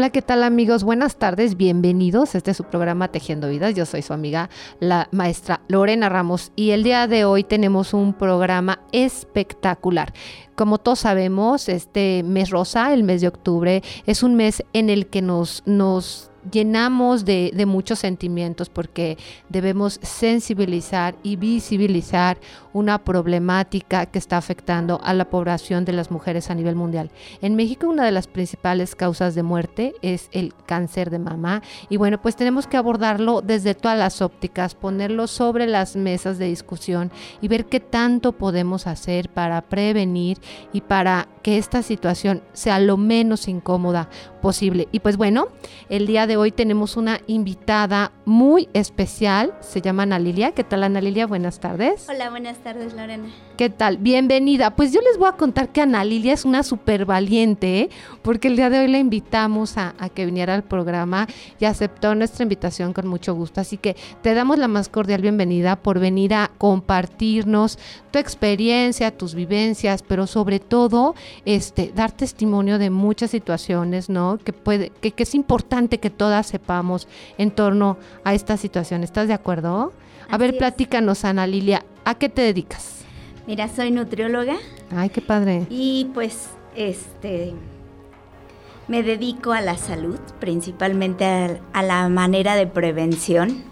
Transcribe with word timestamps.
Hola, 0.00 0.08
¿qué 0.08 0.22
tal 0.22 0.42
amigos? 0.44 0.82
Buenas 0.82 1.16
tardes, 1.16 1.58
bienvenidos. 1.58 2.34
Este 2.34 2.52
es 2.52 2.56
su 2.56 2.64
programa 2.64 3.08
Tejiendo 3.08 3.50
Vidas. 3.50 3.74
Yo 3.74 3.84
soy 3.84 4.00
su 4.00 4.14
amiga, 4.14 4.48
la 4.78 5.08
maestra 5.12 5.60
Lorena 5.68 6.08
Ramos, 6.08 6.52
y 6.56 6.70
el 6.70 6.84
día 6.84 7.06
de 7.06 7.26
hoy 7.26 7.44
tenemos 7.44 7.92
un 7.92 8.14
programa 8.14 8.80
espectacular. 8.92 10.14
Como 10.54 10.78
todos 10.78 11.00
sabemos, 11.00 11.68
este 11.68 12.22
mes 12.22 12.48
rosa, 12.48 12.94
el 12.94 13.02
mes 13.04 13.20
de 13.20 13.28
octubre, 13.28 13.82
es 14.06 14.22
un 14.22 14.36
mes 14.36 14.64
en 14.72 14.88
el 14.88 15.06
que 15.08 15.20
nos, 15.20 15.62
nos 15.66 16.29
llenamos 16.50 17.24
de, 17.24 17.52
muchos 17.66 17.98
sentimientos 17.98 18.68
porque 18.68 19.18
debemos 19.48 20.00
sensibilizar 20.02 21.14
y 21.22 21.36
visibilizar 21.36 22.38
una 22.72 23.04
problemática 23.04 24.06
que 24.06 24.18
está 24.18 24.38
afectando 24.38 25.00
a 25.02 25.12
la 25.14 25.28
población 25.28 25.84
de 25.84 25.92
las 25.92 26.10
mujeres 26.10 26.50
a 26.50 26.54
nivel 26.54 26.74
mundial. 26.74 27.10
En 27.42 27.56
México 27.56 27.88
una 27.88 28.04
de 28.04 28.12
las 28.12 28.26
principales 28.26 28.94
causas 28.94 29.34
de 29.34 29.42
muerte 29.42 29.94
es 30.02 30.28
el 30.32 30.54
cáncer 30.66 31.10
de 31.10 31.18
mama 31.18 31.62
y 31.88 31.96
bueno, 31.96 32.20
pues 32.20 32.36
tenemos 32.36 32.66
que 32.66 32.76
abordarlo 32.76 33.42
desde 33.42 33.74
todas 33.74 33.98
las 33.98 34.22
ópticas, 34.22 34.74
ponerlo 34.74 35.26
sobre 35.26 35.66
las 35.66 35.96
mesas 35.96 36.38
de 36.38 36.46
discusión 36.46 37.10
y 37.40 37.48
ver 37.48 37.66
qué 37.66 37.80
tanto 37.80 38.32
podemos 38.32 38.86
hacer 38.86 39.28
para 39.28 39.60
prevenir 39.62 40.38
y 40.72 40.80
para 40.80 41.28
que 41.42 41.58
esta 41.58 41.82
situación 41.82 42.42
sea 42.52 42.78
lo 42.78 42.96
menos 42.96 43.48
incómoda 43.48 44.08
posible. 44.40 44.88
Y 44.92 45.00
pues 45.00 45.16
bueno, 45.16 45.48
el 45.88 46.06
día 46.06 46.26
de 46.26 46.36
hoy 46.36 46.50
tenemos 46.50 46.96
una 46.96 47.20
invitada 47.26 48.12
muy 48.30 48.68
especial, 48.74 49.52
se 49.58 49.80
llama 49.80 50.04
Ana 50.04 50.20
Lilia. 50.20 50.52
¿Qué 50.52 50.62
tal 50.62 50.84
Ana 50.84 51.00
Lilia? 51.00 51.26
Buenas 51.26 51.58
tardes. 51.58 52.06
Hola, 52.08 52.30
buenas 52.30 52.58
tardes 52.58 52.94
Lorena. 52.94 53.28
¿Qué 53.56 53.70
tal? 53.70 53.98
Bienvenida. 53.98 54.76
Pues 54.76 54.92
yo 54.92 55.00
les 55.00 55.18
voy 55.18 55.28
a 55.28 55.32
contar 55.32 55.70
que 55.70 55.80
Ana 55.80 56.04
Lilia 56.04 56.32
es 56.32 56.44
una 56.44 56.62
súper 56.62 57.06
valiente, 57.06 57.80
¿eh? 57.80 57.90
porque 58.22 58.46
el 58.46 58.54
día 58.54 58.70
de 58.70 58.78
hoy 58.78 58.88
la 58.88 58.98
invitamos 58.98 59.76
a, 59.76 59.96
a 59.98 60.08
que 60.08 60.26
viniera 60.26 60.54
al 60.54 60.62
programa 60.62 61.26
y 61.58 61.64
aceptó 61.64 62.14
nuestra 62.14 62.44
invitación 62.44 62.92
con 62.92 63.08
mucho 63.08 63.34
gusto. 63.34 63.60
Así 63.60 63.76
que 63.76 63.96
te 64.22 64.32
damos 64.32 64.58
la 64.58 64.68
más 64.68 64.88
cordial 64.88 65.22
bienvenida 65.22 65.74
por 65.74 65.98
venir 65.98 66.32
a 66.32 66.52
compartirnos 66.56 67.80
tu 68.10 68.18
experiencia, 68.18 69.10
tus 69.10 69.34
vivencias, 69.34 70.02
pero 70.02 70.26
sobre 70.26 70.60
todo 70.60 71.14
este, 71.44 71.92
dar 71.94 72.12
testimonio 72.12 72.78
de 72.78 72.90
muchas 72.90 73.30
situaciones, 73.30 74.08
¿no? 74.08 74.38
Que, 74.38 74.52
puede, 74.52 74.90
que, 74.90 75.14
es 75.16 75.34
importante 75.34 75.98
que 75.98 76.10
todas 76.10 76.46
sepamos 76.46 77.08
en 77.38 77.50
torno 77.50 77.98
a 78.24 78.34
esta 78.34 78.56
situación. 78.56 79.02
¿Estás 79.02 79.28
de 79.28 79.34
acuerdo? 79.34 79.92
A 80.28 80.38
ver, 80.38 80.56
platícanos, 80.56 81.24
Ana 81.24 81.46
Lilia, 81.46 81.84
¿a 82.04 82.14
qué 82.14 82.28
te 82.28 82.42
dedicas? 82.42 83.04
Mira, 83.46 83.68
soy 83.68 83.90
nutrióloga. 83.90 84.56
Ay, 84.94 85.08
qué 85.08 85.20
padre. 85.20 85.66
Y 85.70 86.08
pues, 86.14 86.50
este, 86.76 87.54
me 88.86 89.02
dedico 89.02 89.52
a 89.52 89.60
la 89.60 89.76
salud, 89.76 90.18
principalmente 90.38 91.60
a, 91.72 91.82
la 91.82 92.08
manera 92.08 92.54
de 92.54 92.66
prevención. 92.66 93.62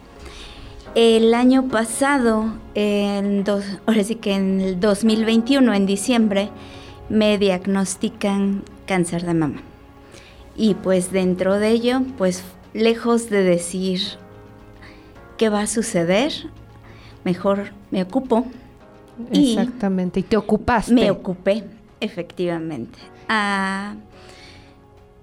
El 0.94 1.34
año 1.34 1.68
pasado, 1.68 2.54
en 2.74 3.44
ahora 3.86 4.04
sí 4.04 4.16
que 4.16 4.34
en 4.34 4.60
el 4.60 4.80
2021, 4.80 5.74
en 5.74 5.86
diciembre, 5.86 6.50
me 7.08 7.38
diagnostican 7.38 8.64
cáncer 8.86 9.24
de 9.26 9.34
mama. 9.34 9.60
Y 10.56 10.74
pues 10.74 11.12
dentro 11.12 11.58
de 11.58 11.70
ello, 11.70 12.00
pues 12.16 12.42
lejos 12.74 13.30
de 13.30 13.42
decir 13.44 14.00
qué 15.38 15.48
va 15.48 15.62
a 15.62 15.66
suceder, 15.66 16.32
mejor 17.24 17.72
me 17.90 18.02
ocupo. 18.02 18.46
Exactamente, 19.32 20.20
y, 20.20 20.22
te 20.22 20.36
ocupaste. 20.36 20.92
Me 20.92 21.10
ocupé, 21.10 21.64
efectivamente. 22.00 22.98
A 23.28 23.94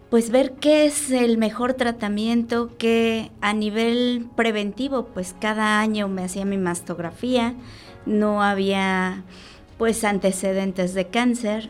pues 0.09 0.29
ver 0.29 0.53
qué 0.53 0.85
es 0.85 1.11
el 1.11 1.37
mejor 1.37 1.73
tratamiento 1.73 2.69
que 2.77 3.31
a 3.41 3.53
nivel 3.53 4.27
preventivo, 4.35 5.07
pues 5.07 5.35
cada 5.39 5.79
año 5.81 6.07
me 6.07 6.23
hacía 6.23 6.45
mi 6.45 6.57
mastografía, 6.57 7.53
no 8.05 8.41
había 8.41 9.23
pues 9.77 10.03
antecedentes 10.03 10.93
de 10.93 11.07
cáncer. 11.07 11.69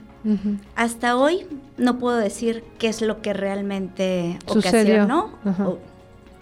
Hasta 0.75 1.17
hoy 1.17 1.45
no 1.77 1.97
puedo 1.99 2.17
decir 2.17 2.63
qué 2.77 2.87
es 2.87 3.01
lo 3.01 3.21
que 3.21 3.33
realmente 3.33 4.39
ocasionó 4.47 5.31
o 5.65 5.77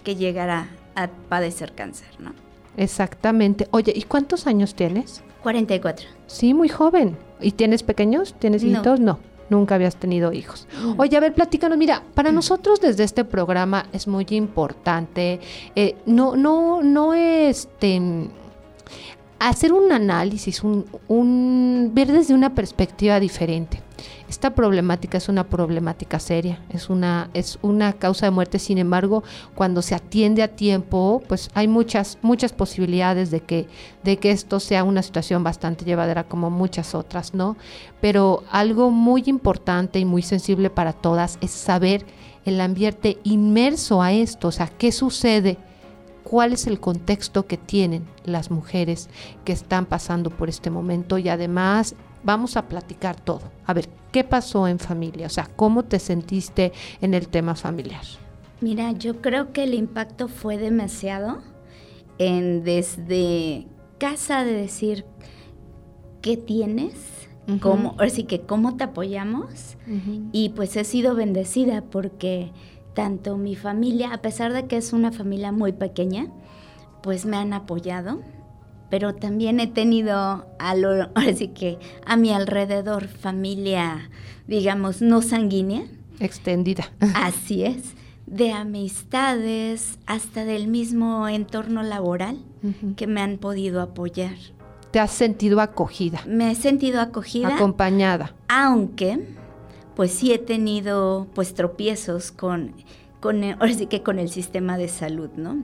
que 0.03 0.15
llegara 0.15 0.67
a 0.95 1.07
padecer 1.07 1.73
cáncer, 1.73 2.07
¿no? 2.19 2.33
Exactamente. 2.77 3.67
Oye, 3.71 3.93
¿y 3.95 4.03
cuántos 4.03 4.47
años 4.47 4.75
tienes? 4.75 5.23
44. 5.43 6.07
Sí, 6.27 6.53
muy 6.53 6.69
joven. 6.69 7.17
¿Y 7.41 7.51
tienes 7.51 7.83
pequeños? 7.83 8.33
¿Tienes 8.39 8.63
hijitos? 8.63 8.99
No. 8.99 9.19
Nunca 9.49 9.75
habías 9.75 9.97
tenido 9.97 10.31
hijos. 10.31 10.67
Oye, 10.97 11.15
a 11.17 11.19
ver, 11.19 11.33
platícanos. 11.33 11.77
Mira, 11.77 12.01
para 12.15 12.31
nosotros 12.31 12.79
desde 12.79 13.03
este 13.03 13.25
programa 13.25 13.85
es 13.91 14.07
muy 14.07 14.25
importante. 14.31 15.39
Eh, 15.75 15.95
no, 16.05 16.35
no, 16.35 16.81
no 16.81 17.13
este 17.13 18.29
hacer 19.39 19.73
un 19.73 19.91
análisis, 19.91 20.63
un, 20.63 21.91
ver 21.93 22.11
desde 22.11 22.33
una 22.33 22.55
perspectiva 22.55 23.19
diferente. 23.19 23.81
Esta 24.29 24.55
problemática 24.55 25.17
es 25.17 25.29
una 25.29 25.43
problemática 25.43 26.19
seria, 26.19 26.59
es 26.69 26.89
una, 26.89 27.29
es 27.33 27.59
una 27.61 27.93
causa 27.93 28.25
de 28.25 28.31
muerte, 28.31 28.57
sin 28.57 28.77
embargo, 28.77 29.23
cuando 29.53 29.81
se 29.81 29.95
atiende 29.95 30.41
a 30.41 30.47
tiempo, 30.47 31.21
pues 31.27 31.49
hay 31.53 31.67
muchas, 31.67 32.17
muchas 32.21 32.53
posibilidades 32.53 33.31
de 33.31 33.41
que, 33.41 33.67
de 34.03 34.17
que 34.17 34.31
esto 34.31 34.59
sea 34.59 34.83
una 34.85 35.03
situación 35.03 35.43
bastante 35.43 35.85
llevadera 35.85 36.23
como 36.23 36.49
muchas 36.49 36.95
otras, 36.95 37.33
¿no? 37.33 37.57
Pero 38.01 38.43
algo 38.49 38.89
muy 38.91 39.23
importante 39.25 39.99
y 39.99 40.05
muy 40.05 40.21
sensible 40.21 40.69
para 40.69 40.93
todas 40.93 41.37
es 41.41 41.51
saber 41.51 42.05
el 42.45 42.59
ambiente 42.61 43.19
inmerso 43.23 44.01
a 44.01 44.13
esto, 44.13 44.47
o 44.47 44.51
sea, 44.51 44.67
qué 44.67 44.91
sucede 44.91 45.57
cuál 46.23 46.53
es 46.53 46.65
el 46.67 46.79
contexto 46.79 47.45
que 47.45 47.57
tienen 47.57 48.05
las 48.25 48.49
mujeres 48.49 49.09
que 49.45 49.51
están 49.51 49.85
pasando 49.85 50.29
por 50.29 50.49
este 50.49 50.69
momento 50.69 51.17
y 51.17 51.29
además 51.29 51.95
vamos 52.23 52.57
a 52.57 52.67
platicar 52.67 53.19
todo. 53.19 53.41
A 53.65 53.73
ver, 53.73 53.89
¿qué 54.11 54.23
pasó 54.23 54.67
en 54.67 54.79
familia? 54.79 55.27
O 55.27 55.29
sea, 55.29 55.47
¿cómo 55.55 55.83
te 55.83 55.99
sentiste 55.99 56.71
en 57.01 57.13
el 57.13 57.27
tema 57.27 57.55
familiar? 57.55 58.03
Mira, 58.61 58.91
yo 58.91 59.21
creo 59.21 59.51
que 59.51 59.63
el 59.63 59.73
impacto 59.73 60.27
fue 60.27 60.57
demasiado 60.57 61.41
en 62.17 62.63
desde 62.63 63.67
casa 63.97 64.43
de 64.43 64.53
decir 64.53 65.05
qué 66.21 66.37
tienes, 66.37 66.95
cómo, 67.59 67.95
así 67.99 68.23
que 68.23 68.41
cómo 68.41 68.77
te 68.77 68.85
apoyamos 68.85 69.77
y 70.31 70.49
pues 70.49 70.75
he 70.77 70.85
sido 70.85 71.15
bendecida 71.15 71.81
porque 71.81 72.51
tanto 72.93 73.37
mi 73.37 73.55
familia, 73.55 74.13
a 74.13 74.21
pesar 74.21 74.53
de 74.53 74.67
que 74.67 74.77
es 74.77 74.93
una 74.93 75.11
familia 75.11 75.51
muy 75.51 75.73
pequeña, 75.73 76.27
pues 77.01 77.25
me 77.25 77.37
han 77.37 77.51
apoyado, 77.51 78.21
pero 78.93 79.15
también 79.15 79.59
he 79.59 79.65
tenido 79.65 80.45
a 80.59 80.75
lo, 80.75 81.09
así 81.15 81.47
que 81.47 81.79
a 82.05 82.15
mi 82.15 82.31
alrededor 82.31 83.07
familia, 83.07 84.11
digamos, 84.45 85.01
no 85.01 85.23
sanguínea. 85.23 85.85
Extendida. 86.19 86.91
Así 87.15 87.63
es, 87.63 87.95
de 88.27 88.51
amistades, 88.51 89.97
hasta 90.05 90.45
del 90.45 90.67
mismo 90.67 91.27
entorno 91.27 91.81
laboral 91.81 92.37
que 92.95 93.07
me 93.07 93.19
han 93.19 93.39
podido 93.39 93.81
apoyar. 93.81 94.35
¿Te 94.91 94.99
has 94.99 95.09
sentido 95.09 95.59
acogida? 95.59 96.21
Me 96.27 96.51
he 96.51 96.55
sentido 96.55 97.01
acogida. 97.01 97.55
Acompañada. 97.55 98.35
Aunque 98.47 99.25
pues 99.95 100.11
sí 100.11 100.33
he 100.33 100.37
tenido 100.37 101.25
pues 101.33 101.55
tropiezos 101.55 102.31
con, 102.31 102.75
con 103.19 103.43
ahora 103.43 103.73
sí 103.73 103.87
que 103.87 104.03
con 104.03 104.19
el 104.19 104.29
sistema 104.29 104.77
de 104.77 104.87
salud, 104.87 105.31
¿no? 105.35 105.63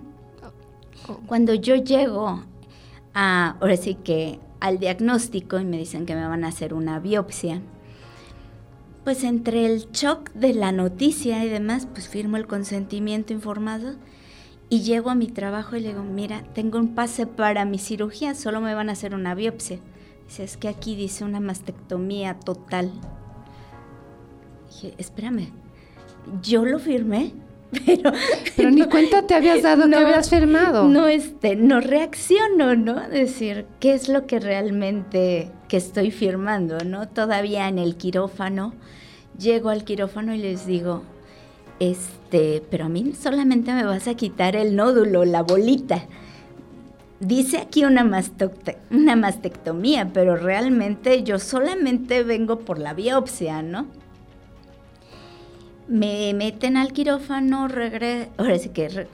Cuando 1.28 1.54
yo 1.54 1.76
llego 1.76 2.44
ahora 3.14 3.78
sí 3.78 3.96
que 3.96 4.40
al 4.60 4.80
diagnóstico 4.80 5.60
y 5.60 5.66
me 5.66 5.78
dicen 5.78 6.06
que 6.06 6.16
me 6.16 6.28
van 6.28 6.44
a 6.44 6.50
hacer 6.50 6.74
una 6.74 7.00
biopsia, 7.00 7.62
pues 9.04 9.24
entre 9.24 9.66
el 9.66 9.92
shock 9.92 10.32
de 10.34 10.54
la 10.54 10.72
noticia 10.72 11.44
y 11.44 11.50
demás, 11.50 11.88
pues 11.92 12.08
firmo 12.08 12.38
el 12.38 12.48
consentimiento 12.48 13.34
informado 13.34 13.96
y 14.70 14.82
llego 14.82 15.10
a 15.10 15.16
mi 15.16 15.28
trabajo 15.28 15.76
y 15.76 15.82
le 15.82 15.90
digo, 15.90 16.04
mira, 16.04 16.44
tengo 16.54 16.78
un 16.78 16.94
pase 16.94 17.26
para 17.26 17.66
mi 17.66 17.80
cirugía, 17.80 18.36
solo 18.36 18.62
me 18.62 18.76
van 18.76 18.90
a 18.90 18.92
hacer 18.92 19.16
una 19.16 19.34
biopsia. 19.34 19.80
Dice, 20.28 20.44
es 20.44 20.58
que 20.58 20.68
aquí 20.68 20.96
dice 20.96 21.24
una 21.24 21.40
mastectomía 21.40 22.36
total. 22.36 22.92
Dije, 24.68 24.94
espérame, 25.00 25.50
yo 26.44 26.66
lo 26.66 26.78
firmé, 26.78 27.34
pero... 27.72 28.12
Pero 28.56 28.72
ni 28.72 28.84
cuenta 28.84 29.26
te 29.26 29.36
habías 29.36 29.62
dado 29.62 29.88
no, 29.88 29.98
que 29.98 30.04
habías 30.04 30.30
firmado. 30.30 30.88
No, 30.88 31.08
este, 31.08 31.56
no 31.56 31.80
reacciono, 31.80 32.76
¿no? 32.76 33.08
Decir, 33.10 33.66
¿qué 33.80 33.94
es 33.94 34.10
lo 34.10 34.26
que 34.26 34.40
realmente 34.40 35.52
que 35.68 35.78
estoy 35.78 36.12
firmando, 36.12 36.80
no? 36.80 37.08
Todavía 37.08 37.68
en 37.68 37.80
el 37.80 37.96
quirófano, 37.96 38.74
llego 39.38 39.70
al 39.70 39.84
quirófano 39.84 40.34
y 40.34 40.40
les 40.40 40.66
digo, 40.66 41.04
este, 41.80 42.64
pero 42.70 42.86
a 42.86 42.90
mí 42.90 43.14
solamente 43.20 43.72
me 43.74 43.86
vas 43.86 44.08
a 44.08 44.16
quitar 44.16 44.56
el 44.56 44.76
nódulo, 44.76 45.26
la 45.26 45.44
bolita. 45.44 46.06
Dice 47.20 47.58
aquí 47.58 47.84
una, 47.84 48.04
una 48.92 49.16
mastectomía, 49.16 50.10
pero 50.14 50.36
realmente 50.36 51.24
yo 51.24 51.38
solamente 51.38 52.24
vengo 52.24 52.60
por 52.60 52.80
la 52.80 52.94
biopsia, 52.94 53.62
¿no? 53.62 53.88
Me 55.90 56.34
meten 56.36 56.78
al 56.78 56.94
quirófano, 56.94 57.68
regreso, 57.68 58.30
ahora 58.38 58.60
sí 58.60 58.70
que 58.70 59.08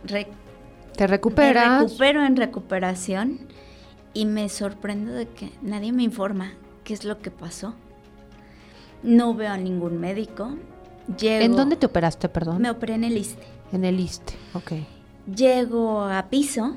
te 0.95 1.07
recuperas. 1.07 1.81
Me 1.81 1.87
recupero 1.87 2.25
en 2.25 2.35
recuperación 2.35 3.39
y 4.13 4.25
me 4.25 4.49
sorprendo 4.49 5.13
de 5.13 5.27
que 5.27 5.51
nadie 5.61 5.93
me 5.93 6.03
informa 6.03 6.51
qué 6.83 6.93
es 6.93 7.05
lo 7.05 7.19
que 7.19 7.31
pasó. 7.31 7.75
No 9.03 9.33
veo 9.33 9.51
a 9.51 9.57
ningún 9.57 9.99
médico. 9.99 10.57
¿En 11.21 11.55
dónde 11.55 11.77
te 11.77 11.85
operaste, 11.85 12.27
perdón? 12.27 12.61
Me 12.61 12.69
operé 12.69 12.95
en 12.95 13.05
el 13.05 13.17
ISTE. 13.17 13.43
En 13.71 13.85
el 13.85 13.99
ISTE, 13.99 14.33
ok. 14.53 14.73
Llego 15.33 16.01
a 16.01 16.27
piso 16.29 16.75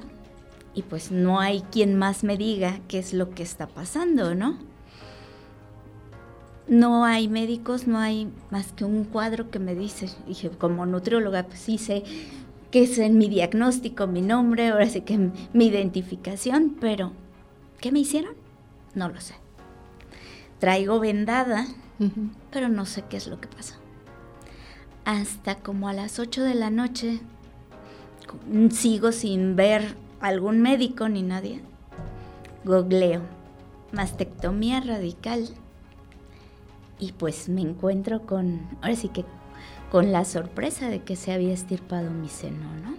y 0.75 0.83
pues 0.83 1.11
no 1.11 1.41
hay 1.41 1.63
quien 1.73 1.97
más 1.97 2.23
me 2.23 2.37
diga 2.37 2.79
qué 2.87 2.99
es 2.99 3.13
lo 3.13 3.31
que 3.31 3.43
está 3.43 3.67
pasando, 3.67 4.35
¿no? 4.35 4.59
No 6.69 7.05
hay 7.05 7.29
médicos, 7.29 7.87
no 7.87 7.99
hay 7.99 8.31
más 8.51 8.73
que 8.73 8.85
un 8.85 9.05
cuadro 9.05 9.51
que 9.51 9.59
me 9.59 9.75
dice, 9.75 10.09
dije, 10.27 10.51
como 10.51 10.85
nutrióloga, 10.85 11.45
pues 11.45 11.61
sí 11.61 11.79
sé 11.79 12.05
qué 12.71 12.83
es 12.83 12.99
en 12.99 13.17
mi 13.17 13.29
diagnóstico, 13.29 14.07
mi 14.07 14.21
nombre, 14.21 14.69
ahora 14.69 14.89
sí 14.89 15.01
que 15.01 15.31
mi 15.55 15.67
identificación, 15.67 16.77
pero 16.79 17.13
¿qué 17.81 17.91
me 17.91 18.01
hicieron? 18.01 18.35
No 18.95 19.09
lo 19.09 19.19
sé. 19.21 19.35
Traigo 20.59 21.01
vendada, 21.01 21.67
pero 22.51 22.69
no 22.69 22.85
sé 22.85 23.05
qué 23.09 23.17
es 23.17 23.29
lo 23.29 23.41
que 23.41 23.49
pasó. 23.49 23.77
Hasta 25.07 25.55
como 25.55 25.89
a 25.89 25.95
las 25.95 26.19
8 26.19 26.45
de 26.45 26.55
la 26.55 26.69
noche 26.69 27.21
sigo 28.71 29.13
sin 29.13 29.57
ver 29.57 29.97
algún 30.21 30.61
médico 30.61 31.09
ni 31.09 31.23
nadie, 31.23 31.63
googleo 32.65 33.23
mastectomía 33.93 34.81
radical 34.81 35.49
y 36.99 37.13
pues 37.13 37.49
me 37.49 37.61
encuentro 37.61 38.23
con, 38.23 38.61
ahora 38.83 38.97
sí 38.97 39.09
que 39.09 39.25
con 39.91 40.13
la 40.13 40.25
sorpresa 40.25 40.89
de 40.89 41.01
que 41.01 41.17
se 41.17 41.33
había 41.33 41.53
estirpado 41.53 42.11
mi 42.11 42.29
seno, 42.29 42.67
¿no? 42.83 42.97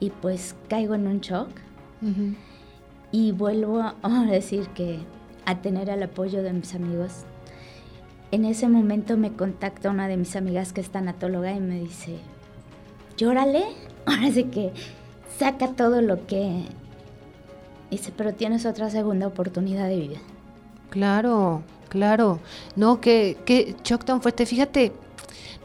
Y 0.00 0.10
pues 0.10 0.54
caigo 0.68 0.94
en 0.94 1.06
un 1.06 1.20
shock 1.20 1.48
y 3.10 3.32
vuelvo 3.32 3.80
a, 3.80 3.94
a 4.02 4.26
decir 4.26 4.68
que 4.68 5.00
a 5.44 5.60
tener 5.60 5.88
el 5.90 6.02
apoyo 6.02 6.42
de 6.42 6.52
mis 6.52 6.74
amigos. 6.74 7.24
En 8.30 8.44
ese 8.44 8.68
momento 8.68 9.16
me 9.16 9.32
contacta 9.32 9.90
una 9.90 10.08
de 10.08 10.16
mis 10.16 10.36
amigas 10.36 10.72
que 10.72 10.80
es 10.80 10.90
tanatóloga 10.90 11.52
y 11.52 11.60
me 11.60 11.80
dice, 11.80 12.18
llórale, 13.16 13.64
ahora 14.06 14.30
sí 14.30 14.44
que 14.44 14.72
saca 15.38 15.68
todo 15.68 16.00
lo 16.00 16.26
que... 16.26 16.64
Dice, 17.90 18.10
pero 18.16 18.32
tienes 18.32 18.64
otra 18.64 18.88
segunda 18.88 19.26
oportunidad 19.26 19.86
de 19.86 19.96
vida. 19.96 20.18
Claro, 20.88 21.62
claro. 21.92 22.40
No, 22.74 23.02
que, 23.02 23.36
que 23.44 23.76
shock 23.84 24.04
tan 24.06 24.22
fuerte. 24.22 24.46
Fíjate, 24.46 24.92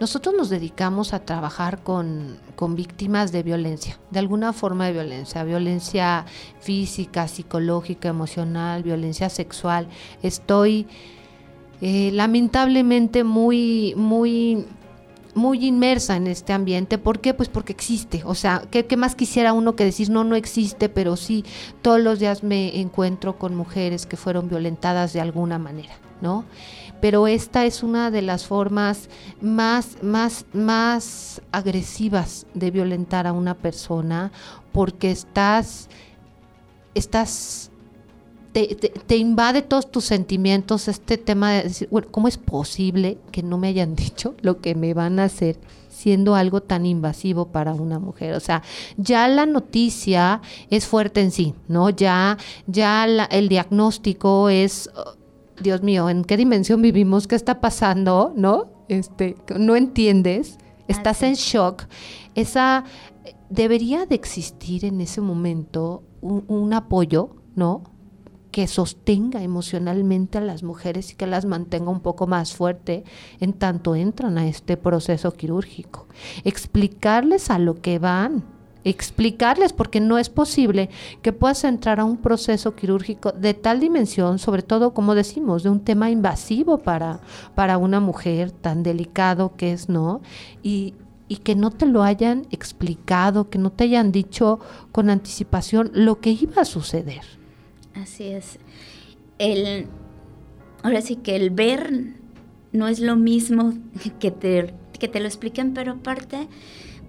nosotros 0.01 0.35
nos 0.35 0.49
dedicamos 0.49 1.13
a 1.13 1.19
trabajar 1.19 1.81
con, 1.83 2.37
con, 2.57 2.75
víctimas 2.75 3.31
de 3.31 3.43
violencia, 3.43 3.97
de 4.11 4.19
alguna 4.19 4.51
forma 4.51 4.87
de 4.87 4.91
violencia, 4.91 5.45
violencia 5.45 6.25
física, 6.59 7.29
psicológica, 7.29 8.09
emocional, 8.09 8.83
violencia 8.83 9.29
sexual. 9.29 9.87
Estoy 10.21 10.85
eh, 11.79 12.11
lamentablemente 12.11 13.23
muy, 13.23 13.93
muy 13.95 14.65
muy 15.37 15.65
inmersa 15.65 16.17
en 16.17 16.27
este 16.27 16.51
ambiente. 16.51 16.97
¿Por 16.97 17.19
qué? 17.19 17.33
Pues 17.33 17.47
porque 17.47 17.71
existe. 17.71 18.23
O 18.25 18.35
sea, 18.35 18.63
¿qué, 18.69 18.97
más 18.97 19.15
quisiera 19.15 19.53
uno 19.53 19.75
que 19.75 19.85
decir 19.85 20.09
no, 20.09 20.23
no 20.23 20.35
existe? 20.35 20.89
Pero 20.89 21.15
sí, 21.15 21.45
todos 21.81 22.01
los 22.01 22.19
días 22.19 22.43
me 22.43 22.81
encuentro 22.81 23.37
con 23.37 23.55
mujeres 23.55 24.05
que 24.05 24.17
fueron 24.17 24.49
violentadas 24.49 25.13
de 25.13 25.21
alguna 25.21 25.59
manera, 25.59 25.93
¿no? 26.21 26.45
Pero 27.01 27.27
esta 27.27 27.65
es 27.65 27.83
una 27.83 28.09
de 28.11 28.21
las 28.21 28.45
formas 28.45 29.09
más, 29.41 29.97
más, 30.01 30.45
más 30.53 31.41
agresivas 31.51 32.47
de 32.53 32.71
violentar 32.71 33.27
a 33.27 33.33
una 33.33 33.53
persona 33.53 34.31
porque 34.71 35.11
estás, 35.11 35.89
estás 36.95 37.71
te, 38.51 39.17
invade 39.17 39.61
todos 39.61 39.91
tus 39.91 40.05
sentimientos 40.05 40.87
este 40.87 41.17
tema 41.17 41.51
de 41.51 41.63
decir, 41.63 41.89
¿cómo 42.11 42.27
es 42.27 42.37
posible 42.37 43.19
que 43.31 43.43
no 43.43 43.57
me 43.57 43.67
hayan 43.67 43.95
dicho 43.95 44.35
lo 44.41 44.61
que 44.61 44.75
me 44.75 44.93
van 44.93 45.19
a 45.19 45.25
hacer? 45.25 45.59
siendo 45.97 46.35
algo 46.35 46.61
tan 46.61 46.85
invasivo 46.85 47.47
para 47.47 47.73
una 47.73 47.97
mujer. 47.97 48.35
O 48.35 48.39
sea, 48.39 48.61
ya 48.97 49.27
la 49.27 49.47
noticia 49.47 50.41
es 50.69 50.85
fuerte 50.85 51.21
en 51.21 51.31
sí, 51.31 51.55
¿no? 51.67 51.89
Ya, 51.89 52.37
ya 52.67 53.05
el 53.31 53.49
diagnóstico 53.49 54.47
es, 54.49 54.91
Dios 55.61 55.81
mío, 55.81 56.09
¿en 56.09 56.23
qué 56.23 56.37
dimensión 56.37 56.81
vivimos? 56.81 57.27
¿Qué 57.27 57.35
está 57.35 57.61
pasando? 57.61 58.33
¿No? 58.35 58.85
Este, 58.89 59.35
no 59.57 59.75
entiendes, 59.75 60.57
estás 60.87 61.23
en 61.23 61.33
shock. 61.33 61.85
Esa 62.35 62.83
debería 63.49 64.05
de 64.05 64.15
existir 64.15 64.85
en 64.85 65.01
ese 65.01 65.21
momento 65.21 66.03
un 66.21 66.73
apoyo, 66.73 67.35
¿no? 67.55 67.83
que 68.57 68.65
sostenga 68.65 69.43
emocionalmente 69.43 70.39
a 70.39 70.41
las 70.41 70.63
mujeres 70.63 71.11
y 71.11 71.15
que 71.15 71.27
las 71.27 71.45
mantenga 71.45 71.91
un 71.91 71.99
poco 71.99 72.25
más 72.25 72.55
fuerte 72.55 73.03
en 73.39 73.53
tanto 73.53 73.93
entran 73.93 74.39
a 74.39 74.47
este 74.47 74.77
proceso 74.77 75.31
quirúrgico. 75.33 76.07
Explicarles 76.43 77.51
a 77.51 77.59
lo 77.59 77.75
que 77.75 77.99
van, 77.99 78.45
explicarles 78.89 79.73
porque 79.73 79.99
no 79.99 80.17
es 80.17 80.29
posible 80.29 80.89
que 81.21 81.33
puedas 81.33 81.63
entrar 81.63 81.99
a 81.99 82.05
un 82.05 82.17
proceso 82.17 82.75
quirúrgico 82.75 83.31
de 83.31 83.53
tal 83.53 83.79
dimensión, 83.79 84.39
sobre 84.39 84.63
todo 84.63 84.93
como 84.93 85.15
decimos, 85.15 85.63
de 85.63 85.69
un 85.69 85.81
tema 85.81 86.09
invasivo 86.09 86.79
para, 86.79 87.19
para 87.55 87.77
una 87.77 87.99
mujer 87.99 88.51
tan 88.51 88.83
delicado 88.83 89.55
que 89.55 89.73
es, 89.73 89.89
¿no? 89.89 90.21
Y, 90.63 90.93
y 91.27 91.37
que 91.37 91.55
no 91.55 91.71
te 91.71 91.85
lo 91.85 92.03
hayan 92.03 92.47
explicado, 92.51 93.49
que 93.49 93.57
no 93.57 93.71
te 93.71 93.85
hayan 93.85 94.11
dicho 94.11 94.59
con 94.91 95.09
anticipación 95.09 95.91
lo 95.93 96.19
que 96.19 96.31
iba 96.31 96.61
a 96.61 96.65
suceder. 96.65 97.21
Así 97.93 98.25
es. 98.25 98.59
El, 99.37 99.87
ahora 100.83 101.01
sí 101.01 101.17
que 101.17 101.35
el 101.35 101.49
ver 101.49 102.13
no 102.71 102.87
es 102.87 102.99
lo 102.99 103.15
mismo 103.15 103.73
que 104.19 104.31
te, 104.31 104.73
que 104.99 105.07
te 105.07 105.19
lo 105.19 105.25
expliquen, 105.25 105.73
pero 105.73 105.93
aparte, 105.93 106.47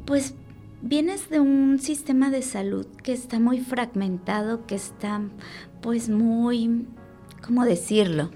pues 0.04 0.34
vienes 0.82 1.28
de 1.30 1.40
un 1.40 1.78
sistema 1.78 2.30
de 2.30 2.42
salud 2.42 2.86
que 3.02 3.12
está 3.12 3.38
muy 3.38 3.60
fragmentado, 3.60 4.66
que 4.66 4.74
está 4.74 5.22
pues 5.80 6.08
muy, 6.08 6.86
¿cómo 7.44 7.64
decirlo? 7.64 8.30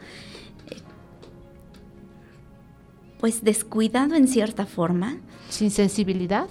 Pues 3.18 3.44
descuidado 3.44 4.14
en 4.14 4.26
cierta 4.26 4.66
forma. 4.66 5.18
¿Sin 5.48 5.70
sensibilidad? 5.70 6.48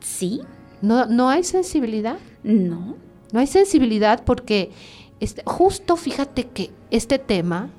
Sí. 0.00 0.40
¿No, 0.80 1.06
no 1.06 1.28
hay 1.28 1.44
sensibilidad? 1.44 2.18
No. 2.42 2.96
No 3.32 3.40
hay 3.40 3.46
sensibilidad 3.46 4.24
porque 4.24 4.70
este, 5.20 5.42
justo 5.44 5.96
fíjate 5.96 6.44
que 6.48 6.70
este 6.90 7.18
tema 7.18 7.70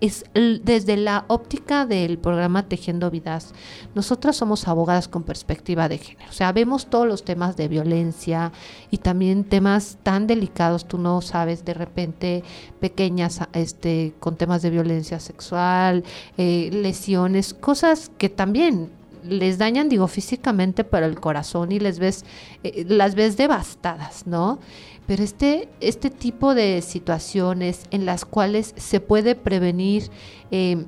es 0.00 0.24
desde 0.34 0.96
la 0.96 1.24
óptica 1.28 1.86
del 1.86 2.18
programa 2.18 2.68
Tejiendo 2.68 3.10
Vidas. 3.10 3.54
Nosotras 3.94 4.36
somos 4.36 4.68
abogadas 4.68 5.08
con 5.08 5.22
perspectiva 5.22 5.88
de 5.88 5.98
género. 5.98 6.28
O 6.28 6.32
sea, 6.32 6.52
vemos 6.52 6.86
todos 6.86 7.06
los 7.06 7.24
temas 7.24 7.56
de 7.56 7.68
violencia 7.68 8.52
y 8.90 8.98
también 8.98 9.44
temas 9.44 9.98
tan 10.02 10.26
delicados, 10.26 10.86
tú 10.86 10.98
no 10.98 11.20
sabes, 11.22 11.64
de 11.64 11.74
repente 11.74 12.44
pequeñas 12.80 13.40
este, 13.52 14.14
con 14.20 14.36
temas 14.36 14.62
de 14.62 14.70
violencia 14.70 15.20
sexual, 15.20 16.04
eh, 16.36 16.70
lesiones, 16.72 17.54
cosas 17.54 18.10
que 18.18 18.28
también 18.28 18.90
les 19.28 19.58
dañan, 19.58 19.88
digo, 19.88 20.06
físicamente, 20.06 20.84
pero 20.84 21.06
el 21.06 21.18
corazón 21.20 21.72
y 21.72 21.80
les 21.80 21.98
ves, 21.98 22.24
eh, 22.62 22.84
las 22.88 23.14
ves 23.14 23.36
devastadas, 23.36 24.26
¿no? 24.26 24.58
Pero 25.06 25.22
este, 25.22 25.68
este 25.80 26.10
tipo 26.10 26.54
de 26.54 26.82
situaciones 26.82 27.82
en 27.90 28.06
las 28.06 28.24
cuales 28.24 28.74
se 28.76 29.00
puede 29.00 29.34
prevenir 29.34 30.10
em, 30.50 30.86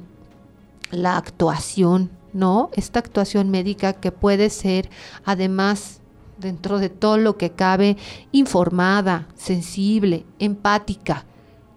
la 0.90 1.16
actuación, 1.16 2.10
¿no? 2.32 2.70
Esta 2.75 2.98
actuación 2.98 3.50
médica 3.50 3.92
que 3.92 4.10
puede 4.10 4.50
ser, 4.50 4.90
además, 5.25 6.00
dentro 6.38 6.78
de 6.78 6.88
todo 6.88 7.16
lo 7.18 7.37
que 7.37 7.50
cabe, 7.50 7.96
informada, 8.32 9.28
sensible, 9.34 10.25
empática, 10.38 11.25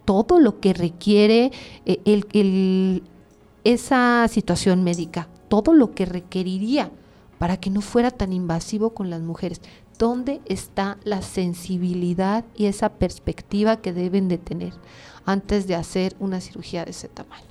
todo 0.04 0.40
lo 0.40 0.60
que 0.60 0.72
requiere 0.72 1.52
eh, 1.86 2.00
el, 2.04 3.02
esa 3.64 4.26
situación 4.28 4.82
médica, 4.84 5.28
todo 5.48 5.74
lo 5.74 5.92
que 5.92 6.06
requeriría 6.06 6.90
para 7.38 7.56
que 7.56 7.70
no 7.70 7.80
fuera 7.80 8.10
tan 8.10 8.32
invasivo 8.32 8.90
con 8.90 9.10
las 9.10 9.20
mujeres. 9.20 9.60
¿Dónde 9.98 10.40
está 10.46 10.98
la 11.04 11.22
sensibilidad 11.22 12.44
y 12.56 12.66
esa 12.66 12.90
perspectiva 12.90 13.76
que 13.76 13.92
deben 13.92 14.28
de 14.28 14.38
tener 14.38 14.72
antes 15.24 15.66
de 15.66 15.74
hacer 15.74 16.16
una 16.18 16.40
cirugía 16.40 16.84
de 16.84 16.90
ese 16.90 17.08
tamaño? 17.08 17.44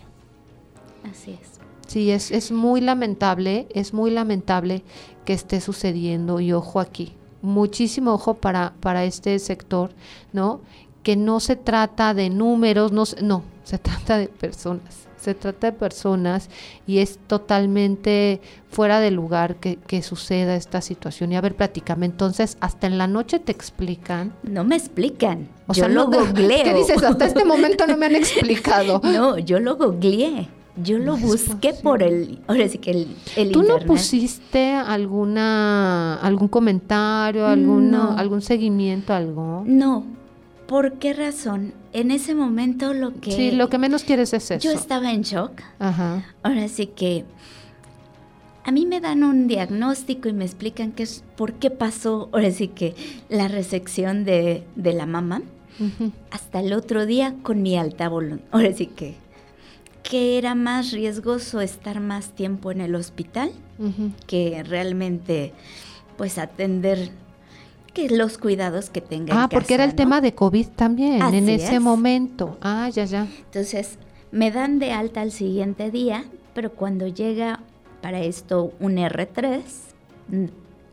Así 1.09 1.37
es. 1.41 1.59
Sí, 1.87 2.11
es, 2.11 2.31
es 2.31 2.51
muy 2.51 2.81
lamentable, 2.81 3.67
es 3.73 3.93
muy 3.93 4.11
lamentable 4.11 4.83
que 5.25 5.33
esté 5.33 5.59
sucediendo 5.61 6.39
y 6.39 6.53
ojo 6.53 6.79
aquí, 6.79 7.13
muchísimo 7.41 8.13
ojo 8.13 8.35
para, 8.35 8.73
para 8.79 9.03
este 9.03 9.37
sector, 9.39 9.91
¿no? 10.31 10.61
Que 11.03 11.15
no 11.15 11.39
se 11.39 11.55
trata 11.55 12.13
de 12.13 12.29
números, 12.29 12.91
no, 12.91 13.03
no, 13.21 13.43
se 13.63 13.77
trata 13.77 14.17
de 14.17 14.27
personas 14.27 15.10
se 15.21 15.35
trata 15.35 15.67
de 15.67 15.73
personas 15.77 16.49
y 16.87 16.97
es 16.97 17.19
totalmente 17.27 18.41
fuera 18.69 18.99
de 18.99 19.11
lugar 19.11 19.57
que, 19.57 20.01
suceda 20.01 20.55
esta 20.55 20.81
situación. 20.81 21.31
Y 21.31 21.35
a 21.35 21.41
ver, 21.41 21.55
platícame, 21.55 22.07
entonces, 22.07 22.57
hasta 22.59 22.87
en 22.87 22.97
la 22.97 23.05
noche 23.07 23.39
te 23.39 23.51
explican. 23.51 24.33
No 24.43 24.63
me 24.63 24.75
explican. 24.75 25.49
O 25.67 25.73
yo 25.73 25.85
sea, 25.85 25.87
lo 25.89 26.05
googleo. 26.07 26.63
¿Qué 26.63 26.73
dices? 26.73 27.03
Hasta 27.03 27.25
este 27.25 27.45
momento 27.45 27.85
no 27.85 27.97
me 27.97 28.07
han 28.07 28.15
explicado. 28.23 28.99
No, 29.03 29.37
yo 29.37 29.59
lo 29.59 29.75
googleé. 29.77 30.47
Yo 30.77 30.97
lo 30.97 31.17
busqué 31.17 31.73
por 31.73 32.01
el, 32.01 32.39
ahora 32.47 32.67
sí 32.69 32.77
que 32.77 32.91
el, 32.91 33.15
el 33.35 33.51
¿Tú 33.51 33.61
no 33.61 33.77
pusiste 33.79 34.71
alguna, 34.71 36.15
algún 36.15 36.47
comentario, 36.47 37.45
alguna, 37.45 38.15
algún 38.15 38.41
seguimiento, 38.41 39.13
algo? 39.13 39.63
No, 39.67 40.05
¿Por 40.71 40.99
qué 40.99 41.13
razón? 41.13 41.73
En 41.91 42.11
ese 42.11 42.33
momento 42.33 42.93
lo 42.93 43.19
que... 43.19 43.33
Sí, 43.33 43.51
lo 43.51 43.67
que 43.67 43.77
menos 43.77 44.05
quieres 44.05 44.31
es 44.31 44.51
eso. 44.51 44.63
Yo 44.65 44.71
estaba 44.71 45.11
en 45.11 45.23
shock. 45.23 45.51
Ajá. 45.79 46.33
Ahora 46.43 46.69
sí 46.69 46.87
que 46.87 47.25
a 48.63 48.71
mí 48.71 48.85
me 48.85 49.01
dan 49.01 49.25
un 49.25 49.49
diagnóstico 49.49 50.29
y 50.29 50.33
me 50.33 50.45
explican 50.45 50.93
qué 50.93 51.03
es, 51.03 51.25
por 51.35 51.55
qué 51.55 51.71
pasó, 51.71 52.29
ahora 52.31 52.51
sí 52.51 52.69
que 52.69 52.95
la 53.27 53.49
resección 53.49 54.23
de, 54.23 54.63
la 54.77 55.05
mamá. 55.05 55.41
Hasta 56.29 56.61
el 56.61 56.71
otro 56.71 57.05
día 57.05 57.35
con 57.43 57.61
mi 57.61 57.77
alta 57.77 58.07
voluntad. 58.07 58.47
Ahora 58.51 58.71
sí 58.71 58.85
que, 58.85 59.15
que 60.03 60.37
era 60.37 60.55
más 60.55 60.93
riesgoso 60.93 61.59
estar 61.59 61.99
más 61.99 62.29
tiempo 62.29 62.71
en 62.71 62.79
el 62.79 62.95
hospital 62.95 63.51
que 64.25 64.63
realmente 64.63 65.51
pues 66.15 66.37
atender 66.37 67.11
que 67.93 68.09
los 68.09 68.37
cuidados 68.37 68.89
que 68.89 69.01
tenga. 69.01 69.43
Ah, 69.43 69.49
porque 69.49 69.73
era 69.73 69.83
el 69.83 69.95
tema 69.95 70.21
de 70.21 70.33
COVID 70.33 70.67
también 70.67 71.21
en 71.33 71.49
ese 71.49 71.79
momento. 71.79 72.57
Ah, 72.61 72.89
ya, 72.89 73.05
ya. 73.05 73.27
Entonces, 73.45 73.97
me 74.31 74.51
dan 74.51 74.79
de 74.79 74.91
alta 74.91 75.21
al 75.21 75.31
siguiente 75.31 75.91
día, 75.91 76.25
pero 76.53 76.71
cuando 76.71 77.07
llega 77.07 77.59
para 78.01 78.21
esto 78.21 78.73
un 78.79 78.97
R3, 78.97 79.61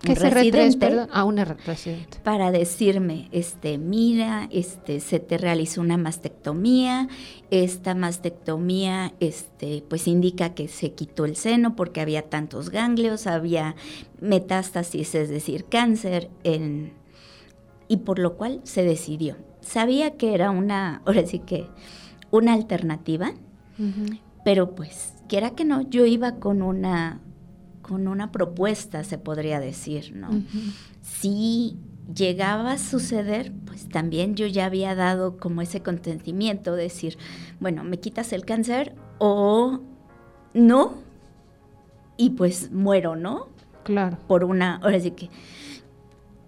¿Qué 0.01 0.13
es 0.13 0.21
R3, 0.21 0.79
perdón? 0.79 1.09
Ah, 1.13 1.25
un 1.25 1.39
residente. 1.39 2.19
Para 2.23 2.53
decirme, 2.53 3.29
este, 3.33 3.79
mira, 3.79 4.49
este, 4.53 5.01
se 5.01 5.19
te 5.19 5.39
realizó 5.39 5.81
una 5.81 5.97
mastectomía, 5.97 7.09
esta 7.51 7.95
mastectomía, 7.95 9.13
este, 9.19 9.83
pues 9.89 10.07
indica 10.07 10.55
que 10.55 10.69
se 10.69 10.93
quitó 10.93 11.25
el 11.25 11.35
seno 11.35 11.75
porque 11.75 12.01
había 12.01 12.23
tantos 12.23 12.71
ganglios, 12.71 13.27
había 13.27 13.75
metástasis, 14.21 15.15
es 15.17 15.31
decir, 15.31 15.65
cáncer, 15.65 16.31
en, 16.45 16.93
y 17.89 17.99
por 17.99 18.21
lo 18.21 18.37
cual 18.37 18.61
se 18.63 18.85
decidió. 18.85 19.37
Sabía 19.61 20.17
que 20.17 20.33
era 20.33 20.51
una, 20.51 21.03
ahora 21.07 21.27
sí 21.27 21.41
que, 21.41 21.67
una 22.31 22.53
alternativa, 22.53 23.33
pero 24.45 24.75
pues, 24.75 25.15
quiera 25.29 25.51
que 25.51 25.65
no, 25.65 25.83
yo 25.89 26.05
iba 26.07 26.37
con 26.37 26.63
una 26.63 27.21
con 27.89 28.07
una 28.07 28.31
propuesta, 28.31 29.03
se 29.03 29.17
podría 29.17 29.61
decir, 29.61 30.15
¿no? 30.15 30.29
Si 31.01 31.79
llegaba 32.15 32.73
a 32.73 32.79
suceder, 32.79 33.53
pues 33.65 33.89
también 33.89 34.35
yo 34.35 34.47
ya 34.47 34.67
había 34.67 34.95
dado 34.95 35.39
como 35.39 35.63
ese 35.63 35.83
consentimiento, 35.83 36.77
decir, 36.77 37.17
bueno, 37.61 37.85
me 37.85 37.99
quitas 37.99 38.35
el 38.35 38.45
cáncer 38.45 38.95
o 39.19 39.81
no, 40.53 40.95
y 42.19 42.31
pues 42.31 42.71
muero, 42.73 43.17
¿no? 43.17 43.49
Claro. 43.85 44.19
Por 44.27 44.45
una, 44.45 44.77
ahora 44.77 45.01
sí 45.01 45.13
que, 45.13 45.31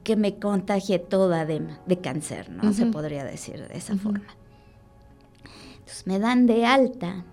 que 0.04 0.16
me 0.16 0.38
contagie 0.38 0.98
toda 0.98 1.46
de, 1.46 1.62
cáncer, 2.02 2.50
¿no? 2.50 2.74
Se 2.74 2.84
podría 2.84 3.24
decir 3.24 3.66
de 3.66 3.78
esa 3.78 3.96
forma. 3.96 4.36
Entonces 5.78 6.06
me 6.06 6.18
dan 6.18 6.46
de 6.46 6.66
alta 6.66 7.24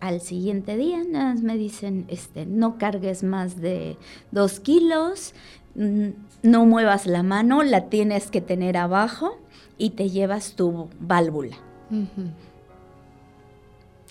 al 0.00 0.20
siguiente 0.20 0.76
día 0.76 1.02
nada 1.08 1.34
más 1.34 1.42
me 1.42 1.56
dicen, 1.56 2.04
este, 2.08 2.46
no 2.46 2.78
cargues 2.78 3.22
más 3.22 3.60
de 3.60 3.96
dos 4.30 4.60
kilos, 4.60 5.34
mm, 5.74 6.08
no 6.42 6.66
muevas 6.66 7.06
la 7.06 7.22
mano, 7.22 7.62
la 7.62 7.88
tienes 7.88 8.30
que 8.30 8.40
tener 8.40 8.76
abajo 8.76 9.38
y 9.78 9.90
te 9.90 10.10
llevas 10.10 10.54
tu 10.54 10.88
válvula. 11.00 11.56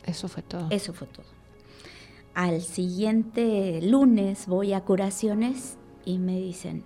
Eso 0.05 0.27
fue 0.27 0.43
todo. 0.43 0.67
Eso 0.69 0.93
fue 0.93 1.07
todo. 1.07 1.25
Al 2.33 2.61
siguiente 2.61 3.79
lunes 3.81 4.47
voy 4.47 4.73
a 4.73 4.81
curaciones 4.81 5.77
y 6.03 6.19
me 6.19 6.39
dicen, 6.39 6.83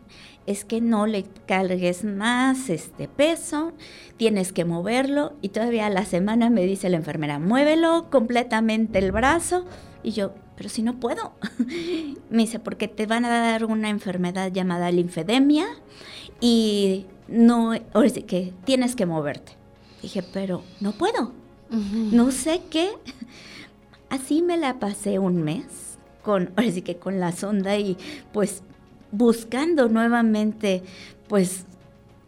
es 0.50 0.66
que 0.66 0.82
no 0.82 1.06
le 1.06 1.26
cargues 1.46 2.04
más 2.04 2.72
este 2.72 3.08
peso, 3.08 3.72
tienes 4.18 4.52
que 4.52 4.66
moverlo 4.66 5.34
y 5.44 5.50
todavía 5.50 5.86
a 5.86 5.92
la 5.92 6.06
semana 6.06 6.50
me 6.50 6.66
dice 6.66 6.90
la 6.90 6.98
enfermera, 6.98 7.38
muévelo 7.38 8.10
completamente 8.10 8.98
el 8.98 9.12
brazo 9.12 9.66
y 10.02 10.10
yo, 10.12 10.34
pero 10.58 10.70
si 10.70 10.82
no 10.82 11.00
puedo. 11.00 11.34
me 12.32 12.42
dice, 12.42 12.58
porque 12.58 12.88
te 12.88 13.06
van 13.06 13.26
a 13.26 13.30
dar 13.30 13.64
una 13.64 13.90
enfermedad 13.90 14.52
llamada 14.52 14.92
linfedemia 14.92 15.68
y 16.42 17.06
no, 17.28 17.74
o 17.94 18.02
que 18.26 18.52
tienes 18.66 18.96
que 18.96 19.06
moverte. 19.06 19.52
Dije, 20.02 20.24
pero 20.34 20.64
no 20.80 20.94
puedo, 20.94 21.32
no 21.70 22.32
sé 22.32 22.62
qué. 22.72 22.90
Así 24.10 24.42
me 24.42 24.58
la 24.58 24.80
pasé 24.80 25.20
un 25.20 25.44
mes 25.44 26.00
con, 26.24 26.52
ahora 26.56 26.72
sí 26.72 26.82
que 26.82 26.98
con 26.98 27.20
la 27.20 27.34
sonda 27.34 27.78
y 27.78 27.98
pues 28.34 28.64
buscando 29.12 29.90
nuevamente, 29.90 30.84
pues, 31.28 31.66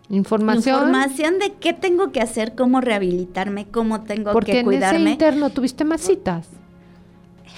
información. 0.10 0.76
Información 0.76 1.40
de 1.40 1.54
qué 1.54 1.74
tengo 1.74 2.12
que 2.12 2.22
hacer, 2.22 2.56
cómo 2.56 2.82
rehabilitarme, 2.82 3.68
cómo 3.68 4.02
tengo 4.02 4.32
que 4.40 4.64
cuidarme. 4.64 4.64
Porque 4.64 4.76
en 4.76 4.84
ese 4.84 5.10
interno 5.12 5.50
tuviste 5.50 5.84
más 5.84 6.02
citas. 6.02 6.48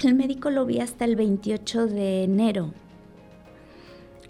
El 0.02 0.14
médico 0.14 0.50
lo 0.50 0.66
vi 0.66 0.80
hasta 0.80 1.04
el 1.04 1.16
28 1.16 1.86
de 1.86 2.24
enero. 2.24 2.72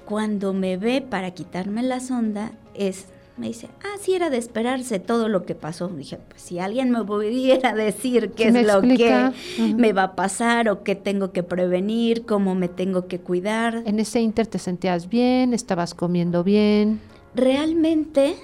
Cuando 0.05 0.53
me 0.53 0.77
ve 0.77 1.01
para 1.01 1.31
quitarme 1.31 1.83
la 1.83 2.01
sonda, 2.01 2.53
es 2.75 3.07
me 3.37 3.49
dice, 3.49 3.69
ah, 3.83 3.97
sí 4.00 4.14
era 4.14 4.31
de 4.31 4.37
esperarse 4.37 5.00
todo 5.00 5.29
lo 5.29 5.45
que 5.45 5.55
pasó. 5.55 5.88
Dije, 5.88 6.19
pues 6.29 6.41
si 6.41 6.61
alguien 6.61 6.91
me 6.91 7.05
pudiera 7.05 7.75
decir 7.75 8.31
qué 8.31 8.49
es 8.49 8.67
lo 8.67 8.81
que 8.83 9.33
me 9.76 9.93
va 9.93 10.05
a 10.05 10.17
pasar 10.17 10.69
o 10.69 10.85
qué 10.85 10.95
tengo 10.95 11.33
que 11.33 11.43
prevenir, 11.43 12.26
cómo 12.26 12.55
me 12.55 12.69
tengo 12.69 13.09
que 13.09 13.19
cuidar. 13.19 13.83
En 13.87 13.99
ese 13.99 14.21
inter 14.21 14.47
te 14.47 14.59
sentías 14.59 15.09
bien, 15.09 15.53
estabas 15.53 15.95
comiendo 15.95 16.45
bien. 16.45 17.00
Realmente, 17.35 18.37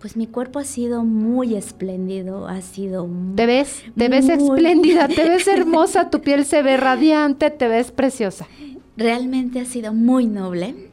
pues 0.00 0.16
mi 0.16 0.26
cuerpo 0.26 0.58
ha 0.58 0.64
sido 0.64 1.04
muy 1.04 1.54
espléndido, 1.54 2.48
ha 2.48 2.62
sido... 2.62 3.08
Te 3.36 3.46
ves, 3.46 3.84
te 3.96 4.08
ves 4.08 4.28
espléndida, 4.28 5.06
te 5.06 5.28
ves 5.28 5.46
hermosa, 5.46 6.10
tu 6.10 6.20
piel 6.20 6.44
se 6.44 6.62
ve 6.62 6.76
radiante, 6.76 7.50
te 7.50 7.68
ves 7.68 7.92
preciosa. 7.92 8.48
Realmente 8.96 9.60
ha 9.60 9.64
sido 9.64 9.94
muy 9.94 10.26
noble 10.26 10.90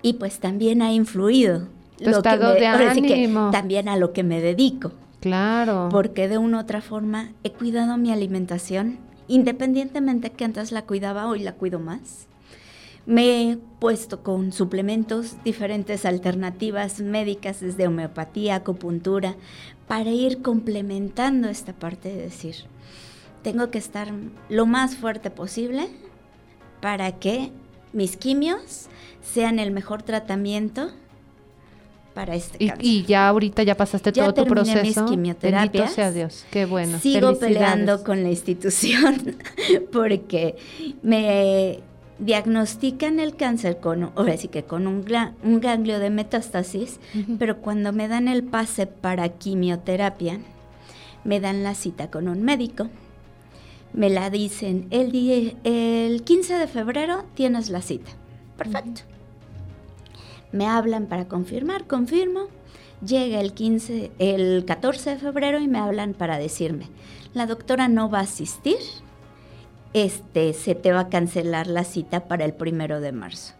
y 0.00 0.14
pues 0.14 0.38
también 0.38 0.80
ha 0.80 0.92
influido 0.94 1.68
lo 2.00 2.22
de 2.22 2.66
ánimo. 2.66 3.50
también 3.50 3.88
a 3.88 3.96
lo 3.96 4.12
que 4.12 4.22
me 4.22 4.40
dedico. 4.40 4.92
Claro. 5.20 5.88
Porque 5.90 6.28
de 6.28 6.38
una 6.38 6.58
u 6.58 6.60
otra 6.60 6.80
forma 6.80 7.32
he 7.42 7.50
cuidado 7.50 7.96
mi 7.96 8.12
alimentación, 8.12 8.98
independientemente 9.26 10.30
que 10.30 10.44
antes 10.44 10.72
la 10.72 10.82
cuidaba, 10.82 11.26
hoy 11.26 11.40
la 11.40 11.54
cuido 11.54 11.80
más. 11.80 12.26
Me 13.04 13.50
he 13.50 13.56
puesto 13.56 14.22
con 14.22 14.52
suplementos, 14.52 15.36
diferentes 15.42 16.04
alternativas 16.04 17.00
médicas, 17.00 17.60
desde 17.60 17.86
homeopatía, 17.86 18.56
acupuntura, 18.56 19.34
para 19.86 20.10
ir 20.10 20.42
complementando 20.42 21.48
esta 21.48 21.72
parte 21.72 22.10
de 22.10 22.22
decir, 22.22 22.56
tengo 23.42 23.70
que 23.70 23.78
estar 23.78 24.12
lo 24.50 24.66
más 24.66 24.96
fuerte 24.96 25.30
posible 25.30 25.88
para 26.82 27.12
que 27.12 27.50
mis 27.92 28.16
quimios 28.18 28.88
sean 29.22 29.58
el 29.58 29.70
mejor 29.70 30.02
tratamiento 30.02 30.90
para 32.18 32.34
este 32.34 32.56
y, 32.58 32.72
Y 32.80 33.04
ya 33.04 33.28
ahorita 33.28 33.62
ya 33.62 33.76
pasaste 33.76 34.10
todo 34.10 34.34
tu 34.34 34.44
proceso. 34.44 34.82
Mis 34.82 35.00
quimioterapias. 35.08 35.70
Bendito 35.72 35.94
sea 35.94 36.10
Dios, 36.10 36.44
qué 36.50 36.66
bueno. 36.66 36.98
Sigo 36.98 37.38
peleando 37.38 38.02
con 38.02 38.24
la 38.24 38.30
institución 38.30 39.36
porque 39.92 40.56
me 41.04 41.78
diagnostican 42.18 43.20
el 43.20 43.36
cáncer 43.36 43.78
con, 43.78 44.10
ahora 44.16 44.36
sí 44.36 44.48
que 44.48 44.64
con 44.64 44.88
un, 44.88 45.04
un 45.44 45.60
ganglio 45.60 46.00
de 46.00 46.10
metástasis, 46.10 46.98
pero 47.38 47.58
cuando 47.58 47.92
me 47.92 48.08
dan 48.08 48.26
el 48.26 48.42
pase 48.42 48.88
para 48.88 49.28
quimioterapia, 49.28 50.40
me 51.22 51.38
dan 51.38 51.62
la 51.62 51.76
cita 51.76 52.10
con 52.10 52.26
un 52.26 52.42
médico. 52.42 52.88
Me 53.92 54.10
la 54.10 54.28
dicen, 54.28 54.88
el, 54.90 55.12
día, 55.12 55.54
el 55.62 56.24
15 56.24 56.54
de 56.54 56.66
febrero 56.66 57.26
tienes 57.34 57.70
la 57.70 57.80
cita. 57.80 58.10
Perfecto. 58.56 59.02
Me 60.52 60.66
hablan 60.66 61.06
para 61.06 61.28
confirmar, 61.28 61.86
confirmo. 61.86 62.48
Llega 63.04 63.40
el 63.40 63.52
15, 63.52 64.10
el 64.18 64.64
14 64.64 65.10
de 65.10 65.16
febrero 65.18 65.60
y 65.60 65.68
me 65.68 65.78
hablan 65.78 66.14
para 66.14 66.38
decirme, 66.38 66.88
la 67.32 67.46
doctora 67.46 67.86
no 67.86 68.10
va 68.10 68.18
a 68.18 68.22
asistir, 68.22 68.78
este, 69.92 70.52
se 70.52 70.74
te 70.74 70.90
va 70.90 71.00
a 71.00 71.08
cancelar 71.08 71.68
la 71.68 71.84
cita 71.84 72.26
para 72.26 72.44
el 72.44 72.54
primero 72.54 73.00
de 73.00 73.12
marzo. 73.12 73.54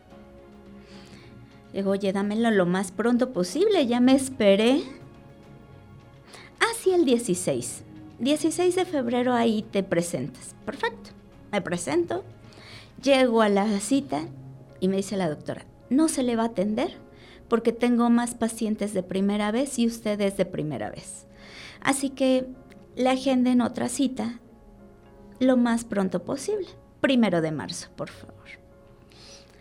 Digo, 1.72 1.92
oye, 1.92 2.12
dámelo 2.12 2.50
lo 2.50 2.66
más 2.66 2.90
pronto 2.90 3.32
posible, 3.32 3.86
ya 3.86 4.00
me 4.00 4.14
esperé. 4.14 4.82
Así 6.72 6.90
el 6.90 7.04
16. 7.04 7.84
16 8.18 8.74
de 8.74 8.84
febrero 8.84 9.34
ahí 9.34 9.62
te 9.62 9.84
presentas. 9.84 10.56
Perfecto. 10.64 11.10
Me 11.52 11.62
presento, 11.62 12.24
llego 13.02 13.40
a 13.40 13.48
la 13.48 13.66
cita 13.80 14.22
y 14.80 14.88
me 14.88 14.96
dice 14.96 15.16
la 15.16 15.28
doctora, 15.28 15.64
no 15.90 16.08
se 16.08 16.22
le 16.22 16.36
va 16.36 16.44
a 16.44 16.46
atender 16.46 16.96
porque 17.48 17.72
tengo 17.72 18.10
más 18.10 18.34
pacientes 18.34 18.92
de 18.92 19.02
primera 19.02 19.50
vez 19.50 19.78
y 19.78 19.86
ustedes 19.86 20.36
de 20.36 20.44
primera 20.44 20.90
vez. 20.90 21.26
Así 21.80 22.10
que 22.10 22.46
le 22.96 23.08
agenden 23.08 23.60
otra 23.60 23.88
cita 23.88 24.40
lo 25.40 25.56
más 25.56 25.84
pronto 25.84 26.24
posible. 26.24 26.66
Primero 27.00 27.40
de 27.40 27.52
marzo, 27.52 27.88
por 27.96 28.10
favor. 28.10 28.34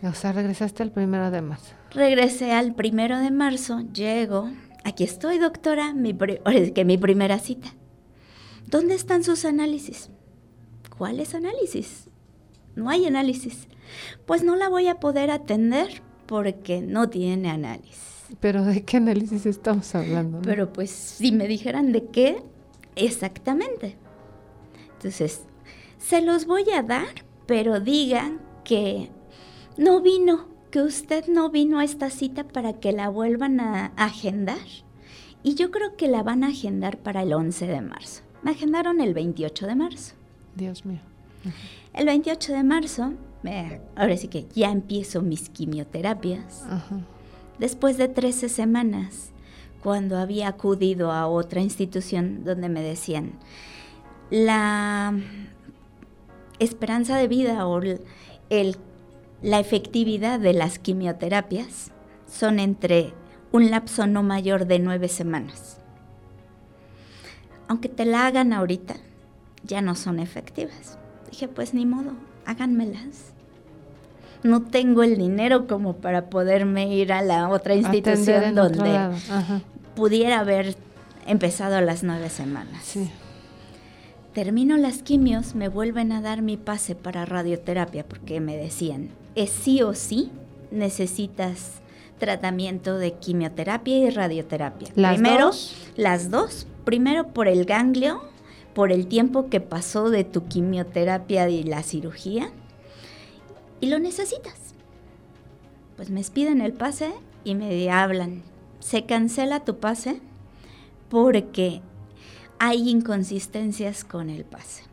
O 0.02 0.12
sea, 0.12 0.32
regresaste 0.32 0.82
al 0.82 0.92
primero 0.92 1.30
de 1.30 1.42
marzo. 1.42 1.74
Regresé 1.90 2.52
al 2.52 2.74
primero 2.74 3.18
de 3.18 3.30
marzo, 3.30 3.80
llego. 3.92 4.50
Aquí 4.84 5.04
estoy, 5.04 5.38
doctora, 5.38 5.92
mi 5.92 6.16
que 6.74 6.84
mi 6.84 6.98
primera 6.98 7.38
cita. 7.38 7.74
¿Dónde 8.66 8.94
están 8.94 9.24
sus 9.24 9.44
análisis? 9.44 10.10
¿Cuáles 10.96 11.34
análisis? 11.34 12.08
No 12.76 12.90
hay 12.90 13.06
análisis. 13.06 13.66
Pues 14.26 14.44
no 14.44 14.56
la 14.56 14.68
voy 14.68 14.88
a 14.88 15.00
poder 15.00 15.30
atender 15.30 16.02
porque 16.28 16.82
no 16.82 17.08
tiene 17.08 17.50
análisis. 17.50 18.26
Pero 18.38 18.62
¿de 18.64 18.84
qué 18.84 18.98
análisis 18.98 19.46
estamos 19.46 19.92
hablando? 19.94 20.40
Pero 20.42 20.72
pues 20.72 20.90
si 20.90 21.32
me 21.32 21.48
dijeran 21.48 21.90
de 21.90 22.04
qué, 22.04 22.42
exactamente. 22.94 23.96
Entonces, 24.92 25.44
se 25.96 26.20
los 26.20 26.44
voy 26.44 26.70
a 26.70 26.82
dar, 26.82 27.24
pero 27.46 27.80
digan 27.80 28.40
que 28.62 29.08
no 29.78 30.02
vino, 30.02 30.48
que 30.70 30.82
usted 30.82 31.26
no 31.28 31.50
vino 31.50 31.78
a 31.78 31.84
esta 31.84 32.10
cita 32.10 32.46
para 32.46 32.74
que 32.74 32.92
la 32.92 33.08
vuelvan 33.08 33.58
a 33.60 33.86
agendar. 33.96 34.58
Y 35.42 35.54
yo 35.54 35.70
creo 35.70 35.96
que 35.96 36.08
la 36.08 36.22
van 36.22 36.44
a 36.44 36.48
agendar 36.48 36.98
para 36.98 37.22
el 37.22 37.32
11 37.32 37.66
de 37.66 37.80
marzo. 37.80 38.22
Me 38.42 38.50
agendaron 38.50 39.00
el 39.00 39.14
28 39.14 39.66
de 39.66 39.74
marzo. 39.74 40.14
Dios 40.54 40.84
mío. 40.84 41.00
El 41.94 42.04
28 42.04 42.52
de 42.52 42.64
marzo 42.64 43.14
ahora 43.96 44.16
sí 44.16 44.28
que 44.28 44.46
ya 44.54 44.70
empiezo 44.70 45.22
mis 45.22 45.48
quimioterapias. 45.48 46.64
Después 47.58 47.98
de 47.98 48.08
13 48.08 48.48
semanas, 48.48 49.32
cuando 49.82 50.18
había 50.18 50.48
acudido 50.48 51.12
a 51.12 51.26
otra 51.26 51.60
institución 51.60 52.44
donde 52.44 52.68
me 52.68 52.82
decían, 52.82 53.32
la 54.30 55.14
esperanza 56.58 57.16
de 57.16 57.28
vida 57.28 57.66
o 57.66 57.80
el, 57.80 58.76
la 59.42 59.60
efectividad 59.60 60.40
de 60.40 60.52
las 60.52 60.78
quimioterapias 60.78 61.92
son 62.26 62.58
entre 62.58 63.14
un 63.52 63.70
lapso 63.70 64.06
no 64.06 64.22
mayor 64.22 64.66
de 64.66 64.78
nueve 64.78 65.08
semanas. 65.08 65.80
Aunque 67.68 67.88
te 67.88 68.04
la 68.04 68.26
hagan 68.26 68.52
ahorita, 68.52 68.96
ya 69.64 69.80
no 69.80 69.94
son 69.94 70.18
efectivas. 70.20 70.98
Dije, 71.30 71.48
pues 71.48 71.74
ni 71.74 71.86
modo, 71.86 72.12
háganmelas. 72.48 73.32
No 74.42 74.62
tengo 74.62 75.02
el 75.02 75.18
dinero 75.18 75.66
como 75.66 75.96
para 75.96 76.30
poderme 76.30 76.94
ir 76.94 77.12
a 77.12 77.22
la 77.22 77.48
otra 77.48 77.74
institución 77.74 78.54
donde 78.54 79.10
pudiera 79.94 80.40
haber 80.40 80.76
empezado 81.26 81.80
las 81.80 82.02
nueve 82.02 82.30
semanas. 82.30 82.96
Termino 84.32 84.76
las 84.76 85.02
quimios, 85.02 85.54
me 85.54 85.68
vuelven 85.68 86.12
a 86.12 86.22
dar 86.22 86.42
mi 86.42 86.56
pase 86.56 86.94
para 86.94 87.24
radioterapia 87.24 88.04
porque 88.04 88.40
me 88.40 88.56
decían, 88.56 89.10
es 89.34 89.50
sí 89.50 89.82
o 89.82 89.94
sí 89.94 90.30
necesitas 90.70 91.80
tratamiento 92.18 92.96
de 92.96 93.12
quimioterapia 93.12 93.98
y 93.98 94.10
radioterapia. 94.10 94.88
¿Las 94.94 95.14
Primero, 95.14 95.46
dos? 95.46 95.76
las 95.96 96.30
dos. 96.30 96.66
Primero 96.84 97.28
por 97.28 97.48
el 97.48 97.64
ganglio, 97.64 98.22
por 98.74 98.92
el 98.92 99.06
tiempo 99.06 99.48
que 99.48 99.60
pasó 99.60 100.10
de 100.10 100.24
tu 100.24 100.46
quimioterapia 100.46 101.48
y 101.48 101.62
la 101.62 101.82
cirugía 101.82 102.50
y 103.80 103.88
lo 103.88 103.98
necesitas. 103.98 104.74
Pues 105.96 106.10
me 106.10 106.22
piden 106.22 106.60
el 106.60 106.72
pase 106.72 107.12
y 107.44 107.54
me 107.54 107.90
hablan. 107.90 108.42
Se 108.80 109.04
cancela 109.04 109.64
tu 109.64 109.78
pase 109.78 110.20
porque 111.08 111.82
hay 112.58 112.88
inconsistencias 112.88 114.04
con 114.04 114.30
el 114.30 114.44
pase. 114.44 114.84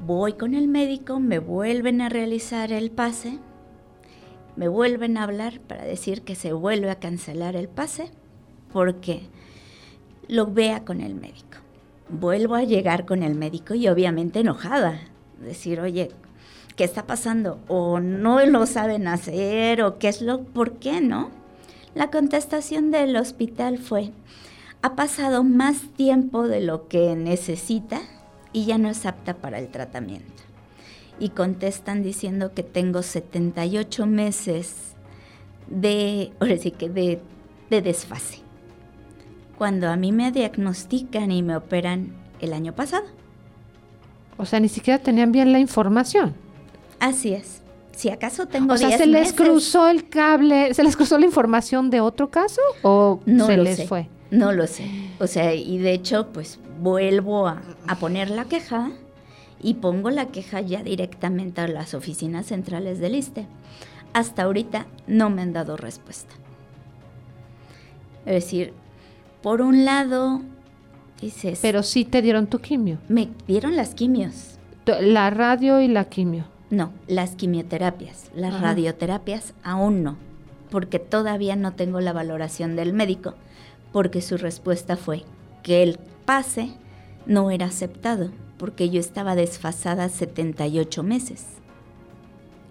Voy 0.00 0.34
con 0.34 0.54
el 0.54 0.68
médico, 0.68 1.20
me 1.20 1.38
vuelven 1.38 2.00
a 2.00 2.08
realizar 2.08 2.70
el 2.70 2.90
pase, 2.90 3.38
me 4.54 4.68
vuelven 4.68 5.16
a 5.16 5.22
hablar 5.22 5.60
para 5.60 5.84
decir 5.84 6.22
que 6.22 6.34
se 6.34 6.52
vuelve 6.52 6.90
a 6.90 7.00
cancelar 7.00 7.56
el 7.56 7.68
pase 7.68 8.10
porque 8.72 9.22
lo 10.28 10.46
vea 10.46 10.84
con 10.84 11.00
el 11.00 11.14
médico. 11.14 11.58
Vuelvo 12.08 12.54
a 12.54 12.62
llegar 12.62 13.04
con 13.04 13.22
el 13.22 13.34
médico 13.34 13.74
y 13.74 13.88
obviamente 13.88 14.40
enojada. 14.40 15.00
Decir, 15.40 15.80
oye, 15.80 16.10
¿qué 16.76 16.84
está 16.84 17.06
pasando? 17.06 17.58
O 17.68 18.00
no 18.00 18.44
lo 18.46 18.66
saben 18.66 19.08
hacer, 19.08 19.82
o 19.82 19.98
qué 19.98 20.08
es 20.08 20.22
lo, 20.22 20.42
¿por 20.42 20.74
qué 20.74 21.00
no? 21.00 21.30
La 21.94 22.10
contestación 22.10 22.90
del 22.90 23.16
hospital 23.16 23.78
fue, 23.78 24.12
ha 24.82 24.94
pasado 24.94 25.42
más 25.42 25.80
tiempo 25.96 26.46
de 26.46 26.60
lo 26.60 26.88
que 26.88 27.16
necesita 27.16 28.02
y 28.52 28.66
ya 28.66 28.78
no 28.78 28.88
es 28.88 29.06
apta 29.06 29.34
para 29.34 29.58
el 29.58 29.68
tratamiento. 29.68 30.42
Y 31.18 31.30
contestan 31.30 32.02
diciendo 32.02 32.52
que 32.52 32.62
tengo 32.62 33.02
78 33.02 34.06
meses 34.06 34.94
de, 35.68 36.32
ahora 36.38 36.58
sí 36.58 36.70
que 36.70 36.90
de, 36.90 37.20
de 37.70 37.82
desfase. 37.82 38.45
Cuando 39.58 39.88
a 39.88 39.96
mí 39.96 40.12
me 40.12 40.32
diagnostican 40.32 41.30
y 41.30 41.42
me 41.42 41.56
operan 41.56 42.14
el 42.40 42.52
año 42.52 42.74
pasado. 42.74 43.04
O 44.36 44.44
sea, 44.44 44.60
ni 44.60 44.68
siquiera 44.68 45.02
tenían 45.02 45.32
bien 45.32 45.52
la 45.52 45.58
información. 45.58 46.34
Así 47.00 47.32
es. 47.32 47.62
Si 47.92 48.10
acaso 48.10 48.46
tengo 48.46 48.74
O 48.74 48.76
sea, 48.76 48.96
¿se 48.96 49.06
les 49.06 49.32
cruzó 49.32 49.88
el 49.88 50.08
cable, 50.10 50.74
se 50.74 50.84
les 50.84 50.96
cruzó 50.96 51.18
la 51.18 51.24
información 51.24 51.88
de 51.88 52.00
otro 52.00 52.30
caso 52.30 52.60
o 52.82 53.20
no 53.24 53.46
se 53.46 53.56
les 53.56 53.76
sé. 53.76 53.86
fue? 53.86 54.08
No 54.30 54.52
lo 54.52 54.66
sé. 54.66 54.84
O 55.18 55.26
sea, 55.26 55.54
y 55.54 55.78
de 55.78 55.92
hecho, 55.92 56.28
pues 56.32 56.58
vuelvo 56.80 57.46
a, 57.46 57.62
a 57.88 57.96
poner 57.96 58.28
la 58.28 58.44
queja 58.44 58.90
y 59.62 59.74
pongo 59.74 60.10
la 60.10 60.26
queja 60.26 60.60
ya 60.60 60.82
directamente 60.82 61.62
a 61.62 61.68
las 61.68 61.94
oficinas 61.94 62.46
centrales 62.46 62.98
del 62.98 63.14
ISTE. 63.14 63.46
Hasta 64.12 64.42
ahorita 64.42 64.86
no 65.06 65.30
me 65.30 65.40
han 65.40 65.54
dado 65.54 65.78
respuesta. 65.78 66.34
Es 68.26 68.34
decir, 68.34 68.74
por 69.46 69.62
un 69.62 69.84
lado, 69.84 70.40
dices, 71.20 71.60
Pero 71.62 71.84
sí 71.84 72.04
te 72.04 72.20
dieron 72.20 72.48
tu 72.48 72.58
quimio. 72.58 72.98
me 73.06 73.28
dieron 73.46 73.76
las 73.76 73.94
quimios. 73.94 74.58
La 75.00 75.30
radio 75.30 75.80
y 75.80 75.86
la 75.86 76.06
quimio. 76.08 76.46
No, 76.68 76.90
las 77.06 77.36
quimioterapias, 77.36 78.32
las 78.34 78.54
Ajá. 78.54 78.64
radioterapias 78.64 79.54
aún 79.62 80.02
no, 80.02 80.16
porque 80.68 80.98
todavía 80.98 81.54
no 81.54 81.74
tengo 81.74 82.00
la 82.00 82.12
valoración 82.12 82.74
del 82.74 82.92
médico, 82.92 83.34
porque 83.92 84.20
su 84.20 84.36
respuesta 84.36 84.96
fue 84.96 85.22
que 85.62 85.84
el 85.84 86.00
pase 86.24 86.72
no 87.26 87.52
era 87.52 87.66
aceptado, 87.66 88.32
porque 88.58 88.90
yo 88.90 88.98
estaba 88.98 89.36
desfasada 89.36 90.08
78 90.08 91.04
meses 91.04 91.46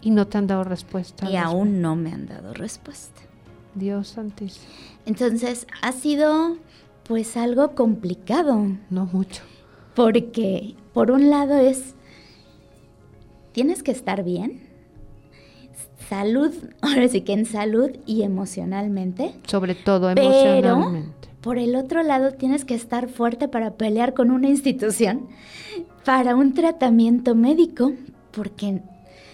Y 0.01 0.09
no 0.09 0.27
te 0.27 0.37
han 0.39 0.47
dado 0.47 0.65
respuesta. 0.65 1.29
y 1.31 1.37
aún 1.37 1.81
no 1.81 1.95
me 1.95 2.11
han 2.11 2.25
dado 2.25 2.53
respuesta. 2.53 3.21
Dios 3.75 4.09
santísimo. 4.09 4.65
Entonces 5.05 5.67
ha 5.81 5.91
sido 5.93 6.57
pues 7.07 7.37
algo 7.37 7.71
complicado, 7.75 8.65
No 8.89 9.05
mucho. 9.11 9.43
porque 9.95 10.75
por 10.93 11.11
un 11.11 11.29
lado 11.29 11.57
es, 11.57 11.93
tienes 13.51 13.83
que 13.83 13.91
estar 13.91 14.23
bien, 14.23 14.61
salud, 16.09 16.51
ahora 16.81 17.07
sí 17.07 17.21
que 17.21 17.33
en 17.33 17.45
salud 17.45 17.91
y 18.05 18.23
emocionalmente, 18.23 19.35
Sobre 19.47 19.75
todo 19.75 20.13
Pero- 20.15 20.27
emocionalmente. 20.27 21.29
por 21.41 21.57
el 21.57 21.75
otro 21.75 22.03
lado 22.03 22.31
tienes 22.31 22.65
que 22.65 22.75
estar 22.75 23.07
fuerte 23.09 23.47
para 23.47 23.71
pelear 23.75 24.13
con 24.13 24.31
una 24.31 24.49
institución 24.49 25.27
para 26.03 26.35
un 26.35 26.53
tratamiento 26.53 27.33
médico, 27.35 27.93
porque 28.31 28.81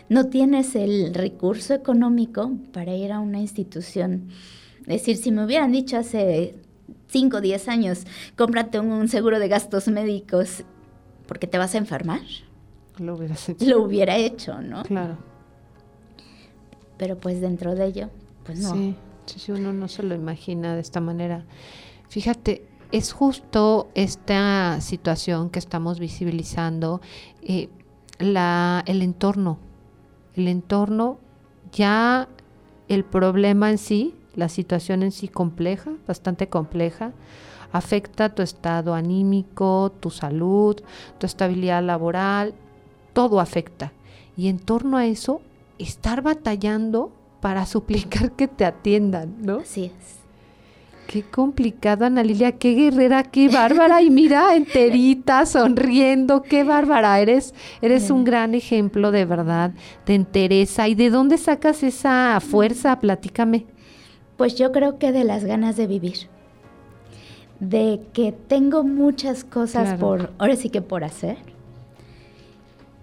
no 0.08 0.28
tienes 0.28 0.76
el 0.76 1.14
recurso 1.14 1.74
económico 1.74 2.52
para 2.72 2.94
ir 2.96 3.12
a 3.12 3.20
una 3.20 3.40
institución. 3.42 4.30
Es 4.82 4.88
decir, 5.02 5.18
si 5.18 5.32
me 5.32 5.44
hubieran 5.46 5.72
dicho 5.74 5.98
hace 5.98 6.56
5 7.12 7.38
o 7.38 7.41
10 7.41 7.67
años, 7.67 8.06
cómprate 8.38 8.80
un 8.80 9.08
seguro 9.08 9.39
de 9.39 9.47
gastos 9.47 9.88
médicos 9.88 10.63
porque 11.28 11.47
te 11.47 11.58
vas 11.58 11.76
a 11.76 11.78
enfermar, 11.78 12.21
Lo 12.97 13.15
hubieras 13.15 13.47
hecho. 13.50 13.65
lo 13.65 13.82
hubiera 13.84 14.17
hecho, 14.17 14.62
¿no? 14.62 14.84
Claro. 14.84 15.17
pero 16.97 17.17
pues 17.17 17.41
dentro 17.41 17.74
de 17.76 17.86
ello, 17.86 18.10
pues 18.45 18.60
no. 18.60 18.74
Sí, 18.74 18.95
sí, 19.26 19.52
uno 19.52 19.74
no 19.74 19.88
se 19.88 20.04
lo 20.04 20.13
imagina 20.15 20.76
de 20.76 20.82
esta 20.82 21.00
manera. 21.02 21.45
Fíjate, 22.10 22.65
es 22.91 23.12
justo 23.13 23.89
esta 23.95 24.80
situación 24.82 25.50
que 25.50 25.60
estamos 25.60 26.00
visibilizando, 26.00 27.02
eh, 27.41 27.69
la, 28.19 28.84
el 28.86 29.02
entorno. 29.02 29.58
El 30.36 30.47
entorno, 30.47 31.17
ya 31.71 32.28
el 32.88 33.04
problema 33.04 33.69
en 33.71 33.78
sí, 33.78 34.15
la 34.36 34.50
situación 34.50 35.04
en 35.04 35.12
sí 35.12 35.28
compleja, 35.28 35.91
bastante 36.08 36.48
compleja, 36.48 37.12
afecta 37.72 38.30
tu 38.30 38.41
estado 38.41 38.94
anímico, 38.94 39.91
tu 40.00 40.10
salud, 40.10 40.78
tu 41.17 41.26
estabilidad 41.26 41.84
laboral, 41.84 42.54
todo 43.13 43.39
afecta. 43.39 43.91
Y 44.38 44.48
en 44.48 44.60
torno 44.60 44.98
a 44.98 45.06
eso, 45.06 45.41
estar 45.80 46.22
batallando 46.22 47.12
para 47.41 47.65
suplicar 47.65 48.32
que 48.34 48.48
te 48.48 48.65
atiendan, 48.65 49.36
¿no? 49.41 49.60
Así 49.60 49.86
es. 49.86 50.22
Qué 51.08 51.24
complicado, 51.24 52.06
Ana 52.06 52.24
Lilia, 52.24 52.54
qué 52.54 52.74
guerrera, 52.74 53.24
qué 53.24 53.50
bárbara. 53.50 54.02
Y 54.02 54.10
mira, 54.10 54.56
enterita, 54.56 55.46
sonriendo, 55.46 56.41
qué 56.41 56.63
bárbara. 56.63 57.20
Eres, 57.20 57.54
eres 57.82 58.10
un 58.10 58.24
gran 58.24 58.56
ejemplo 58.56 59.12
de 59.12 59.26
verdad, 59.26 59.74
de 60.06 60.15
entereza. 60.15 60.88
¿Y 60.88 60.96
de 60.96 61.10
dónde 61.10 61.38
sacas 61.38 61.84
esa 61.84 62.39
fuerza? 62.39 63.02
Platícame. 63.02 63.65
Pues 64.38 64.56
yo 64.56 64.72
creo 64.72 64.98
que 64.98 65.12
de 65.12 65.24
las 65.24 65.46
ganas 65.46 65.76
de 65.78 65.88
vivir. 65.88 66.28
De 67.60 68.02
que 68.13 68.32
tengo 68.32 68.84
muchas 68.84 69.44
cosas 69.44 70.00
por, 70.00 70.32
ahora 70.39 70.56
sí 70.56 70.70
que 70.70 70.82
por 70.82 71.04
hacer. 71.04 71.38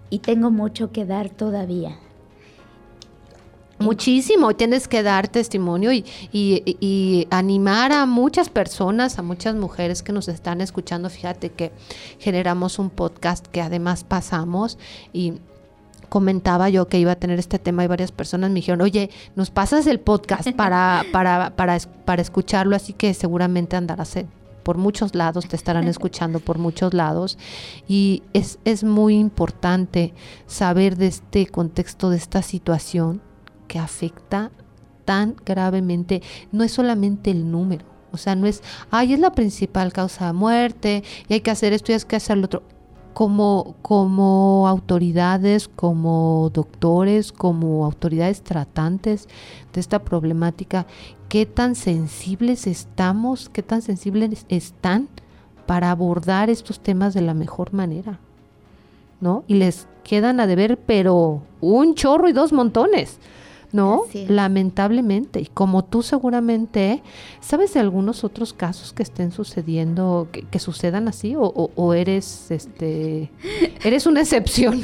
Y 0.09 0.19
tengo 0.19 0.51
mucho 0.51 0.91
que 0.91 1.05
dar 1.05 1.29
todavía. 1.29 1.97
Muchísimo, 3.79 4.53
tienes 4.55 4.89
que 4.89 5.03
dar 5.03 5.29
testimonio 5.29 5.93
y, 5.93 6.03
y, 6.33 7.27
animar 7.31 7.93
a 7.93 8.05
muchas 8.05 8.49
personas, 8.49 9.17
a 9.17 9.21
muchas 9.21 9.55
mujeres 9.55 10.03
que 10.03 10.11
nos 10.11 10.27
están 10.27 10.59
escuchando. 10.59 11.09
Fíjate 11.09 11.51
que 11.51 11.71
generamos 12.19 12.77
un 12.77 12.89
podcast 12.89 13.47
que 13.47 13.61
además 13.61 14.03
pasamos 14.03 14.77
y 15.13 15.35
comentaba 16.09 16.69
yo 16.69 16.87
que 16.87 16.99
iba 16.99 17.11
a 17.11 17.15
tener 17.15 17.39
este 17.39 17.59
tema 17.59 17.83
y 17.83 17.87
varias 17.87 18.11
personas 18.11 18.49
me 18.49 18.55
dijeron, 18.55 18.81
oye, 18.81 19.09
nos 19.35 19.51
pasas 19.51 19.87
el 19.87 19.99
podcast 19.99 20.51
para, 20.55 21.05
para, 21.11 21.55
para, 21.55 21.77
para 22.05 22.21
escucharlo, 22.21 22.75
así 22.75 22.93
que 22.93 23.13
seguramente 23.13 23.75
andarás 23.75 24.17
por 24.63 24.77
muchos 24.77 25.15
lados, 25.15 25.47
te 25.47 25.55
estarán 25.55 25.87
escuchando 25.87 26.39
por 26.39 26.57
muchos 26.57 26.93
lados. 26.93 27.37
Y 27.87 28.23
es, 28.33 28.59
es 28.65 28.83
muy 28.83 29.15
importante 29.15 30.13
saber 30.45 30.97
de 30.97 31.07
este 31.07 31.47
contexto, 31.47 32.09
de 32.09 32.17
esta 32.17 32.41
situación 32.41 33.21
que 33.67 33.79
afecta 33.79 34.51
tan 35.05 35.35
gravemente, 35.43 36.21
no 36.51 36.63
es 36.63 36.71
solamente 36.71 37.31
el 37.31 37.49
número, 37.49 37.83
o 38.11 38.17
sea, 38.17 38.35
no 38.35 38.45
es, 38.45 38.61
ay, 38.91 39.13
es 39.13 39.19
la 39.19 39.31
principal 39.31 39.91
causa 39.91 40.27
de 40.27 40.33
muerte 40.33 41.03
y 41.27 41.33
hay 41.33 41.41
que 41.41 41.51
hacer 41.51 41.73
esto 41.73 41.91
y 41.91 41.95
hay 41.95 42.01
que 42.01 42.15
hacer 42.15 42.37
lo 42.37 42.45
otro. 42.45 42.78
Como, 43.19 43.75
como 43.81 44.65
autoridades, 44.65 45.67
como 45.67 46.49
doctores, 46.53 47.33
como 47.33 47.83
autoridades 47.83 48.41
tratantes 48.43 49.27
de 49.73 49.81
esta 49.81 49.99
problemática, 49.99 50.85
¿qué 51.27 51.45
tan 51.45 51.75
sensibles 51.75 52.65
estamos, 52.65 53.49
qué 53.49 53.61
tan 53.61 53.81
sensibles 53.81 54.45
están 54.47 55.09
para 55.65 55.91
abordar 55.91 56.49
estos 56.49 56.79
temas 56.79 57.13
de 57.13 57.19
la 57.19 57.33
mejor 57.33 57.73
manera? 57.73 58.21
¿No? 59.19 59.43
Y 59.47 59.55
les 59.55 59.85
quedan 60.05 60.39
a 60.39 60.47
deber, 60.47 60.79
pero 60.79 61.41
un 61.59 61.95
chorro 61.95 62.29
y 62.29 62.31
dos 62.31 62.53
montones. 62.53 63.19
¿No? 63.71 64.03
Lamentablemente. 64.27 65.41
Y 65.41 65.45
como 65.45 65.83
tú 65.83 66.01
seguramente, 66.01 67.03
¿sabes 67.39 67.73
de 67.73 67.79
algunos 67.79 68.23
otros 68.23 68.53
casos 68.53 68.93
que 68.93 69.03
estén 69.03 69.31
sucediendo, 69.31 70.27
que, 70.31 70.59
sucedan 70.59 71.07
así? 71.07 71.35
O, 71.37 71.93
eres, 71.93 72.51
este, 72.51 73.31
eres 73.83 74.05
una 74.05 74.21
excepción? 74.21 74.81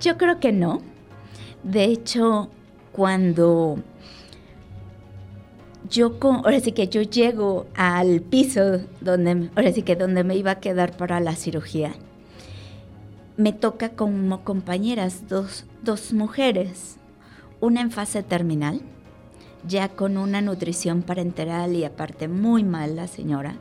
Yo 0.00 0.16
creo 0.16 0.40
que 0.40 0.52
no. 0.52 0.80
De 1.62 1.84
hecho, 1.84 2.48
cuando 2.92 3.78
yo, 5.90 6.16
ahora 6.20 6.60
sí 6.60 6.72
que 6.72 6.88
yo 6.88 7.02
llego 7.02 7.66
al 7.74 8.20
piso 8.20 8.80
donde, 9.00 9.50
ahora 9.56 9.72
sí 9.72 9.82
que 9.82 9.96
donde 9.96 10.24
me 10.24 10.36
iba 10.36 10.52
a 10.52 10.60
quedar 10.60 10.96
para 10.96 11.20
la 11.20 11.34
cirugía, 11.34 11.92
me 13.36 13.52
toca 13.52 13.90
como 13.90 14.44
compañeras 14.44 15.26
dos, 15.28 15.64
dos 15.82 16.12
mujeres 16.12 16.99
una 17.60 17.82
en 17.82 17.90
fase 17.90 18.22
terminal, 18.22 18.80
ya 19.66 19.88
con 19.88 20.16
una 20.16 20.40
nutrición 20.40 21.02
parenteral 21.02 21.74
y 21.76 21.84
aparte 21.84 22.28
muy 22.28 22.64
mal 22.64 22.96
la 22.96 23.06
señora, 23.06 23.56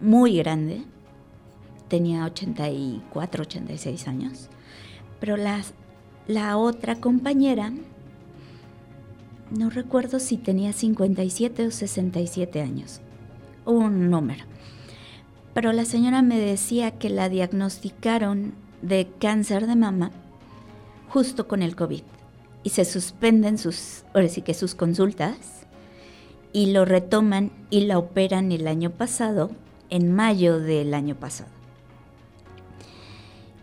muy 0.00 0.38
grande, 0.38 0.82
tenía 1.88 2.24
84, 2.24 3.42
86 3.42 4.08
años, 4.08 4.48
pero 5.20 5.36
la, 5.36 5.62
la 6.26 6.56
otra 6.56 6.96
compañera, 6.96 7.72
no 9.50 9.70
recuerdo 9.70 10.18
si 10.18 10.36
tenía 10.36 10.72
57 10.72 11.66
o 11.66 11.70
67 11.70 12.62
años, 12.62 13.00
un 13.64 14.10
número. 14.10 14.44
Pero 15.52 15.72
la 15.72 15.84
señora 15.84 16.22
me 16.22 16.38
decía 16.38 16.92
que 16.92 17.10
la 17.10 17.28
diagnosticaron 17.28 18.54
de 18.80 19.08
cáncer 19.18 19.66
de 19.66 19.74
mama 19.74 20.12
justo 21.08 21.48
con 21.48 21.62
el 21.62 21.74
COVID 21.74 22.02
y 22.62 22.70
se 22.70 22.84
suspenden 22.84 23.58
sus, 23.58 24.04
ahora 24.14 24.28
sí 24.28 24.42
que 24.42 24.54
sus 24.54 24.74
consultas 24.74 25.66
y 26.52 26.72
lo 26.72 26.84
retoman 26.84 27.50
y 27.70 27.82
la 27.82 27.98
operan 27.98 28.52
el 28.52 28.66
año 28.66 28.90
pasado, 28.90 29.50
en 29.90 30.12
mayo 30.12 30.58
del 30.60 30.94
año 30.94 31.14
pasado. 31.14 31.50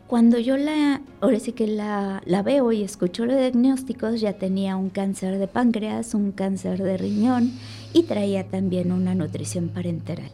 Cuando 0.08 0.38
yo 0.38 0.56
la, 0.56 1.02
ahora 1.20 1.40
sí 1.40 1.52
que 1.52 1.66
la, 1.66 2.22
la 2.26 2.44
veo 2.44 2.72
y 2.72 2.84
escucho 2.84 3.26
los 3.26 3.38
diagnósticos, 3.38 4.22
ya 4.22 4.34
tenía 4.34 4.76
un 4.76 4.90
cáncer 4.90 5.40
de 5.40 5.48
páncreas, 5.48 6.14
un 6.14 6.32
cáncer 6.32 6.84
de 6.84 6.98
riñón 6.98 7.52
y 7.92 8.04
traía 8.04 8.48
también 8.48 8.92
una 8.92 9.16
nutrición 9.16 9.70
parenteral. 9.70 10.32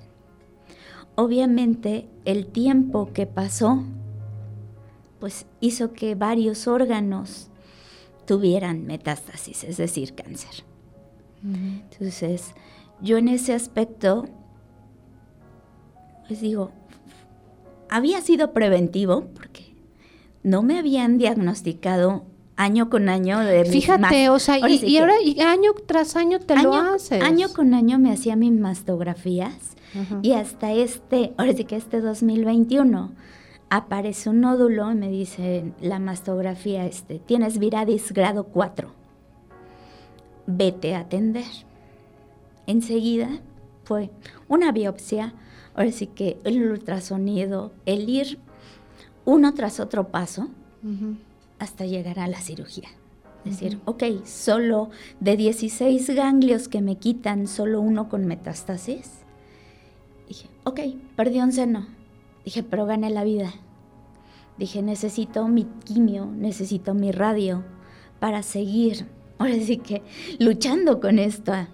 Obviamente 1.15 2.07
el 2.25 2.47
tiempo 2.47 3.11
que 3.13 3.25
pasó, 3.25 3.83
pues 5.19 5.45
hizo 5.61 5.93
que 5.93 6.15
varios 6.15 6.67
órganos 6.67 7.50
tuvieran 8.25 8.85
metástasis, 8.85 9.63
es 9.63 9.77
decir, 9.77 10.13
cáncer. 10.15 10.63
Entonces, 11.43 12.53
yo 13.01 13.17
en 13.17 13.27
ese 13.27 13.53
aspecto, 13.53 14.27
les 16.29 16.41
digo, 16.41 16.71
había 17.89 18.21
sido 18.21 18.53
preventivo 18.53 19.25
porque 19.33 19.75
no 20.43 20.61
me 20.61 20.77
habían 20.77 21.17
diagnosticado 21.17 22.25
año 22.55 22.89
con 22.89 23.09
año 23.09 23.39
de 23.39 23.65
Fíjate, 23.65 24.29
o 24.29 24.39
sea, 24.39 24.57
y, 24.69 24.97
ahora 24.97 25.15
año 25.47 25.71
tras 25.85 26.15
año 26.15 26.39
te 26.39 26.55
lo 26.61 26.73
haces. 26.73 27.23
Año 27.23 27.49
con 27.53 27.73
año 27.73 27.97
me 27.97 28.11
hacía 28.11 28.35
mis 28.35 28.51
mastografías 28.51 29.75
y 30.21 30.33
hasta 30.33 30.71
este, 30.71 31.33
ahora 31.37 31.53
sí 31.53 31.65
que 31.65 31.75
este 31.75 31.99
2021 31.99 33.11
aparece 33.71 34.29
un 34.29 34.41
nódulo 34.41 34.91
y 34.91 34.95
me 34.95 35.09
dice 35.09 35.71
la 35.79 35.97
mastografía, 35.97 36.85
este, 36.85 37.19
tienes 37.19 37.57
viradis 37.57 38.11
grado 38.11 38.43
4. 38.43 38.91
Vete 40.45 40.93
a 40.93 40.99
atender. 40.99 41.45
Enseguida 42.67 43.29
fue 43.85 44.11
una 44.49 44.73
biopsia, 44.73 45.33
ahora 45.73 45.93
sí 45.93 46.07
que 46.07 46.37
el 46.43 46.69
ultrasonido, 46.69 47.71
el 47.85 48.09
ir 48.09 48.39
uno 49.23 49.53
tras 49.53 49.79
otro 49.79 50.09
paso 50.09 50.49
hasta 51.57 51.85
llegar 51.85 52.19
a 52.19 52.27
la 52.27 52.41
cirugía. 52.41 52.89
Es 53.45 53.59
decir, 53.59 53.79
ok, 53.85 54.03
solo 54.25 54.89
de 55.21 55.37
16 55.37 56.09
ganglios 56.09 56.67
que 56.67 56.81
me 56.81 56.97
quitan, 56.97 57.47
solo 57.47 57.79
uno 57.79 58.09
con 58.09 58.25
metástasis. 58.25 59.11
Dije, 60.27 60.49
ok, 60.65 60.81
perdí 61.15 61.39
un 61.39 61.53
seno 61.53 62.00
Dije, 62.45 62.63
pero 62.63 62.85
gané 62.85 63.09
la 63.09 63.23
vida. 63.23 63.53
Dije, 64.57 64.81
necesito 64.81 65.47
mi 65.47 65.65
quimio, 65.85 66.25
necesito 66.25 66.93
mi 66.93 67.11
radio 67.11 67.63
para 68.19 68.43
seguir, 68.43 69.07
ahora 69.39 69.55
sí 69.55 69.77
que 69.77 70.03
luchando 70.39 70.99
con 70.99 71.19
esta, 71.19 71.69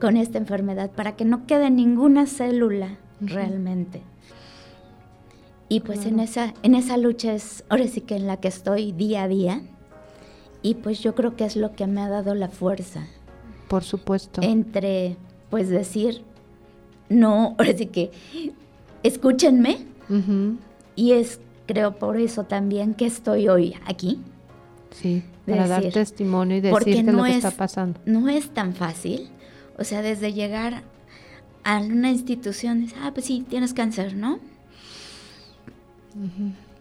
con 0.00 0.16
esta 0.16 0.38
enfermedad, 0.38 0.90
para 0.90 1.16
que 1.16 1.24
no 1.24 1.46
quede 1.46 1.70
ninguna 1.70 2.26
célula 2.26 2.98
realmente. 3.20 4.02
Y 5.68 5.80
pues 5.80 6.04
en, 6.04 6.18
esa, 6.18 6.52
en 6.64 6.74
esa 6.74 6.96
lucha 6.96 7.32
es 7.32 7.62
ahora 7.68 7.86
sí 7.86 8.00
que 8.00 8.16
en 8.16 8.26
la 8.26 8.38
que 8.38 8.48
estoy 8.48 8.90
día 8.90 9.22
a 9.22 9.28
día. 9.28 9.62
Y 10.62 10.74
pues 10.74 11.00
yo 11.00 11.14
creo 11.14 11.36
que 11.36 11.44
es 11.44 11.54
lo 11.54 11.76
que 11.76 11.86
me 11.86 12.00
ha 12.00 12.08
dado 12.08 12.34
la 12.34 12.48
fuerza. 12.48 13.06
Por 13.68 13.84
supuesto. 13.84 14.42
Entre, 14.42 15.16
pues 15.48 15.68
decir, 15.68 16.22
no, 17.08 17.54
ahora 17.56 17.72
sí 17.76 17.86
que 17.86 18.10
escúchenme. 19.04 19.89
Y 20.96 21.12
es, 21.12 21.40
creo, 21.66 21.98
por 21.98 22.16
eso 22.16 22.44
también 22.44 22.94
que 22.94 23.06
estoy 23.06 23.48
hoy 23.48 23.76
aquí. 23.86 24.20
Sí, 24.90 25.22
para 25.46 25.68
dar 25.68 25.84
testimonio 25.90 26.56
y 26.56 26.60
decir 26.60 27.04
no 27.04 27.12
lo 27.12 27.24
que 27.24 27.36
está 27.36 27.52
pasando. 27.52 28.00
No 28.06 28.28
es 28.28 28.50
tan 28.50 28.74
fácil. 28.74 29.30
O 29.78 29.84
sea, 29.84 30.02
desde 30.02 30.32
llegar 30.32 30.82
a 31.64 31.78
una 31.78 32.10
institución, 32.10 32.88
ah, 33.02 33.12
pues 33.14 33.26
sí, 33.26 33.44
tienes 33.48 33.72
cáncer, 33.72 34.14
¿no? 34.14 34.40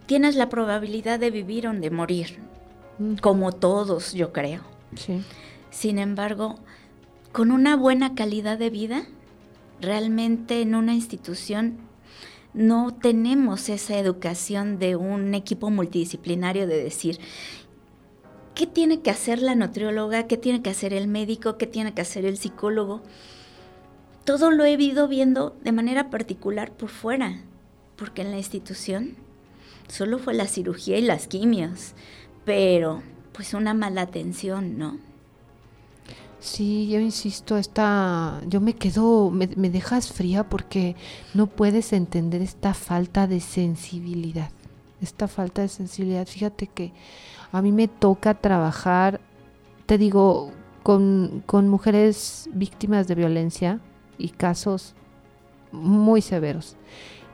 Tienes 0.06 0.36
la 0.36 0.50
probabilidad 0.50 1.20
de 1.20 1.30
vivir 1.30 1.68
o 1.68 1.74
de 1.74 1.92
morir, 1.92 2.39
como 3.22 3.52
todos, 3.52 4.13
yo 4.13 4.34
creo. 4.34 4.62
Sí. 4.96 5.22
Sin 5.70 6.00
embargo, 6.00 6.56
con 7.32 7.52
una 7.52 7.76
buena 7.76 8.15
calidad 8.15 8.58
de 8.58 8.70
vida, 8.70 9.04
realmente 9.82 10.62
en 10.62 10.76
una 10.76 10.94
institución 10.94 11.78
no 12.54 12.94
tenemos 12.94 13.70
esa 13.70 13.98
educación 13.98 14.80
de 14.80 14.96
un 14.96 15.34
equipo 15.36 15.70
multidisciplinario 15.70 16.68
de 16.68 16.84
decir, 16.84 17.20
¿qué 18.56 18.66
tiene 18.66 19.02
que 19.02 19.12
hacer 19.12 19.42
la 19.42 19.56
nutrióloga? 19.56 20.28
¿Qué 20.28 20.38
tiene 20.38 20.62
que 20.62 20.70
hacer 20.70 20.94
el 20.94 21.08
médico? 21.08 21.58
¿Qué 21.58 21.68
tiene 21.68 21.94
que 21.94 22.02
hacer 22.02 22.26
el 22.26 22.38
psicólogo? 22.38 23.02
Todo 24.26 24.52
lo 24.52 24.66
he 24.66 24.74
ido 24.74 25.08
viendo 25.08 25.56
de 25.64 25.72
manera 25.72 26.10
particular 26.10 26.72
por 26.72 26.90
fuera, 26.90 27.42
porque 27.96 28.22
en 28.22 28.32
la 28.32 28.38
institución 28.38 29.16
solo 29.88 30.20
fue 30.20 30.34
la 30.34 30.48
cirugía 30.48 30.98
y 30.98 31.02
las 31.02 31.28
quimios, 31.28 31.94
pero 32.46 33.02
pues 33.32 33.54
una 33.54 33.74
mala 33.74 34.02
atención, 34.02 34.78
¿no? 34.78 35.09
Sí, 36.39 36.88
yo 36.88 36.99
insisto, 37.02 37.58
esta, 37.58 38.39
yo 38.47 38.62
me 38.62 38.73
quedo, 38.73 39.30
me, 39.30 39.47
dejas 39.47 40.13
fría 40.13 40.47
porque 40.47 40.95
no 41.34 41.47
puedes 41.47 41.91
entender 41.91 42.41
esta 42.41 42.73
falta 42.73 43.28
de 43.28 43.41
sensibilidad, 43.41 44.49
esta 45.02 45.28
falta 45.28 45.63
de 45.63 45.67
sensibilidad. 45.67 46.25
Fíjate 46.25 46.67
que 46.67 46.93
a 47.52 47.62
mí 47.62 47.73
me 47.73 47.89
toca 47.89 48.36
trabajar, 48.36 49.19
te 49.86 49.97
digo, 49.97 50.52
con, 50.82 51.43
con 51.45 51.67
mujeres 51.67 52.49
víctimas 52.54 53.10
de 53.10 53.15
violencia 53.15 53.82
y 54.17 54.30
casos 54.30 54.95
muy 55.73 56.21
severos 56.21 56.78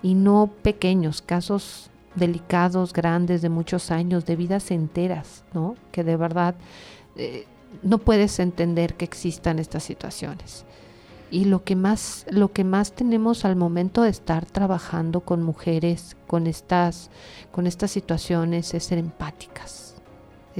y 0.01 0.15
no 0.15 0.51
pequeños, 0.63 1.21
casos 1.21 1.91
delicados, 2.15 2.91
grandes, 2.91 3.43
de 3.43 3.49
muchos 3.49 3.91
años, 3.91 4.25
de 4.25 4.35
vidas 4.35 4.71
enteras, 4.71 5.43
¿no? 5.53 5.75
Que 5.91 6.03
de 6.03 6.17
verdad... 6.17 6.55
Eh, 7.17 7.45
no 7.83 7.97
puedes 7.99 8.39
entender 8.39 8.95
que 8.95 9.05
existan 9.05 9.59
estas 9.59 9.83
situaciones. 9.83 10.65
Y 11.31 11.45
lo 11.45 11.63
que 11.63 11.75
más, 11.75 12.25
lo 12.29 12.51
que 12.51 12.63
más 12.63 12.93
tenemos 12.93 13.45
al 13.45 13.55
momento 13.55 14.03
de 14.03 14.09
estar 14.09 14.45
trabajando 14.45 15.21
con 15.21 15.43
mujeres 15.43 16.15
con 16.27 16.47
estas, 16.47 17.09
con 17.51 17.67
estas 17.67 17.91
situaciones 17.91 18.73
es 18.73 18.83
ser 18.83 18.99
empáticas 18.99 19.84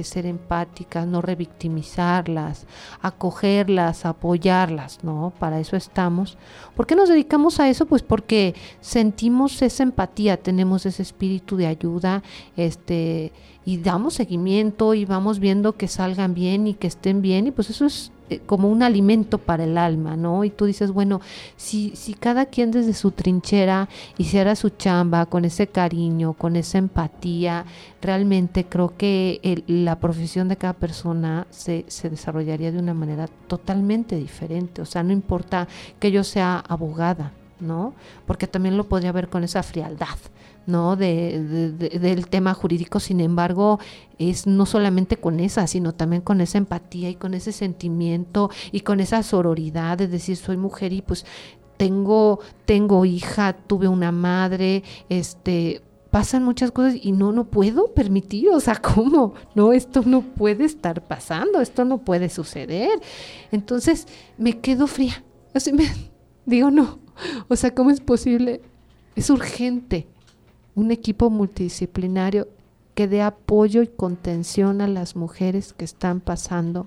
ser 0.04 0.26
empáticas, 0.26 1.06
no 1.06 1.22
revictimizarlas, 1.22 2.66
acogerlas, 3.00 4.04
apoyarlas, 4.04 5.02
¿no? 5.02 5.32
Para 5.38 5.60
eso 5.60 5.76
estamos. 5.76 6.38
¿Por 6.74 6.86
qué 6.86 6.96
nos 6.96 7.08
dedicamos 7.08 7.60
a 7.60 7.68
eso? 7.68 7.86
Pues 7.86 8.02
porque 8.02 8.54
sentimos 8.80 9.62
esa 9.62 9.82
empatía, 9.82 10.36
tenemos 10.36 10.86
ese 10.86 11.02
espíritu 11.02 11.56
de 11.56 11.66
ayuda, 11.66 12.22
este, 12.56 13.32
y 13.64 13.78
damos 13.78 14.14
seguimiento 14.14 14.94
y 14.94 15.04
vamos 15.04 15.40
viendo 15.40 15.72
que 15.72 15.88
salgan 15.88 16.34
bien 16.34 16.66
y 16.66 16.74
que 16.74 16.86
estén 16.86 17.22
bien, 17.22 17.46
y 17.48 17.50
pues 17.50 17.70
eso 17.70 17.84
es 17.84 18.12
eh, 18.28 18.40
como 18.44 18.68
un 18.68 18.82
alimento 18.82 19.38
para 19.38 19.64
el 19.64 19.78
alma, 19.78 20.16
¿no? 20.16 20.44
Y 20.44 20.50
tú 20.50 20.64
dices, 20.64 20.90
bueno, 20.90 21.20
si, 21.56 21.94
si 21.94 22.14
cada 22.14 22.46
quien 22.46 22.70
desde 22.70 22.92
su 22.92 23.10
trinchera 23.12 23.88
hiciera 24.18 24.56
su 24.56 24.70
chamba 24.70 25.26
con 25.26 25.44
ese 25.44 25.66
cariño, 25.68 26.32
con 26.32 26.56
esa 26.56 26.78
empatía, 26.78 27.64
realmente 28.02 28.64
creo 28.64 28.96
que 28.96 29.62
la 29.66 29.98
profesión 29.98 30.48
de 30.48 30.56
cada 30.56 30.72
persona 30.72 31.46
se, 31.50 31.84
se 31.88 32.10
desarrollaría 32.10 32.72
de 32.72 32.78
una 32.78 32.94
manera 32.94 33.28
totalmente 33.46 34.16
diferente. 34.16 34.82
O 34.82 34.86
sea, 34.86 35.02
no 35.02 35.12
importa 35.12 35.68
que 35.98 36.10
yo 36.10 36.24
sea 36.24 36.58
abogada, 36.58 37.32
¿no? 37.60 37.94
Porque 38.26 38.46
también 38.46 38.76
lo 38.76 38.88
podría 38.88 39.12
ver 39.12 39.28
con 39.28 39.44
esa 39.44 39.62
frialdad. 39.62 40.18
¿No? 40.66 40.96
De, 40.96 41.72
del 41.72 42.28
tema 42.28 42.54
jurídico, 42.54 43.00
sin 43.00 43.20
embargo, 43.20 43.78
es 44.18 44.46
no 44.46 44.66
solamente 44.66 45.16
con 45.16 45.40
esa, 45.40 45.66
sino 45.66 45.94
también 45.94 46.22
con 46.22 46.40
esa 46.40 46.58
empatía 46.58 47.08
y 47.08 47.14
con 47.14 47.34
ese 47.34 47.52
sentimiento 47.52 48.50
y 48.72 48.80
con 48.80 49.00
esa 49.00 49.22
sororidad 49.22 49.98
de 49.98 50.08
decir 50.08 50.36
soy 50.36 50.56
mujer 50.56 50.92
y 50.92 51.02
pues 51.02 51.24
tengo, 51.76 52.40
tengo 52.64 53.04
hija, 53.04 53.52
tuve 53.52 53.88
una 53.88 54.12
madre, 54.12 54.82
este, 55.08 55.82
pasan 56.10 56.42
muchas 56.44 56.70
cosas 56.70 56.96
y 57.00 57.12
no, 57.12 57.32
no 57.32 57.44
puedo 57.44 57.92
permitir, 57.92 58.48
o 58.50 58.60
sea, 58.60 58.76
¿cómo? 58.82 59.34
No, 59.54 59.72
esto 59.72 60.02
no 60.04 60.22
puede 60.22 60.64
estar 60.64 61.06
pasando, 61.06 61.60
esto 61.60 61.84
no 61.84 61.98
puede 61.98 62.28
suceder. 62.28 63.00
Entonces 63.52 64.06
me 64.38 64.60
quedo 64.60 64.86
fría, 64.86 65.22
así 65.54 65.72
me 65.72 65.84
digo, 66.46 66.70
no, 66.70 66.98
o 67.48 67.56
sea, 67.56 67.74
¿cómo 67.74 67.90
es 67.90 68.00
posible? 68.00 68.62
Es 69.14 69.30
urgente, 69.30 70.08
un 70.76 70.92
equipo 70.92 71.28
multidisciplinario 71.30 72.46
que 72.94 73.08
dé 73.08 73.20
apoyo 73.20 73.82
y 73.82 73.88
contención 73.88 74.80
a 74.80 74.86
las 74.86 75.16
mujeres 75.16 75.72
que 75.72 75.84
están 75.84 76.20
pasando 76.20 76.86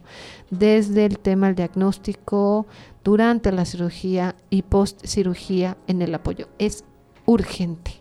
desde 0.50 1.06
el 1.06 1.20
tema 1.20 1.48
del 1.48 1.56
diagnóstico, 1.56 2.66
durante 3.04 3.52
la 3.52 3.66
cirugía 3.66 4.36
y 4.50 4.62
post 4.64 5.06
cirugía 5.06 5.78
en 5.88 6.02
el 6.02 6.16
apoyo. 6.16 6.48
Es 6.58 6.84
urgente, 7.26 7.92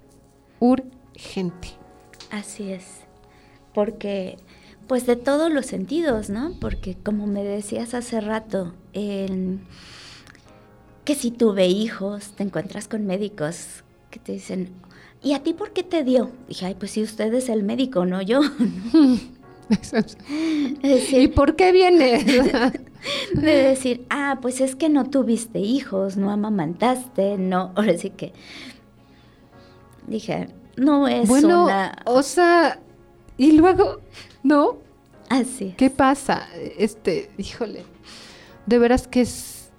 urgente. 0.60 1.68
Así 2.30 2.70
es, 2.70 2.84
porque 3.74 4.38
pues 4.86 5.04
de 5.04 5.16
todos 5.16 5.52
los 5.52 5.66
sentidos, 5.66 6.30
¿no? 6.30 6.52
Porque 6.60 6.94
como 6.94 7.26
me 7.26 7.44
decías 7.44 7.92
hace 7.92 8.22
rato, 8.22 8.74
que 8.92 9.58
si 11.14 11.30
tuve 11.30 11.66
hijos, 11.66 12.32
te 12.32 12.42
encuentras 12.42 12.88
con 12.88 13.04
médicos 13.06 13.84
que 14.10 14.18
te 14.18 14.32
dicen, 14.32 14.70
¿y 15.22 15.34
a 15.34 15.42
ti 15.42 15.52
por 15.52 15.72
qué 15.72 15.82
te 15.82 16.04
dio? 16.04 16.30
Dije, 16.48 16.66
ay, 16.66 16.76
pues 16.78 16.92
si 16.92 17.02
usted 17.02 17.32
es 17.34 17.48
el 17.48 17.62
médico, 17.62 18.04
no 18.04 18.22
yo. 18.22 18.40
¿Y 20.82 21.28
por 21.28 21.56
qué 21.56 21.72
viene? 21.72 22.24
de 23.34 23.62
decir, 23.62 24.06
ah, 24.10 24.38
pues 24.40 24.60
es 24.60 24.76
que 24.76 24.88
no 24.88 25.08
tuviste 25.10 25.58
hijos, 25.58 26.16
no 26.16 26.30
amamantaste, 26.30 27.38
no, 27.38 27.72
ahora 27.76 27.96
sí 27.96 28.10
que 28.10 28.32
dije, 30.06 30.48
no 30.76 31.06
es 31.06 31.28
bueno, 31.28 31.68
o 32.06 32.22
sea, 32.22 32.80
y 33.36 33.52
luego, 33.52 34.00
¿no? 34.42 34.78
Así. 35.28 35.74
¿Qué 35.76 35.90
pasa? 35.90 36.48
Este, 36.78 37.30
híjole, 37.36 37.84
de 38.66 38.78
veras 38.78 39.06
que 39.06 39.20
es, 39.22 39.70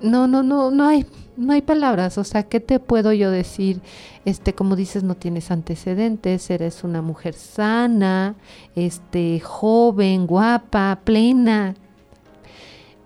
no, 0.00 0.26
no, 0.28 0.42
no, 0.42 0.70
no 0.70 0.86
hay 0.86 1.06
no 1.36 1.52
hay 1.52 1.62
palabras, 1.62 2.18
o 2.18 2.24
sea, 2.24 2.44
¿qué 2.44 2.60
te 2.60 2.80
puedo 2.80 3.12
yo 3.12 3.30
decir? 3.30 3.80
Este, 4.24 4.54
como 4.54 4.76
dices, 4.76 5.02
no 5.02 5.14
tienes 5.14 5.50
antecedentes, 5.50 6.50
eres 6.50 6.82
una 6.84 7.02
mujer 7.02 7.34
sana, 7.34 8.34
este, 8.74 9.40
joven, 9.40 10.26
guapa, 10.26 11.00
plena. 11.04 11.74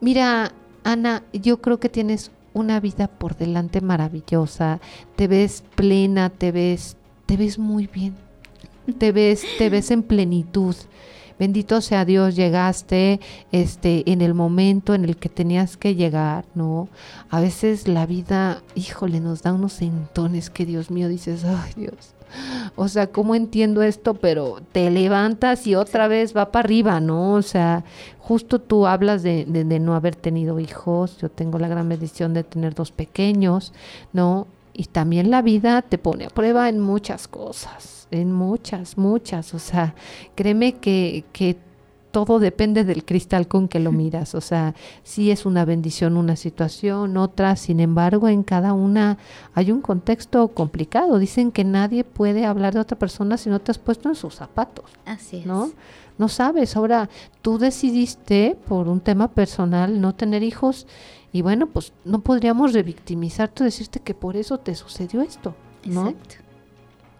Mira, 0.00 0.52
Ana, 0.84 1.24
yo 1.32 1.60
creo 1.60 1.80
que 1.80 1.88
tienes 1.88 2.30
una 2.54 2.80
vida 2.80 3.06
por 3.08 3.36
delante 3.36 3.80
maravillosa, 3.80 4.80
te 5.16 5.28
ves 5.28 5.62
plena, 5.74 6.30
te 6.30 6.52
ves, 6.52 6.96
te 7.26 7.36
ves 7.36 7.58
muy 7.58 7.86
bien, 7.86 8.14
te 8.98 9.12
ves, 9.12 9.44
te 9.58 9.70
ves 9.70 9.90
en 9.90 10.02
plenitud 10.02 10.74
bendito 11.40 11.80
sea 11.80 12.04
Dios, 12.04 12.36
llegaste 12.36 13.18
este 13.50 14.08
en 14.12 14.20
el 14.20 14.34
momento 14.34 14.94
en 14.94 15.06
el 15.06 15.16
que 15.16 15.30
tenías 15.30 15.78
que 15.78 15.94
llegar, 15.94 16.44
¿no? 16.54 16.88
A 17.30 17.40
veces 17.40 17.88
la 17.88 18.04
vida, 18.04 18.62
híjole, 18.74 19.20
nos 19.20 19.42
da 19.42 19.54
unos 19.54 19.80
entones 19.80 20.50
que 20.50 20.66
Dios 20.66 20.90
mío 20.90 21.08
dices, 21.08 21.44
ay 21.44 21.72
Dios. 21.74 22.14
O 22.76 22.86
sea, 22.88 23.08
¿cómo 23.08 23.34
entiendo 23.34 23.82
esto? 23.82 24.14
Pero 24.14 24.58
te 24.70 24.88
levantas 24.90 25.66
y 25.66 25.74
otra 25.74 26.06
vez 26.06 26.36
va 26.36 26.52
para 26.52 26.64
arriba, 26.64 27.00
¿no? 27.00 27.32
O 27.32 27.42
sea, 27.42 27.84
justo 28.18 28.60
tú 28.60 28.86
hablas 28.86 29.22
de, 29.22 29.46
de 29.46 29.80
no 29.80 29.94
haber 29.94 30.14
tenido 30.14 30.60
hijos, 30.60 31.16
yo 31.18 31.30
tengo 31.30 31.58
la 31.58 31.68
gran 31.68 31.88
bendición 31.88 32.34
de 32.34 32.44
tener 32.44 32.74
dos 32.74 32.92
pequeños, 32.92 33.72
¿no? 34.12 34.46
Y 34.80 34.84
también 34.84 35.30
la 35.30 35.42
vida 35.42 35.82
te 35.82 35.98
pone 35.98 36.24
a 36.24 36.30
prueba 36.30 36.70
en 36.70 36.80
muchas 36.80 37.28
cosas 37.28 38.00
en 38.10 38.32
muchas, 38.32 38.98
muchas. 38.98 39.54
O 39.54 39.58
sea, 39.58 39.94
créeme 40.34 40.76
que, 40.76 41.24
que 41.32 41.56
todo 42.10 42.38
depende 42.38 42.84
del 42.84 43.04
cristal 43.04 43.46
con 43.46 43.68
que 43.68 43.78
lo 43.78 43.92
miras. 43.92 44.34
O 44.34 44.40
sea, 44.40 44.74
sí 45.02 45.30
es 45.30 45.46
una 45.46 45.64
bendición 45.64 46.16
una 46.16 46.36
situación, 46.36 47.16
otra, 47.16 47.56
sin 47.56 47.78
embargo, 47.78 48.28
en 48.28 48.42
cada 48.42 48.72
una 48.72 49.18
hay 49.54 49.70
un 49.70 49.80
contexto 49.80 50.48
complicado. 50.48 51.18
Dicen 51.18 51.52
que 51.52 51.64
nadie 51.64 52.04
puede 52.04 52.46
hablar 52.46 52.74
de 52.74 52.80
otra 52.80 52.98
persona 52.98 53.36
si 53.36 53.50
no 53.50 53.60
te 53.60 53.70
has 53.70 53.78
puesto 53.78 54.08
en 54.08 54.14
sus 54.14 54.34
zapatos. 54.34 54.86
Así 55.04 55.38
es. 55.38 55.46
¿No? 55.46 55.70
No 56.18 56.28
sabes. 56.28 56.76
Ahora, 56.76 57.08
tú 57.42 57.58
decidiste 57.58 58.56
por 58.68 58.88
un 58.88 59.00
tema 59.00 59.28
personal 59.28 60.00
no 60.00 60.14
tener 60.14 60.42
hijos 60.42 60.86
y 61.32 61.42
bueno, 61.42 61.68
pues 61.68 61.92
no 62.04 62.20
podríamos 62.20 62.72
revictimizarte 62.72 63.64
decirte 63.64 64.00
que 64.00 64.14
por 64.14 64.36
eso 64.36 64.58
te 64.58 64.74
sucedió 64.74 65.22
esto, 65.22 65.54
¿no? 65.84 66.08
Exacto. 66.08 66.49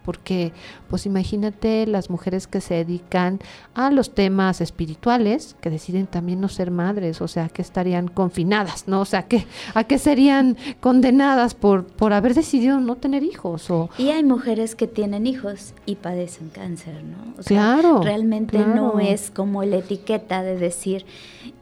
Porque 0.04 0.52
pues 0.88 1.06
imagínate 1.06 1.86
las 1.86 2.10
mujeres 2.10 2.46
que 2.46 2.60
se 2.60 2.74
dedican 2.74 3.40
a 3.74 3.90
los 3.90 4.14
temas 4.14 4.60
espirituales, 4.60 5.56
que 5.60 5.70
deciden 5.70 6.06
también 6.06 6.40
no 6.40 6.48
ser 6.48 6.70
madres, 6.70 7.20
o 7.20 7.28
sea, 7.28 7.48
que 7.48 7.62
estarían 7.62 8.08
confinadas, 8.08 8.88
¿no? 8.88 9.00
O 9.00 9.04
sea, 9.04 9.24
que 9.24 9.46
a 9.74 9.84
qué 9.84 9.98
serían 9.98 10.56
condenadas 10.80 11.54
por 11.54 11.86
por 11.86 12.12
haber 12.12 12.34
decidido 12.34 12.80
no 12.80 12.96
tener 12.96 13.22
hijos 13.22 13.70
o 13.70 13.90
Y 13.98 14.08
hay 14.08 14.24
mujeres 14.24 14.74
que 14.74 14.86
tienen 14.86 15.26
hijos 15.26 15.74
y 15.86 15.96
padecen 15.96 16.48
cáncer, 16.48 17.02
¿no? 17.04 17.34
O 17.38 17.42
claro. 17.42 18.00
realmente 18.02 18.58
no 18.58 19.00
es 19.00 19.30
como 19.30 19.64
la 19.64 19.76
etiqueta 19.76 20.42
de 20.42 20.56
decir 20.56 21.06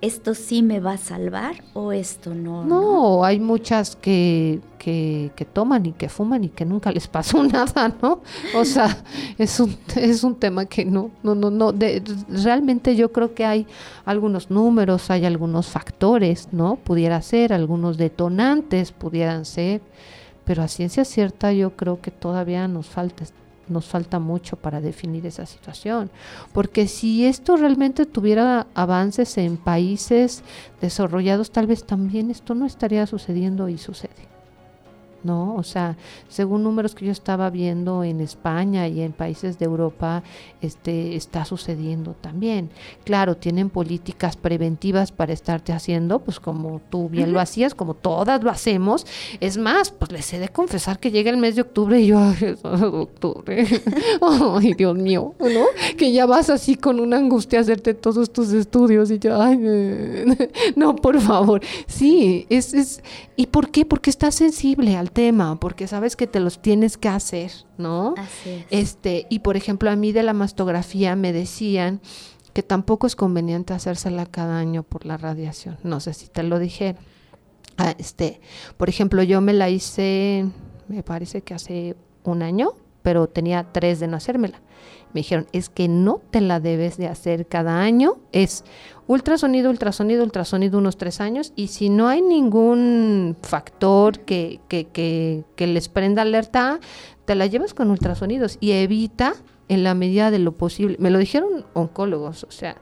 esto 0.00 0.34
sí 0.34 0.62
me 0.62 0.80
va 0.80 0.92
a 0.92 0.96
salvar 0.98 1.62
o 1.74 1.92
esto 1.92 2.34
no. 2.34 2.64
No, 2.64 3.24
hay 3.24 3.40
muchas 3.40 3.96
que, 3.96 4.60
que, 4.78 5.32
que 5.34 5.44
toman 5.44 5.86
y 5.86 5.92
que 5.92 6.08
fuman 6.08 6.44
y 6.44 6.48
que 6.48 6.64
nunca 6.64 6.92
les 6.92 7.08
pasó 7.08 7.42
nada, 7.44 7.94
¿no? 8.00 8.22
O 8.54 8.64
sea, 8.64 8.96
es 9.38 9.60
un, 9.60 9.76
es 9.96 10.24
un 10.24 10.34
tema 10.34 10.66
que 10.66 10.84
no, 10.84 11.10
no, 11.22 11.34
no, 11.34 11.50
no, 11.50 11.72
de, 11.72 12.02
realmente 12.28 12.96
yo 12.96 13.12
creo 13.12 13.34
que 13.34 13.44
hay 13.44 13.66
algunos 14.04 14.50
números, 14.50 15.10
hay 15.10 15.24
algunos 15.24 15.66
factores, 15.68 16.48
¿no? 16.52 16.76
Pudiera 16.76 17.20
ser, 17.22 17.52
algunos 17.52 17.96
detonantes 17.96 18.92
pudieran 18.92 19.44
ser, 19.44 19.80
pero 20.44 20.62
a 20.62 20.68
ciencia 20.68 21.04
cierta 21.04 21.52
yo 21.52 21.76
creo 21.76 22.00
que 22.00 22.10
todavía 22.10 22.66
nos 22.68 22.86
falta 22.86 23.24
nos 23.68 23.84
falta 23.84 24.18
mucho 24.18 24.56
para 24.56 24.80
definir 24.80 25.26
esa 25.26 25.44
situación. 25.44 26.10
Porque 26.54 26.88
si 26.88 27.26
esto 27.26 27.56
realmente 27.56 28.06
tuviera 28.06 28.66
avances 28.74 29.36
en 29.36 29.58
países 29.58 30.42
desarrollados, 30.80 31.50
tal 31.50 31.66
vez 31.66 31.84
también 31.84 32.30
esto 32.30 32.54
no 32.54 32.64
estaría 32.64 33.06
sucediendo 33.06 33.68
y 33.68 33.76
sucede. 33.76 34.37
¿No? 35.22 35.54
O 35.56 35.62
sea, 35.62 35.96
según 36.28 36.62
números 36.62 36.94
que 36.94 37.06
yo 37.06 37.12
estaba 37.12 37.50
viendo 37.50 38.04
en 38.04 38.20
España 38.20 38.88
y 38.88 39.00
en 39.00 39.12
países 39.12 39.58
de 39.58 39.64
Europa, 39.64 40.22
este 40.60 41.16
está 41.16 41.44
sucediendo 41.44 42.14
también. 42.20 42.70
Claro, 43.04 43.36
tienen 43.36 43.70
políticas 43.70 44.36
preventivas 44.36 45.12
para 45.12 45.32
estarte 45.32 45.72
haciendo, 45.72 46.20
pues 46.20 46.40
como 46.40 46.80
tú 46.90 47.08
bien 47.08 47.32
lo 47.32 47.40
hacías, 47.40 47.74
como 47.74 47.94
todas 47.94 48.42
lo 48.42 48.50
hacemos. 48.50 49.06
Es 49.40 49.56
más, 49.56 49.90
pues 49.90 50.12
les 50.12 50.32
he 50.32 50.38
de 50.38 50.48
confesar 50.48 50.98
que 50.98 51.10
llega 51.10 51.30
el 51.30 51.36
mes 51.36 51.56
de 51.56 51.62
octubre 51.62 52.00
y 52.00 52.06
yo, 52.06 52.18
ay, 52.20 52.56
octubre, 52.64 53.66
ay, 54.20 54.74
Dios 54.74 54.96
mío, 54.96 55.34
¿no? 55.40 55.64
Que 55.96 56.12
ya 56.12 56.26
vas 56.26 56.50
así 56.50 56.76
con 56.76 57.00
una 57.00 57.16
angustia 57.16 57.58
a 57.58 57.62
hacerte 57.62 57.94
todos 57.94 58.32
tus 58.32 58.52
estudios 58.52 59.10
y 59.10 59.18
yo, 59.18 59.40
ay, 59.40 59.58
no, 60.76 60.96
por 60.96 61.20
favor. 61.20 61.60
Sí, 61.86 62.46
es, 62.48 62.74
es, 62.74 63.02
¿y 63.36 63.46
por 63.46 63.70
qué? 63.70 63.84
Porque 63.84 64.10
estás 64.10 64.34
sensible 64.34 64.96
al 64.96 65.07
tema, 65.10 65.58
porque 65.60 65.86
sabes 65.86 66.16
que 66.16 66.26
te 66.26 66.40
los 66.40 66.60
tienes 66.60 66.96
que 66.96 67.08
hacer, 67.08 67.52
¿no? 67.76 68.14
Así 68.16 68.50
es. 68.50 68.66
Este, 68.70 69.26
y 69.28 69.40
por 69.40 69.56
ejemplo, 69.56 69.90
a 69.90 69.96
mí 69.96 70.12
de 70.12 70.22
la 70.22 70.32
mastografía 70.32 71.16
me 71.16 71.32
decían 71.32 72.00
que 72.52 72.62
tampoco 72.62 73.06
es 73.06 73.16
conveniente 73.16 73.74
hacérsela 73.74 74.26
cada 74.26 74.58
año 74.58 74.82
por 74.82 75.06
la 75.06 75.16
radiación. 75.16 75.78
No 75.82 76.00
sé 76.00 76.14
si 76.14 76.26
te 76.26 76.42
lo 76.42 76.58
dijeron. 76.58 77.00
Ah, 77.76 77.94
este, 77.98 78.40
por 78.76 78.88
ejemplo, 78.88 79.22
yo 79.22 79.40
me 79.40 79.52
la 79.52 79.70
hice, 79.70 80.44
me 80.88 81.02
parece 81.02 81.42
que 81.42 81.54
hace 81.54 81.96
un 82.24 82.42
año, 82.42 82.72
pero 83.02 83.28
tenía 83.28 83.72
tres 83.72 84.00
de 84.00 84.08
no 84.08 84.16
hacérmela. 84.16 84.60
Me 85.14 85.20
dijeron, 85.20 85.46
es 85.52 85.68
que 85.68 85.88
no 85.88 86.20
te 86.30 86.40
la 86.40 86.60
debes 86.60 86.96
de 86.96 87.06
hacer 87.06 87.46
cada 87.46 87.80
año, 87.80 88.18
es 88.32 88.64
ultrasonido, 89.06 89.70
ultrasonido, 89.70 90.22
ultrasonido 90.22 90.78
unos 90.78 90.98
tres 90.98 91.20
años 91.20 91.52
y 91.56 91.68
si 91.68 91.88
no 91.88 92.08
hay 92.08 92.20
ningún 92.20 93.36
factor 93.42 94.20
que, 94.20 94.60
que, 94.68 94.86
que, 94.86 95.44
que 95.56 95.66
les 95.66 95.88
prenda 95.88 96.22
alerta, 96.22 96.78
te 97.24 97.34
la 97.34 97.46
llevas 97.46 97.74
con 97.74 97.90
ultrasonidos 97.90 98.58
y 98.60 98.72
evita 98.72 99.34
en 99.68 99.84
la 99.84 99.94
medida 99.94 100.30
de 100.30 100.38
lo 100.38 100.52
posible, 100.52 100.96
me 100.98 101.10
lo 101.10 101.18
dijeron 101.18 101.66
oncólogos, 101.74 102.44
o 102.44 102.50
sea, 102.50 102.76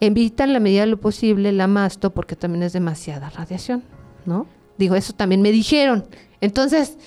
evita 0.00 0.44
en 0.44 0.52
la 0.52 0.60
medida 0.60 0.82
de 0.82 0.88
lo 0.88 1.00
posible 1.00 1.52
la 1.52 1.66
masto 1.66 2.12
porque 2.12 2.36
también 2.36 2.64
es 2.64 2.72
demasiada 2.72 3.30
radiación, 3.30 3.84
¿no? 4.26 4.46
Digo, 4.78 4.96
eso 4.96 5.12
también 5.12 5.42
me 5.42 5.52
dijeron. 5.52 6.04
Entonces, 6.40 6.98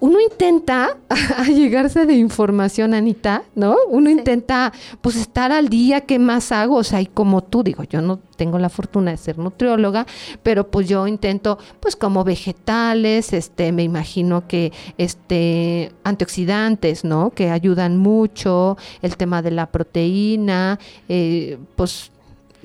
uno 0.00 0.20
intenta 0.20 0.96
llegarse 1.46 2.06
de 2.06 2.14
información, 2.14 2.94
Anita, 2.94 3.42
¿no? 3.54 3.76
Uno 3.88 4.06
sí. 4.10 4.12
intenta, 4.18 4.72
pues, 5.00 5.16
estar 5.16 5.52
al 5.52 5.68
día, 5.68 6.02
¿qué 6.02 6.18
más 6.18 6.52
hago? 6.52 6.76
O 6.76 6.84
sea, 6.84 7.00
y 7.00 7.06
como 7.06 7.42
tú, 7.42 7.62
digo, 7.62 7.84
yo 7.84 8.00
no 8.00 8.18
tengo 8.36 8.58
la 8.58 8.68
fortuna 8.68 9.12
de 9.12 9.16
ser 9.16 9.38
nutrióloga, 9.38 10.06
pero 10.42 10.68
pues 10.68 10.88
yo 10.88 11.06
intento, 11.06 11.58
pues, 11.80 11.96
como 11.96 12.24
vegetales, 12.24 13.32
este, 13.32 13.72
me 13.72 13.82
imagino 13.82 14.46
que, 14.46 14.72
este, 14.98 15.92
antioxidantes, 16.04 17.04
¿no? 17.04 17.30
Que 17.30 17.50
ayudan 17.50 17.96
mucho, 17.96 18.76
el 19.02 19.16
tema 19.16 19.42
de 19.42 19.52
la 19.52 19.66
proteína, 19.66 20.78
eh, 21.08 21.58
pues, 21.76 22.10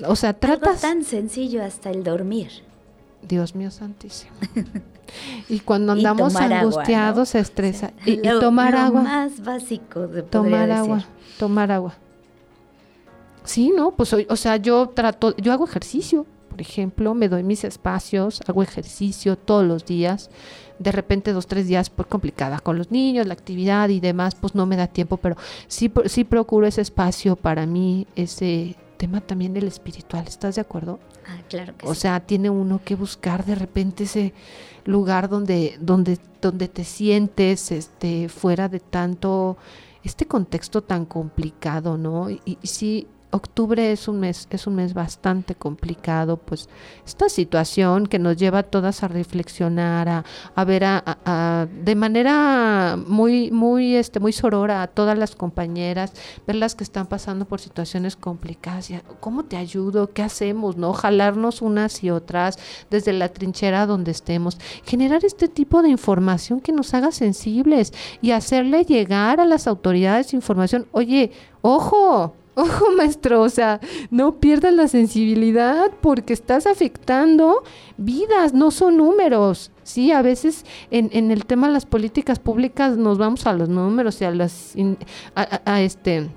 o 0.06 0.16
sea, 0.16 0.34
tratas... 0.34 0.68
Algo 0.68 0.80
tan 0.80 1.04
sencillo 1.04 1.62
hasta 1.62 1.90
el 1.90 2.04
dormir. 2.04 2.69
Dios 3.22 3.54
mío 3.54 3.70
santísimo. 3.70 4.32
Y 5.48 5.60
cuando 5.60 5.92
andamos 5.92 6.34
y 6.34 6.36
angustiados, 6.38 7.30
se 7.30 7.38
estresa. 7.40 7.92
O 8.06 8.10
y, 8.10 8.16
lo, 8.16 8.38
y, 8.38 8.40
tomar 8.40 8.72
lo 8.72 8.78
agua. 8.80 9.02
más 9.02 9.40
básico 9.42 10.06
de 10.08 10.22
Tomar 10.22 10.68
decir. 10.68 10.72
agua. 10.72 11.04
Tomar 11.38 11.72
agua. 11.72 11.94
Sí, 13.44 13.72
¿no? 13.74 13.92
Pues, 13.92 14.12
o 14.12 14.36
sea, 14.36 14.56
yo 14.56 14.88
trato, 14.90 15.34
yo 15.36 15.52
hago 15.52 15.64
ejercicio, 15.64 16.26
por 16.48 16.60
ejemplo, 16.60 17.14
me 17.14 17.28
doy 17.28 17.42
mis 17.42 17.64
espacios, 17.64 18.40
hago 18.46 18.62
ejercicio 18.62 19.36
todos 19.36 19.64
los 19.64 19.84
días. 19.86 20.30
De 20.78 20.92
repente, 20.92 21.32
dos, 21.32 21.46
tres 21.46 21.66
días, 21.66 21.90
por 21.90 22.06
complicada 22.06 22.58
con 22.60 22.78
los 22.78 22.90
niños, 22.90 23.26
la 23.26 23.34
actividad 23.34 23.88
y 23.88 24.00
demás, 24.00 24.34
pues 24.34 24.54
no 24.54 24.66
me 24.66 24.76
da 24.76 24.86
tiempo, 24.86 25.16
pero 25.16 25.36
sí, 25.68 25.92
sí 26.06 26.24
procuro 26.24 26.66
ese 26.66 26.80
espacio 26.80 27.36
para 27.36 27.66
mí, 27.66 28.06
ese 28.16 28.76
tema 28.96 29.20
también 29.20 29.52
del 29.54 29.66
espiritual. 29.66 30.24
¿Estás 30.26 30.54
de 30.54 30.60
acuerdo? 30.60 30.98
Ah, 31.26 31.42
claro 31.48 31.76
que 31.76 31.86
o 31.86 31.94
sí. 31.94 32.00
sea, 32.00 32.20
tiene 32.20 32.50
uno 32.50 32.80
que 32.84 32.94
buscar 32.94 33.44
de 33.44 33.54
repente 33.54 34.04
ese 34.04 34.32
lugar 34.84 35.28
donde, 35.28 35.76
donde, 35.80 36.18
donde 36.40 36.68
te 36.68 36.84
sientes 36.84 37.70
este, 37.72 38.28
fuera 38.28 38.68
de 38.68 38.80
tanto, 38.80 39.56
este 40.02 40.26
contexto 40.26 40.82
tan 40.82 41.04
complicado, 41.04 41.98
¿no? 41.98 42.30
Y, 42.30 42.40
y 42.44 42.66
sí, 42.66 43.06
octubre 43.30 43.92
es 43.92 44.08
un 44.08 44.20
mes, 44.20 44.48
es 44.50 44.66
un 44.66 44.76
mes 44.76 44.94
bastante 44.94 45.54
complicado, 45.54 46.36
pues 46.36 46.68
esta 47.06 47.28
situación 47.28 48.06
que 48.06 48.18
nos 48.18 48.36
lleva 48.36 48.60
a 48.60 48.62
todas 48.62 49.02
a 49.02 49.08
reflexionar, 49.08 50.08
a, 50.08 50.24
a 50.54 50.64
ver 50.64 50.84
a, 50.84 51.02
a, 51.24 51.66
de 51.84 51.94
manera 51.94 52.98
muy, 53.06 53.50
muy, 53.50 53.96
este, 53.96 54.20
muy 54.20 54.32
sorora 54.32 54.82
a 54.82 54.86
todas 54.88 55.16
las 55.18 55.36
compañeras, 55.36 56.12
ver 56.46 56.56
las 56.56 56.74
que 56.74 56.84
están 56.84 57.06
pasando 57.06 57.44
por 57.44 57.60
situaciones 57.60 58.16
complicadas, 58.16 58.90
cómo 59.20 59.44
te 59.44 59.56
ayudo, 59.56 60.12
qué 60.12 60.22
hacemos, 60.22 60.76
¿no? 60.76 60.92
Jalarnos 60.92 61.62
unas 61.62 62.02
y 62.02 62.10
otras 62.10 62.58
desde 62.90 63.12
la 63.12 63.28
trinchera 63.28 63.86
donde 63.86 64.10
estemos, 64.10 64.58
generar 64.84 65.24
este 65.24 65.48
tipo 65.48 65.82
de 65.82 65.88
información 65.90 66.60
que 66.60 66.72
nos 66.72 66.94
haga 66.94 67.12
sensibles 67.12 67.92
y 68.22 68.32
hacerle 68.32 68.84
llegar 68.84 69.40
a 69.40 69.44
las 69.44 69.66
autoridades 69.66 70.34
información, 70.34 70.86
oye, 70.92 71.32
ojo, 71.62 72.34
Ojo, 72.54 72.90
maestro, 72.96 73.42
o 73.42 73.48
sea, 73.48 73.80
no 74.10 74.40
pierdas 74.40 74.74
la 74.74 74.88
sensibilidad 74.88 75.90
porque 76.00 76.32
estás 76.32 76.66
afectando 76.66 77.62
vidas, 77.96 78.52
no 78.54 78.70
son 78.70 78.96
números. 78.96 79.70
Sí, 79.82 80.12
a 80.12 80.22
veces 80.22 80.64
en, 80.90 81.10
en 81.12 81.30
el 81.30 81.46
tema 81.46 81.68
de 81.68 81.72
las 81.72 81.86
políticas 81.86 82.38
públicas 82.38 82.96
nos 82.96 83.18
vamos 83.18 83.46
a 83.46 83.52
los 83.52 83.68
números 83.68 84.20
y 84.20 84.24
a 84.24 84.30
las 84.30 84.74
a, 85.34 85.42
a, 85.42 85.74
a 85.74 85.82
este 85.82 86.28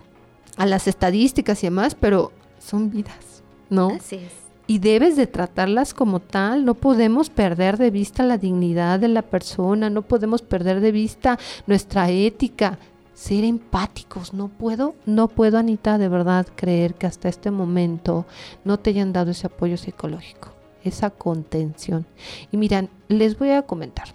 a 0.55 0.65
las 0.67 0.87
estadísticas 0.87 1.63
y 1.63 1.67
demás, 1.67 1.95
pero 1.95 2.31
son 2.59 2.91
vidas, 2.91 3.43
¿no? 3.69 3.89
Así 3.89 4.17
es 4.17 4.43
y 4.67 4.79
debes 4.79 5.15
de 5.15 5.27
tratarlas 5.27 5.93
como 5.93 6.19
tal. 6.19 6.65
No 6.65 6.75
podemos 6.75 7.29
perder 7.29 7.77
de 7.77 7.91
vista 7.91 8.23
la 8.23 8.37
dignidad 8.37 8.99
de 8.99 9.07
la 9.07 9.21
persona, 9.21 9.89
no 9.89 10.03
podemos 10.03 10.41
perder 10.41 10.79
de 10.79 10.91
vista 10.91 11.37
nuestra 11.67 12.09
ética, 12.09 12.79
ser 13.23 13.45
empáticos. 13.45 14.33
No 14.33 14.49
puedo, 14.49 14.95
no 15.05 15.29
puedo, 15.29 15.57
Anita, 15.57 15.97
de 15.97 16.09
verdad 16.09 16.45
creer 16.55 16.95
que 16.95 17.07
hasta 17.07 17.29
este 17.29 17.51
momento 17.51 18.25
no 18.65 18.79
te 18.79 18.89
hayan 18.89 19.13
dado 19.13 19.31
ese 19.31 19.47
apoyo 19.47 19.77
psicológico, 19.77 20.49
esa 20.83 21.09
contención. 21.09 22.05
Y 22.51 22.57
miran, 22.57 22.89
les 23.07 23.39
voy 23.39 23.51
a 23.51 23.61
comentar. 23.61 24.09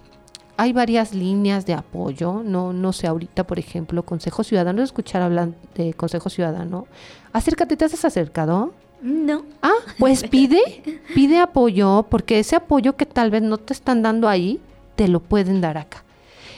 Hay 0.59 0.75
varias 0.75 1.15
líneas 1.15 1.65
de 1.65 1.73
apoyo, 1.73 2.43
no, 2.45 2.75
no 2.75 2.93
sé, 2.93 3.07
ahorita, 3.07 3.47
por 3.47 3.59
ejemplo, 3.59 4.03
Consejo 4.03 4.45
Ciudadano, 4.45 4.83
escuchar 4.83 5.23
hablar 5.23 5.53
de 5.75 5.95
Consejo 5.95 6.29
Ciudadano. 6.29 6.87
Acércate, 7.33 7.79
¿te 7.79 7.87
has 7.87 8.05
acercado? 8.05 8.75
No. 9.01 9.45
Ah, 9.63 9.79
pues 9.99 10.23
pide, 10.31 11.01
pide 11.15 11.39
apoyo, 11.39 12.05
porque 12.11 12.41
ese 12.41 12.57
apoyo 12.57 12.97
que 12.97 13.07
tal 13.07 13.31
vez 13.31 13.41
no 13.41 13.57
te 13.57 13.73
están 13.73 14.03
dando 14.03 14.29
ahí, 14.29 14.61
te 14.97 15.09
lo 15.09 15.21
pueden 15.21 15.63
dar 15.63 15.79
acá. 15.79 16.05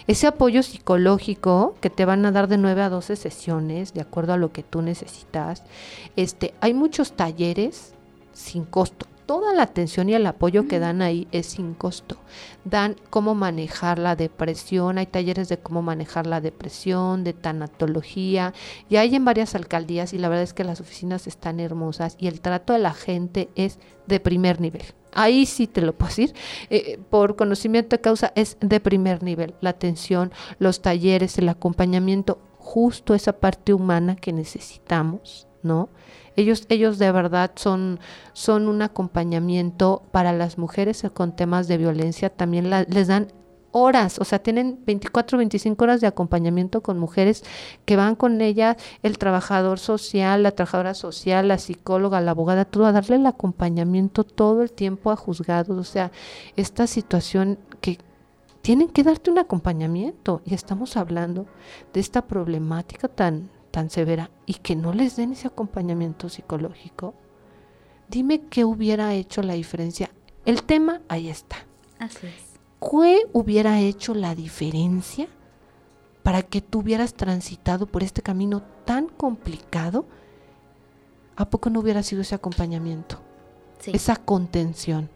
Ese 0.07 0.27
apoyo 0.27 0.63
psicológico 0.63 1.75
que 1.81 1.91
te 1.91 2.05
van 2.05 2.25
a 2.27 2.33
dar 2.33 2.49
de 2.49 2.59
9 2.59 2.83
a 2.83 2.89
12 2.89 3.17
sesiones, 3.17 3.95
de 3.95 4.01
acuerdo 4.01 4.33
a 4.33 4.37
lo 4.37 4.53
que 4.53 4.63
tú 4.63 4.83
necesitas. 4.83 5.63
Este, 6.17 6.55
hay 6.61 6.75
muchos 6.75 7.13
talleres 7.13 7.95
sin 8.33 8.65
costo, 8.65 9.07
toda 9.31 9.55
la 9.55 9.63
atención 9.63 10.09
y 10.09 10.15
el 10.15 10.27
apoyo 10.27 10.67
que 10.67 10.81
dan 10.81 11.03
ahí 11.03 11.29
es 11.31 11.47
sin 11.47 11.75
costo. 11.75 12.17
Dan 12.65 12.97
cómo 13.11 13.37
manejar 13.37 14.01
la 14.01 14.17
depresión, 14.17 14.99
hay 14.99 15.07
talleres 15.07 15.49
de 15.49 15.59
cómo 15.59 15.83
manejar 15.83 16.27
la 16.27 16.41
depresión, 16.41 17.23
de 17.23 17.33
tanatología, 17.33 18.55
y 18.89 18.97
hay 18.97 19.15
en 19.15 19.25
varias 19.25 19.55
alcaldías 19.55 20.15
y 20.15 20.19
la 20.19 20.29
verdad 20.29 20.43
es 20.43 20.53
que 20.53 20.65
las 20.65 20.81
oficinas 20.81 21.29
están 21.29 21.61
hermosas 21.61 22.17
y 22.19 22.27
el 22.27 22.41
trato 22.41 22.73
de 22.73 22.81
la 22.81 22.93
gente 22.93 23.51
es 23.55 23.79
de 24.09 24.19
primer 24.19 24.61
nivel. 24.61 24.83
Ahí 25.13 25.47
sí 25.47 25.67
te 25.67 25.83
lo 25.83 25.93
puedo 25.93 26.09
decir, 26.09 26.35
eh, 26.71 26.99
por 27.11 27.37
conocimiento 27.37 27.97
de 27.97 28.01
causa 28.01 28.33
es 28.35 28.57
de 28.61 28.81
primer 28.81 29.23
nivel, 29.23 29.55
la 29.61 29.71
atención, 29.71 30.33
los 30.59 30.83
talleres, 30.83 31.39
el 31.39 31.49
acompañamiento, 31.49 32.39
justo 32.59 33.15
esa 33.15 33.33
parte 33.33 33.75
humana 33.75 34.17
que 34.17 34.33
necesitamos, 34.33 35.49
¿no? 35.63 35.89
Ellos, 36.37 36.67
ellos 36.69 36.99
de 36.99 37.11
verdad 37.11 37.51
son, 37.57 37.99
son 38.33 38.69
un 38.69 38.83
acompañamiento 38.83 40.03
para 40.13 40.33
las 40.33 40.59
mujeres 40.59 41.05
con 41.13 41.35
temas 41.35 41.69
de 41.69 41.77
violencia, 41.77 42.31
también 42.31 42.71
les 42.71 43.09
dan 43.09 43.29
horas, 43.73 44.19
o 44.19 44.25
sea, 44.25 44.41
tienen 44.41 44.81
24, 44.87 45.39
25 45.39 45.85
horas 45.85 46.01
de 46.01 46.07
acompañamiento 46.07 46.83
con 46.83 46.99
mujeres 46.99 47.45
que 47.85 47.97
van 47.97 48.17
con 48.17 48.41
ella, 48.41 48.77
el 49.03 49.19
trabajador 49.19 49.79
social, 49.79 50.43
la 50.43 50.53
trabajadora 50.53 50.95
social, 50.95 51.49
la 51.49 51.59
psicóloga, 51.59 52.21
la 52.21 52.33
abogada, 52.33 52.65
todo 52.65 52.87
a 52.87 52.93
darle 52.93 53.17
el 53.17 53.27
acompañamiento 53.27 54.25
todo 54.25 54.63
el 54.63 54.73
tiempo 54.73 55.11
a 55.11 55.17
juzgados, 55.17 55.77
o 55.77 55.85
sea, 55.85 56.11
esta 56.57 56.87
situación 56.87 57.59
que 57.81 57.99
tienen 58.63 58.89
que 58.89 59.03
darte 59.03 59.31
un 59.31 59.39
acompañamiento 59.39 60.43
y 60.45 60.55
estamos 60.55 60.97
hablando 60.97 61.47
de 61.93 62.01
esta 62.01 62.23
problemática 62.23 63.09
tan 63.09 63.51
tan 63.71 63.91
severa 63.91 64.31
y 64.47 64.55
que 64.55 64.77
no 64.77 64.93
les 64.93 65.17
den 65.17 65.33
ese 65.33 65.49
acompañamiento 65.49 66.29
psicológico, 66.29 67.15
dime 68.09 68.43
qué 68.51 68.65
hubiera 68.65 69.15
hecho 69.15 69.43
la 69.43 69.55
diferencia. 69.55 70.11
El 70.45 70.63
tema 70.65 71.01
ahí 71.09 71.29
está. 71.29 71.57
Así 71.99 72.27
es. 72.27 72.50
¿Qué 72.81 73.27
hubiera 73.33 73.81
hecho 73.81 74.15
la 74.15 74.35
diferencia 74.35 75.29
para 76.23 76.43
que 76.43 76.61
tú 76.61 76.81
hubieras 76.81 77.15
transitado 77.15 77.87
por 77.87 78.03
este 78.03 78.23
camino 78.23 78.63
tan 78.85 79.09
complicado? 79.09 80.07
¿A 81.37 81.49
poco 81.49 81.71
no 81.71 81.81
hubiera 81.81 82.03
sido 82.03 82.23
ese 82.23 82.35
acompañamiento? 82.35 83.21
Esa 83.87 84.17
contención. 84.17 85.09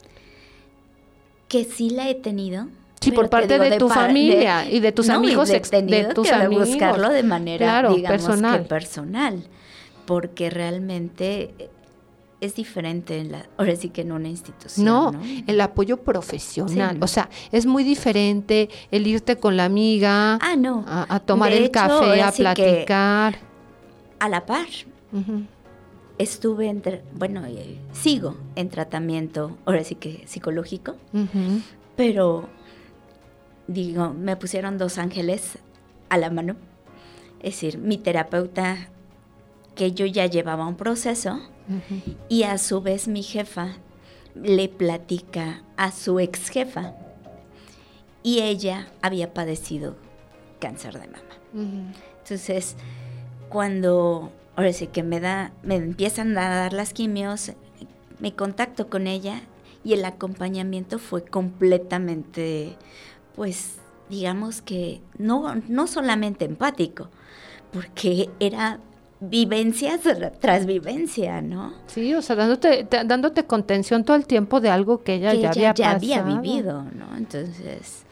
Que 1.49 1.65
sí 1.65 1.91
la 1.91 2.09
he 2.09 2.15
tenido, 2.15 2.69
Sí, 3.01 3.13
por 3.13 3.29
parte 3.29 3.59
de, 3.59 3.77
tu 3.77 3.91
familia 3.91 4.67
y 4.71 4.81
de 4.81 4.91
tus 4.91 5.11
amigos, 5.11 5.49
de, 5.49 5.61
de 5.61 6.15
tus 6.15 6.27
que 6.27 6.35
amigos. 6.35 6.69
buscarlo 6.69 7.11
de 7.11 7.23
manera, 7.23 7.87
digamos 7.91 8.09
personal. 8.09 8.63
que 8.63 8.69
personal, 8.69 9.45
porque 10.07 10.49
realmente 10.49 11.71
es 12.41 12.55
diferente 12.55 13.19
en 13.19 13.33
la, 13.33 13.47
ahora 13.57 13.77
sí 13.77 13.89
que 13.89 14.03
en 14.03 14.13
una 14.13 14.29
institución. 14.29 14.85
No, 14.85 15.13
el 15.47 15.61
apoyo 15.61 15.99
profesional, 15.99 16.99
o 17.01 17.07
sea, 17.07 17.29
es 17.53 17.67
muy 17.67 17.85
diferente 17.85 18.69
el 18.91 19.07
irte 19.07 19.37
con 19.39 19.57
la 19.57 19.65
amiga, 19.65 20.39
ah, 20.41 20.57
no. 20.57 20.85
a, 20.87 21.21
tomar 21.21 21.53
el 21.53 21.71
café, 21.71 22.23
a 22.23 22.33
platicar. 22.33 23.39
A 24.19 24.29
la 24.29 24.47
par. 24.47 24.67
Estuve 26.17 26.69
entre, 26.69 27.03
bueno, 27.15 27.45
eh, 27.47 27.79
sigo 27.93 28.37
en 28.55 28.69
tratamiento, 28.69 29.57
ahora 29.65 29.83
sí 29.83 29.97
que 29.97 30.23
psicológico, 30.27 30.97
pero 31.97 32.49
digo, 33.67 34.13
me 34.13 34.37
pusieron 34.37 34.79
dos 34.79 34.99
ángeles 34.99 35.59
a 36.09 36.19
la 36.19 36.31
mano. 36.31 36.57
Es 37.41 37.55
decir, 37.55 37.79
mi 37.79 37.99
terapeuta, 37.99 38.89
que 39.75 39.93
yo 39.93 40.07
ya 40.07 40.27
llevaba 40.27 40.67
un 40.67 40.77
proceso, 40.77 41.41
y 42.29 42.43
a 42.43 42.59
su 42.59 42.81
vez 42.81 43.09
mi 43.09 43.23
jefa 43.23 43.77
le 44.35 44.69
platica 44.69 45.63
a 45.77 45.91
su 45.93 46.21
ex 46.21 46.49
jefa. 46.49 46.95
Y 48.23 48.41
ella 48.41 48.89
había 49.03 49.35
padecido 49.35 49.97
cáncer 50.61 50.99
de 50.99 51.09
mama. 51.09 51.93
Entonces, 52.23 52.77
cuando 53.49 54.33
ahora 54.57 54.73
sí 54.73 54.87
que 54.87 55.03
me 55.03 55.21
da, 55.21 55.53
me 55.63 55.77
empiezan 55.77 56.37
a 56.39 56.49
dar 56.49 56.73
las 56.73 56.93
quimios, 56.93 57.53
me 58.19 58.35
contacto 58.35 58.89
con 58.89 59.07
ella 59.07 59.43
y 59.85 59.93
el 59.93 60.05
acompañamiento 60.05 60.99
fue 60.99 61.25
completamente 61.25 62.77
pues 63.35 63.77
digamos 64.09 64.63
que 64.63 65.01
no, 65.19 65.55
no 65.69 65.87
solamente 65.87 66.45
empático, 66.45 67.09
porque 67.73 68.31
era 68.41 68.79
vivencia 69.21 69.99
tras 70.41 70.67
vivencia, 70.67 71.41
¿no? 71.41 71.73
Sí, 71.87 72.15
o 72.15 72.23
sea, 72.23 72.37
dándote, 72.37 72.87
dándote 73.05 73.45
contención 73.45 74.05
todo 74.05 74.17
el 74.17 74.27
tiempo 74.27 74.61
de 74.61 74.71
algo 74.71 75.03
que 75.03 75.15
ella 75.15 75.35
ya, 75.35 75.51
había, 75.51 75.75
ya 75.75 75.91
había 75.93 76.23
vivido, 76.23 76.83
¿no? 76.83 77.17
Entonces, 77.17 78.05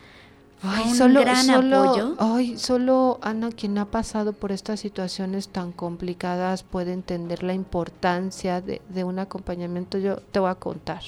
ay, 0.63 0.85
un 0.89 0.95
solo, 0.97 1.21
gran 1.21 1.51
apoyo. 1.51 2.15
Ay, 2.19 2.57
solo 2.57 3.19
Ana, 3.23 3.51
quien 3.51 3.77
ha 3.79 3.87
pasado 3.87 4.33
por 4.33 4.53
estas 4.53 4.81
situaciones 4.81 5.49
tan 5.49 5.73
complicadas, 5.73 6.63
puede 6.63 6.93
entender 6.93 7.43
la 7.43 7.55
importancia 7.55 8.61
de, 8.61 8.81
de 8.89 9.05
un 9.05 9.19
acompañamiento. 9.19 9.99
Yo 9.99 10.17
te 10.17 10.39
voy 10.39 10.51
a 10.51 10.55
contar. 10.55 11.03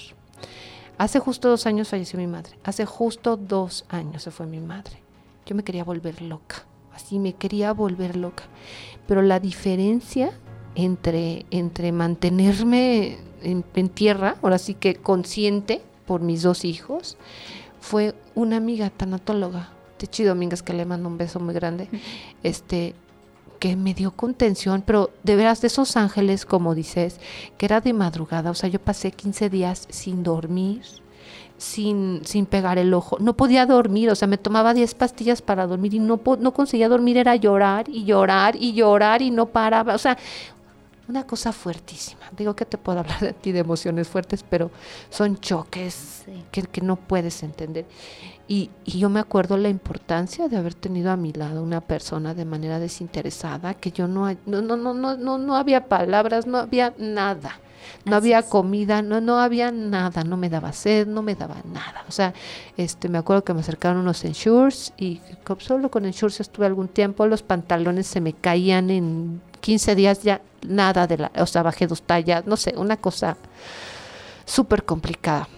Hace 0.98 1.18
justo 1.18 1.48
dos 1.48 1.66
años 1.66 1.88
falleció 1.88 2.18
mi 2.18 2.26
madre. 2.26 2.56
Hace 2.62 2.84
justo 2.84 3.36
dos 3.36 3.84
años 3.88 4.22
se 4.22 4.30
fue 4.30 4.46
mi 4.46 4.60
madre. 4.60 4.98
Yo 5.46 5.54
me 5.54 5.64
quería 5.64 5.84
volver 5.84 6.22
loca. 6.22 6.64
Así 6.94 7.18
me 7.18 7.34
quería 7.34 7.72
volver 7.72 8.16
loca. 8.16 8.44
Pero 9.06 9.22
la 9.22 9.40
diferencia 9.40 10.32
entre, 10.74 11.46
entre 11.50 11.92
mantenerme 11.92 13.18
en, 13.42 13.88
tierra, 13.90 14.36
ahora 14.42 14.58
sí 14.58 14.74
que 14.74 14.94
consciente 14.96 15.82
por 16.06 16.20
mis 16.20 16.42
dos 16.42 16.64
hijos, 16.64 17.16
fue 17.80 18.14
una 18.34 18.56
amiga 18.56 18.90
tanatóloga, 18.90 19.70
Techi 19.98 20.24
Domínguez, 20.24 20.62
que 20.62 20.72
le 20.72 20.84
mando 20.84 21.08
un 21.08 21.18
beso 21.18 21.38
muy 21.40 21.54
grande, 21.54 21.88
este, 22.42 22.94
que 23.58 23.76
me 23.76 23.94
dio 23.94 24.10
contención, 24.10 24.82
pero 24.84 25.10
de 25.22 25.36
veras 25.36 25.60
de 25.60 25.68
esos 25.68 25.96
ángeles, 25.96 26.44
como 26.44 26.74
dices, 26.74 27.20
que 27.56 27.66
era 27.66 27.80
de 27.80 27.92
madrugada, 27.92 28.50
o 28.50 28.54
sea, 28.54 28.68
yo 28.68 28.80
pasé 28.80 29.12
15 29.12 29.50
días 29.50 29.86
sin 29.90 30.22
dormir, 30.22 30.82
sin, 31.56 32.20
sin 32.24 32.46
pegar 32.46 32.78
el 32.78 32.92
ojo, 32.94 33.16
no 33.20 33.36
podía 33.36 33.66
dormir, 33.66 34.10
o 34.10 34.14
sea, 34.14 34.28
me 34.28 34.38
tomaba 34.38 34.74
10 34.74 34.94
pastillas 34.94 35.42
para 35.42 35.66
dormir 35.66 35.94
y 35.94 35.98
no, 35.98 36.20
no 36.38 36.52
conseguía 36.52 36.88
dormir, 36.88 37.16
era 37.16 37.36
llorar 37.36 37.88
y 37.88 38.04
llorar 38.04 38.56
y 38.56 38.72
llorar 38.72 39.22
y 39.22 39.30
no 39.30 39.46
paraba, 39.46 39.94
o 39.94 39.98
sea, 39.98 40.18
una 41.08 41.26
cosa 41.26 41.52
fuertísima. 41.52 42.22
Digo 42.36 42.56
que 42.56 42.64
te 42.64 42.78
puedo 42.78 42.98
hablar 43.00 43.20
de 43.20 43.32
ti 43.32 43.52
de 43.52 43.60
emociones 43.60 44.08
fuertes, 44.08 44.44
pero 44.48 44.70
son 45.10 45.38
choques 45.38 46.24
que, 46.50 46.62
que, 46.62 46.80
no 46.80 46.96
puedes 46.96 47.42
entender. 47.42 47.86
Y, 48.48 48.70
y, 48.84 48.98
yo 48.98 49.08
me 49.08 49.20
acuerdo 49.20 49.56
la 49.56 49.68
importancia 49.68 50.48
de 50.48 50.56
haber 50.56 50.74
tenido 50.74 51.10
a 51.10 51.16
mi 51.16 51.32
lado 51.32 51.62
una 51.62 51.80
persona 51.80 52.34
de 52.34 52.44
manera 52.44 52.78
desinteresada, 52.78 53.74
que 53.74 53.90
yo 53.90 54.06
no, 54.06 54.30
no, 54.46 54.60
no, 54.62 54.76
no, 54.76 54.94
no, 54.94 55.38
no 55.38 55.56
había 55.56 55.88
palabras, 55.88 56.46
no 56.46 56.58
había 56.58 56.94
nada. 56.98 57.58
No 58.04 58.16
había 58.16 58.42
comida, 58.42 59.02
no, 59.02 59.20
no 59.20 59.38
había 59.38 59.70
nada, 59.70 60.24
no 60.24 60.36
me 60.36 60.48
daba 60.48 60.72
sed, 60.72 61.06
no 61.06 61.22
me 61.22 61.34
daba 61.34 61.56
nada. 61.64 62.04
O 62.08 62.12
sea, 62.12 62.34
este, 62.76 63.08
me 63.08 63.18
acuerdo 63.18 63.44
que 63.44 63.54
me 63.54 63.60
acercaron 63.60 63.98
unos 63.98 64.24
ensures 64.24 64.92
y 64.96 65.20
solo 65.58 65.90
con 65.90 66.04
ensures 66.04 66.40
estuve 66.40 66.66
algún 66.66 66.88
tiempo, 66.88 67.26
los 67.26 67.42
pantalones 67.42 68.06
se 68.06 68.20
me 68.20 68.32
caían 68.32 68.90
en 68.90 69.40
15 69.60 69.94
días 69.94 70.22
ya 70.22 70.42
nada 70.66 71.06
de 71.06 71.18
la, 71.18 71.32
o 71.36 71.46
sea, 71.46 71.62
bajé 71.62 71.86
dos 71.86 72.02
tallas, 72.02 72.46
no 72.46 72.56
sé, 72.56 72.74
una 72.76 72.96
cosa 72.96 73.36
súper 74.44 74.84
complicada. 74.84 75.48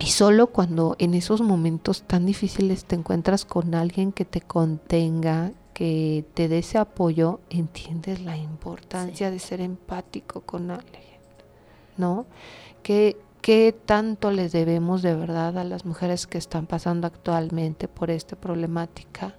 Y 0.00 0.06
solo 0.06 0.46
cuando 0.48 0.94
en 0.98 1.14
esos 1.14 1.40
momentos 1.40 2.02
tan 2.02 2.24
difíciles 2.24 2.84
te 2.84 2.94
encuentras 2.94 3.44
con 3.44 3.74
alguien 3.74 4.12
que 4.12 4.24
te 4.24 4.40
contenga, 4.40 5.50
que 5.74 6.24
te 6.34 6.48
dé 6.48 6.58
ese 6.58 6.78
apoyo, 6.78 7.40
entiendes 7.50 8.20
la 8.20 8.36
importancia 8.36 9.30
de 9.30 9.38
ser 9.40 9.60
empático 9.60 10.42
con 10.42 10.70
alguien, 10.70 11.07
¿no? 11.98 12.26
¿Qué, 12.82 13.16
¿Qué 13.42 13.74
tanto 13.84 14.30
les 14.30 14.52
debemos 14.52 15.02
de 15.02 15.14
verdad 15.14 15.58
a 15.58 15.64
las 15.64 15.84
mujeres 15.84 16.26
que 16.26 16.38
están 16.38 16.66
pasando 16.66 17.06
actualmente 17.06 17.88
por 17.88 18.10
esta 18.10 18.36
problemática? 18.36 19.36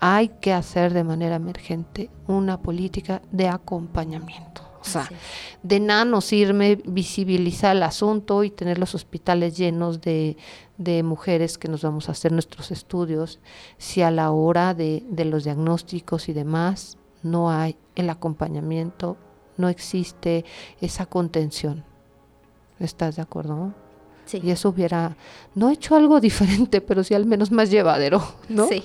Hay 0.00 0.28
que 0.40 0.52
hacer 0.52 0.92
de 0.92 1.04
manera 1.04 1.36
emergente 1.36 2.10
una 2.26 2.60
política 2.60 3.22
de 3.30 3.48
acompañamiento 3.48 4.72
o 4.82 4.84
sea, 4.84 5.08
de 5.62 5.78
nada 5.78 6.04
nos 6.04 6.24
sirve 6.24 6.82
visibilizar 6.84 7.76
el 7.76 7.84
asunto 7.84 8.42
y 8.42 8.50
tener 8.50 8.78
los 8.78 8.96
hospitales 8.96 9.56
llenos 9.56 10.00
de, 10.00 10.36
mujeres 11.04 11.56
que 11.56 11.68
nos 11.68 11.82
vamos 11.82 12.08
a 12.08 12.12
hacer 12.12 12.32
nuestros 12.32 12.72
estudios 12.72 13.38
si 13.78 14.02
a 14.02 14.10
la 14.10 14.32
hora 14.32 14.74
de, 14.74 15.04
los 15.24 15.44
diagnósticos 15.44 16.28
y 16.28 16.32
demás 16.32 16.98
no 17.22 17.52
hay 17.52 17.76
el 17.94 18.10
acompañamiento, 18.10 19.16
no 19.56 19.68
existe 19.68 20.44
esa 20.80 21.06
contención. 21.06 21.84
¿Estás 22.78 23.16
de 23.16 23.22
acuerdo? 23.22 23.72
Sí. 24.24 24.40
Y 24.42 24.50
eso 24.50 24.68
hubiera, 24.70 25.16
no 25.54 25.70
hecho 25.70 25.94
algo 25.96 26.20
diferente, 26.28 26.80
pero 26.80 27.04
sí 27.04 27.14
al 27.14 27.26
menos 27.26 27.50
más 27.50 27.70
llevadero, 27.70 28.22
¿no? 28.48 28.68
Sí. 28.68 28.84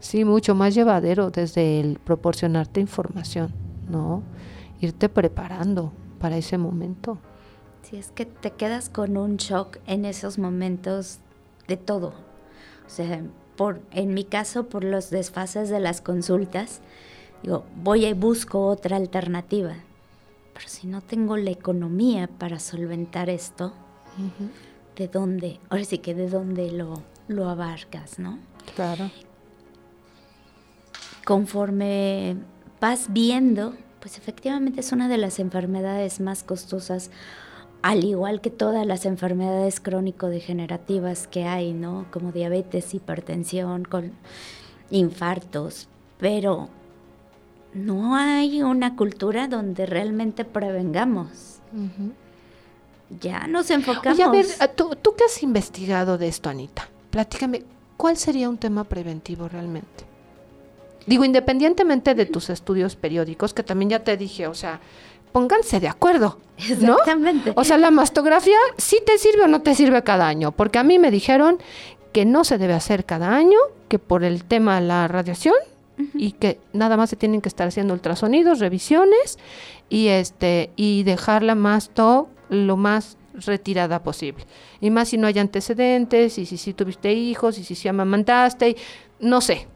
Sí, 0.00 0.24
mucho 0.24 0.54
más 0.54 0.74
llevadero 0.74 1.30
desde 1.30 1.78
el 1.78 1.98
proporcionarte 2.00 2.80
información, 2.80 3.52
¿no? 3.88 4.22
irte 4.82 5.08
preparando 5.08 5.92
para 6.18 6.36
ese 6.36 6.58
momento. 6.58 7.18
Sí, 7.82 7.96
es 7.96 8.10
que 8.10 8.26
te 8.26 8.50
quedas 8.50 8.88
con 8.88 9.16
un 9.16 9.36
shock 9.36 9.78
en 9.86 10.04
esos 10.04 10.38
momentos 10.38 11.18
de 11.68 11.76
todo. 11.76 12.08
O 12.86 12.90
sea, 12.90 13.22
por, 13.56 13.80
en 13.92 14.12
mi 14.12 14.24
caso, 14.24 14.68
por 14.68 14.84
los 14.84 15.10
desfases 15.10 15.70
de 15.70 15.80
las 15.80 16.00
consultas, 16.00 16.80
digo, 17.42 17.64
voy 17.76 18.06
y 18.06 18.12
busco 18.12 18.66
otra 18.66 18.96
alternativa. 18.96 19.74
Pero 20.54 20.68
si 20.68 20.86
no 20.86 21.00
tengo 21.00 21.36
la 21.36 21.50
economía 21.50 22.28
para 22.28 22.58
solventar 22.58 23.30
esto, 23.30 23.72
¿de 24.96 25.08
dónde? 25.08 25.60
Ahora 25.70 25.84
sí 25.84 25.98
que 25.98 26.14
de 26.14 26.28
dónde 26.28 26.70
lo, 26.72 27.02
lo 27.28 27.48
abarcas, 27.48 28.18
¿no? 28.18 28.38
Claro. 28.74 29.10
Conforme 31.24 32.36
vas 32.80 33.12
viendo, 33.12 33.74
pues 34.00 34.18
efectivamente 34.18 34.80
es 34.80 34.92
una 34.92 35.08
de 35.08 35.18
las 35.18 35.38
enfermedades 35.38 36.20
más 36.20 36.42
costosas 36.42 37.10
al 37.82 38.04
igual 38.04 38.40
que 38.40 38.50
todas 38.50 38.86
las 38.86 39.04
enfermedades 39.06 39.80
crónico-degenerativas 39.80 41.26
que 41.26 41.44
hay, 41.44 41.72
¿no? 41.72 42.06
Como 42.12 42.30
diabetes, 42.30 42.94
hipertensión, 42.94 43.84
con 43.84 44.12
infartos, 44.90 45.88
pero 46.18 46.68
no 47.74 48.16
hay 48.16 48.62
una 48.62 48.96
cultura 48.96 49.48
donde 49.48 49.86
realmente 49.86 50.44
prevengamos. 50.44 51.60
Ya 53.20 53.46
nos 53.46 53.70
enfocamos. 53.70 54.18
Oye, 54.18 54.24
a 54.24 54.30
ver, 54.30 54.46
¿tú, 54.74 54.96
¿tú 55.00 55.14
qué 55.16 55.24
has 55.24 55.42
investigado 55.42 56.18
de 56.18 56.28
esto, 56.28 56.50
Anita? 56.50 56.88
Platícame, 57.10 57.64
¿cuál 57.96 58.16
sería 58.16 58.48
un 58.48 58.58
tema 58.58 58.84
preventivo 58.84 59.48
realmente? 59.48 60.04
Digo, 61.06 61.24
independientemente 61.24 62.14
de 62.14 62.26
tus 62.26 62.50
estudios 62.50 62.96
periódicos, 62.96 63.54
que 63.54 63.62
también 63.62 63.90
ya 63.90 64.04
te 64.04 64.16
dije, 64.16 64.46
o 64.46 64.54
sea, 64.54 64.80
pónganse 65.32 65.80
de 65.80 65.88
acuerdo. 65.88 66.38
¿no? 66.80 66.92
Exactamente. 66.92 67.52
O 67.56 67.64
sea, 67.64 67.78
la 67.78 67.90
mastografía 67.90 68.56
sí 68.76 68.98
te 69.04 69.18
sirve 69.18 69.44
o 69.44 69.48
no 69.48 69.62
te 69.62 69.74
sirve 69.74 70.02
cada 70.02 70.28
año, 70.28 70.52
porque 70.52 70.78
a 70.78 70.84
mí 70.84 70.98
me 70.98 71.10
dijeron 71.10 71.58
que 72.12 72.24
no 72.24 72.44
se 72.44 72.58
debe 72.58 72.74
hacer 72.74 73.04
cada 73.04 73.34
año, 73.34 73.58
que 73.88 73.98
por 73.98 74.22
el 74.22 74.44
tema 74.44 74.80
de 74.80 74.86
la 74.86 75.08
radiación 75.08 75.54
y 76.14 76.32
que 76.32 76.58
nada 76.72 76.96
más 76.96 77.10
se 77.10 77.16
tienen 77.16 77.40
que 77.40 77.48
estar 77.48 77.68
haciendo 77.68 77.94
ultrasonidos, 77.94 78.58
revisiones 78.58 79.38
y 79.88 80.08
este 80.08 80.70
y 80.76 81.02
dejarla 81.02 81.54
más 81.54 81.90
todo 81.90 82.28
lo 82.48 82.76
más 82.76 83.16
retirada 83.34 84.02
posible. 84.02 84.44
Y 84.80 84.90
más 84.90 85.08
si 85.08 85.18
no 85.18 85.26
hay 85.26 85.38
antecedentes, 85.38 86.38
y 86.38 86.46
si, 86.46 86.56
si 86.56 86.74
tuviste 86.74 87.12
hijos, 87.12 87.58
y 87.58 87.64
si 87.64 87.74
se 87.74 87.88
amamantaste, 87.88 88.70
y, 88.70 88.76
no 89.20 89.40
sé, 89.40 89.68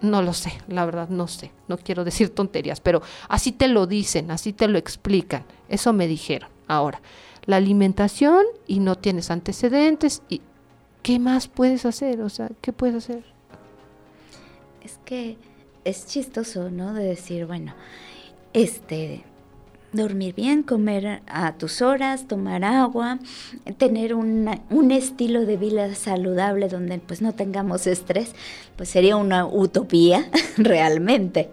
no 0.00 0.22
lo 0.22 0.32
sé, 0.32 0.52
la 0.68 0.84
verdad 0.84 1.08
no 1.08 1.26
sé, 1.26 1.52
no 1.68 1.78
quiero 1.78 2.04
decir 2.04 2.30
tonterías, 2.30 2.80
pero 2.80 3.02
así 3.28 3.52
te 3.52 3.68
lo 3.68 3.86
dicen, 3.86 4.30
así 4.30 4.52
te 4.52 4.68
lo 4.68 4.78
explican, 4.78 5.44
eso 5.68 5.92
me 5.92 6.06
dijeron. 6.06 6.50
Ahora, 6.68 7.00
la 7.44 7.56
alimentación 7.56 8.44
y 8.66 8.80
no 8.80 8.96
tienes 8.96 9.30
antecedentes 9.30 10.22
y 10.28 10.42
¿qué 11.02 11.18
más 11.18 11.48
puedes 11.48 11.86
hacer? 11.86 12.20
O 12.20 12.28
sea, 12.28 12.50
¿qué 12.60 12.72
puedes 12.72 12.96
hacer? 12.96 13.35
Es 14.86 15.00
que 15.04 15.36
es 15.84 16.06
chistoso, 16.06 16.70
¿no? 16.70 16.94
De 16.94 17.02
decir, 17.02 17.44
bueno, 17.44 17.74
este, 18.52 19.24
dormir 19.90 20.32
bien, 20.32 20.62
comer 20.62 21.22
a 21.26 21.54
tus 21.54 21.82
horas, 21.82 22.28
tomar 22.28 22.62
agua, 22.62 23.18
tener 23.78 24.14
un 24.14 24.92
estilo 24.92 25.44
de 25.44 25.56
vida 25.56 25.92
saludable 25.96 26.68
donde 26.68 27.00
pues 27.00 27.20
no 27.20 27.32
tengamos 27.32 27.88
estrés, 27.88 28.32
pues 28.76 28.88
sería 28.88 29.16
una 29.16 29.44
utopía 29.44 30.30
realmente. 30.56 31.50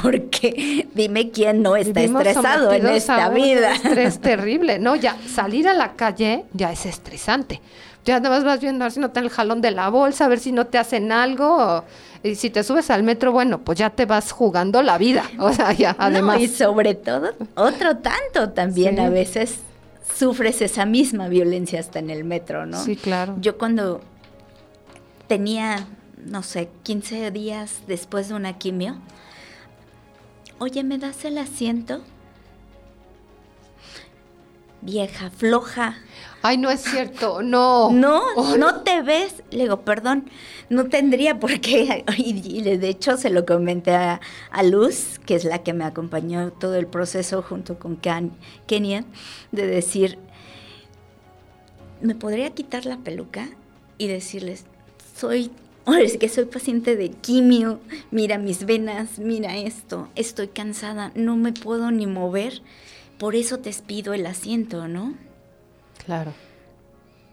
Porque 0.00 0.86
dime 0.94 1.32
quién 1.32 1.60
no 1.60 1.74
está 1.74 2.00
estresado 2.00 2.72
en 2.72 2.86
esta 2.86 3.28
vida. 3.30 3.72
Estrés 3.74 4.18
terrible, 4.20 4.78
¿no? 4.78 4.94
Ya 4.94 5.16
salir 5.26 5.66
a 5.66 5.74
la 5.74 5.94
calle 5.94 6.44
ya 6.52 6.70
es 6.70 6.86
estresante. 6.86 7.60
Ya 8.04 8.20
nada 8.20 8.36
más 8.36 8.44
vas 8.44 8.60
viendo 8.60 8.84
a 8.84 8.86
ver 8.86 8.92
si 8.92 9.00
no 9.00 9.10
te 9.10 9.18
el 9.18 9.30
jalón 9.30 9.62
de 9.62 9.72
la 9.72 9.88
bolsa, 9.88 10.26
a 10.26 10.28
ver 10.28 10.38
si 10.38 10.52
no 10.52 10.68
te 10.68 10.78
hacen 10.78 11.10
algo. 11.10 11.84
Y 12.22 12.34
si 12.34 12.50
te 12.50 12.64
subes 12.64 12.90
al 12.90 13.02
metro, 13.02 13.32
bueno, 13.32 13.60
pues 13.60 13.78
ya 13.78 13.90
te 13.90 14.06
vas 14.06 14.32
jugando 14.32 14.82
la 14.82 14.98
vida. 14.98 15.24
O 15.38 15.52
sea, 15.52 15.72
ya, 15.72 15.94
además. 15.98 16.40
y 16.40 16.48
sobre 16.48 16.94
todo, 16.94 17.32
otro 17.54 17.98
tanto 17.98 18.50
también 18.50 18.98
a 18.98 19.08
veces 19.08 19.60
sufres 20.14 20.60
esa 20.62 20.84
misma 20.84 21.28
violencia 21.28 21.80
hasta 21.80 22.00
en 22.00 22.10
el 22.10 22.24
metro, 22.24 22.66
¿no? 22.66 22.82
Sí, 22.82 22.96
claro. 22.96 23.36
Yo 23.40 23.56
cuando 23.56 24.00
tenía, 25.26 25.86
no 26.26 26.42
sé, 26.42 26.68
15 26.82 27.30
días 27.30 27.82
después 27.86 28.28
de 28.28 28.34
una 28.34 28.58
quimio, 28.58 28.96
oye, 30.58 30.82
¿me 30.82 30.98
das 30.98 31.24
el 31.24 31.38
asiento? 31.38 32.02
Vieja, 34.80 35.30
floja, 35.30 35.96
Ay, 36.40 36.56
no 36.56 36.70
es 36.70 36.82
cierto, 36.82 37.42
no. 37.42 37.90
No, 37.90 38.22
oh, 38.36 38.56
no, 38.56 38.82
te 38.82 39.02
ves. 39.02 39.42
Le 39.50 39.64
digo, 39.64 39.80
perdón, 39.80 40.30
no 40.68 40.84
tendría 40.88 41.40
por 41.40 41.60
qué. 41.60 42.04
Y, 42.16 42.62
de 42.62 42.88
hecho 42.88 43.16
se 43.16 43.30
lo 43.30 43.44
comenté 43.44 43.92
a, 43.92 44.20
Luz, 44.62 45.18
que 45.26 45.34
es 45.34 45.44
la 45.44 45.62
que 45.62 45.72
me 45.72 45.84
acompañó 45.84 46.52
todo 46.52 46.76
el 46.76 46.86
proceso 46.86 47.42
junto 47.42 47.78
con 47.78 47.96
Kenia, 47.96 49.04
de 49.50 49.66
decir, 49.66 50.18
¿me 52.00 52.14
podría 52.14 52.50
quitar 52.50 52.86
la 52.86 52.98
peluca? 52.98 53.48
Y 53.98 54.06
decirles, 54.06 54.64
soy 55.16 55.50
Ahora 55.88 56.02
es 56.02 56.18
que 56.18 56.28
soy 56.28 56.44
paciente 56.44 56.96
de 56.96 57.08
quimio, 57.08 57.80
mira 58.10 58.36
mis 58.36 58.66
venas, 58.66 59.18
mira 59.18 59.56
esto, 59.56 60.06
estoy 60.16 60.48
cansada, 60.48 61.12
no 61.14 61.34
me 61.34 61.54
puedo 61.54 61.90
ni 61.90 62.06
mover, 62.06 62.60
por 63.16 63.34
eso 63.34 63.60
te 63.60 63.72
pido 63.86 64.12
el 64.12 64.26
asiento, 64.26 64.86
¿no? 64.86 65.14
Claro. 66.08 66.32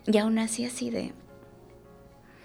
Y 0.05 0.17
aún 0.17 0.37
así 0.37 0.65
así 0.65 0.89
de... 0.89 1.13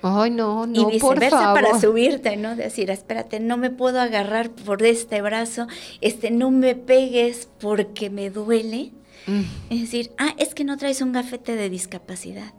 Ay, 0.01 0.31
no, 0.31 0.65
no, 0.65 0.81
y 0.81 0.93
viceversa 0.93 1.53
para 1.53 1.81
subirte, 1.81 2.37
¿no? 2.37 2.55
decir, 2.55 2.89
espérate, 2.89 3.41
no 3.41 3.57
me 3.57 3.71
puedo 3.71 4.01
agarrar 4.01 4.51
por 4.53 4.85
este 4.85 5.23
brazo, 5.23 5.67
este, 6.01 6.31
no 6.31 6.53
me 6.53 6.77
pegues 6.77 7.49
porque 7.59 8.11
me 8.11 8.31
duele. 8.31 8.93
Mm. 9.27 9.41
Es 9.71 9.81
decir, 9.81 10.13
ah, 10.19 10.33
es 10.39 10.55
que 10.55 10.63
no 10.63 10.77
traes 10.77 11.03
un 11.03 11.11
gafete 11.11 11.57
de 11.57 11.69
discapacidad. 11.69 12.55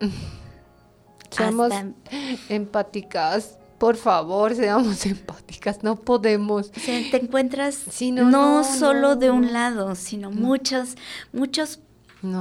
Mm. 0.00 0.08
Seamos 1.28 1.70
empáticas. 2.48 3.58
Por 3.76 3.96
favor, 3.96 4.54
seamos 4.54 5.04
empáticas, 5.06 5.82
no 5.82 5.96
podemos. 5.96 6.70
O 6.74 6.80
sea, 6.80 6.98
te 7.10 7.18
encuentras 7.18 7.84
no, 8.10 8.64
solo 8.64 9.16
de 9.16 9.30
un 9.30 9.52
lado, 9.52 9.96
sino 9.96 10.30
muchos, 10.30 10.96
muchos 11.32 11.78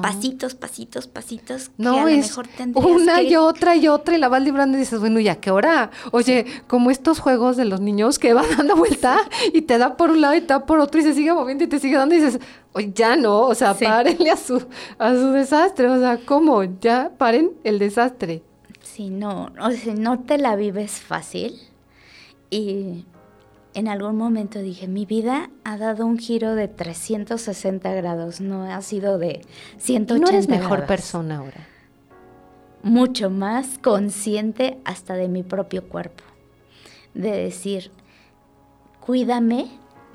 Pasitos, 0.01 0.53
pasitos, 0.53 1.07
pasitos. 1.07 1.71
No, 1.77 1.93
que 1.93 1.99
a 1.99 2.05
lo 2.05 2.17
mejor 2.17 2.47
una 2.75 3.23
y 3.23 3.35
otra 3.35 3.75
y 3.75 3.87
otra 3.87 4.15
y 4.15 4.19
la 4.19 4.29
vas 4.29 4.43
librando 4.43 4.77
y 4.77 4.81
dices, 4.81 4.99
bueno, 4.99 5.19
¿y 5.19 5.27
a 5.27 5.39
qué 5.39 5.49
hora? 5.49 5.89
Oye, 6.11 6.45
como 6.67 6.91
estos 6.91 7.19
juegos 7.19 7.57
de 7.57 7.65
los 7.65 7.81
niños 7.81 8.19
que 8.19 8.33
van 8.33 8.45
dando 8.57 8.75
vuelta 8.75 9.17
y 9.53 9.63
te 9.63 9.79
da 9.79 9.97
por 9.97 10.11
un 10.11 10.21
lado 10.21 10.35
y 10.35 10.41
te 10.41 10.47
da 10.47 10.67
por 10.67 10.79
otro 10.79 11.01
y 11.01 11.03
se 11.03 11.15
sigue 11.15 11.33
moviendo 11.33 11.63
y 11.63 11.67
te 11.67 11.79
sigue 11.79 11.97
dando 11.97 12.13
y 12.13 12.19
dices, 12.19 12.39
oye, 12.73 12.91
ya 12.93 13.15
no, 13.15 13.41
o 13.41 13.55
sea, 13.55 13.73
párenle 13.73 14.29
a 14.29 14.37
su, 14.37 14.63
a 14.99 15.15
su 15.15 15.31
desastre, 15.31 15.89
o 15.89 15.99
sea, 15.99 16.19
¿cómo? 16.23 16.63
Ya 16.79 17.11
paren 17.17 17.51
el 17.63 17.79
desastre. 17.79 18.43
Sí, 18.83 19.09
no, 19.09 19.51
o 19.59 19.71
sea, 19.71 19.95
no 19.95 20.19
te 20.19 20.37
la 20.37 20.55
vives 20.55 20.91
fácil 20.91 21.59
y 22.51 23.05
en 23.73 23.87
algún 23.87 24.17
momento 24.17 24.59
dije, 24.59 24.87
mi 24.87 25.05
vida 25.05 25.49
ha 25.63 25.77
dado 25.77 26.05
un 26.05 26.17
giro 26.17 26.55
de 26.55 26.67
360 26.67 27.93
grados, 27.93 28.41
no 28.41 28.63
ha 28.63 28.81
sido 28.81 29.17
de 29.17 29.41
180 29.77 30.19
¿No 30.19 30.29
eres 30.29 30.49
mejor 30.49 30.85
persona 30.85 31.37
ahora? 31.37 31.67
Mucho 32.83 33.29
más 33.29 33.77
consciente 33.77 34.79
hasta 34.83 35.13
de 35.13 35.27
mi 35.27 35.43
propio 35.43 35.87
cuerpo. 35.87 36.23
De 37.13 37.31
decir, 37.31 37.91
cuídame 38.99 39.67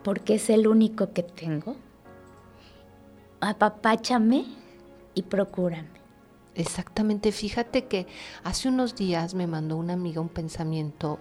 porque 0.03 0.35
es 0.35 0.51
el 0.51 0.67
único 0.67 1.13
que 1.13 1.23
tengo. 1.23 1.77
Apapáchame 3.41 4.45
y 5.15 5.23
procúrame. 5.23 5.97
Exactamente, 6.55 7.33
fíjate 7.33 7.85
que 7.85 8.07
hace 8.43 8.69
unos 8.69 8.97
días 8.97 9.35
me 9.35 9.47
mandó 9.47 9.77
una 9.77 9.93
amiga 9.93 10.21
un 10.21 10.31
pensamiento 10.31 11.19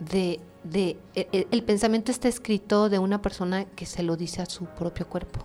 de 0.00 0.40
de 0.64 0.98
e, 1.14 1.28
e, 1.32 1.46
el, 1.50 1.62
pensamiento 1.62 2.10
está 2.10 2.28
escrito 2.28 2.88
de 2.88 2.98
una 2.98 3.22
persona 3.22 3.64
que 3.64 3.86
se 3.86 4.02
lo 4.02 4.16
dice 4.16 4.42
a 4.42 4.46
su 4.46 4.66
propio 4.66 5.08
cuerpo 5.08 5.44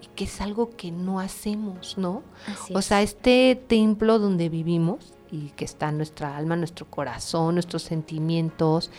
y 0.00 0.06
que 0.08 0.24
es 0.24 0.40
algo 0.40 0.70
que 0.70 0.90
no 0.90 1.20
hacemos, 1.20 1.96
¿no? 1.96 2.22
o 2.74 2.82
sea, 2.82 3.02
este 3.02 3.62
templo 3.68 4.18
donde 4.18 4.48
vivimos 4.48 5.14
y 5.30 5.50
que 5.50 5.64
está 5.64 5.92
nuestra 5.92 6.36
alma, 6.36 6.56
nuestro 6.56 6.86
corazón, 6.90 7.54
nuestros 7.54 7.82
sentimientos, 7.82 8.90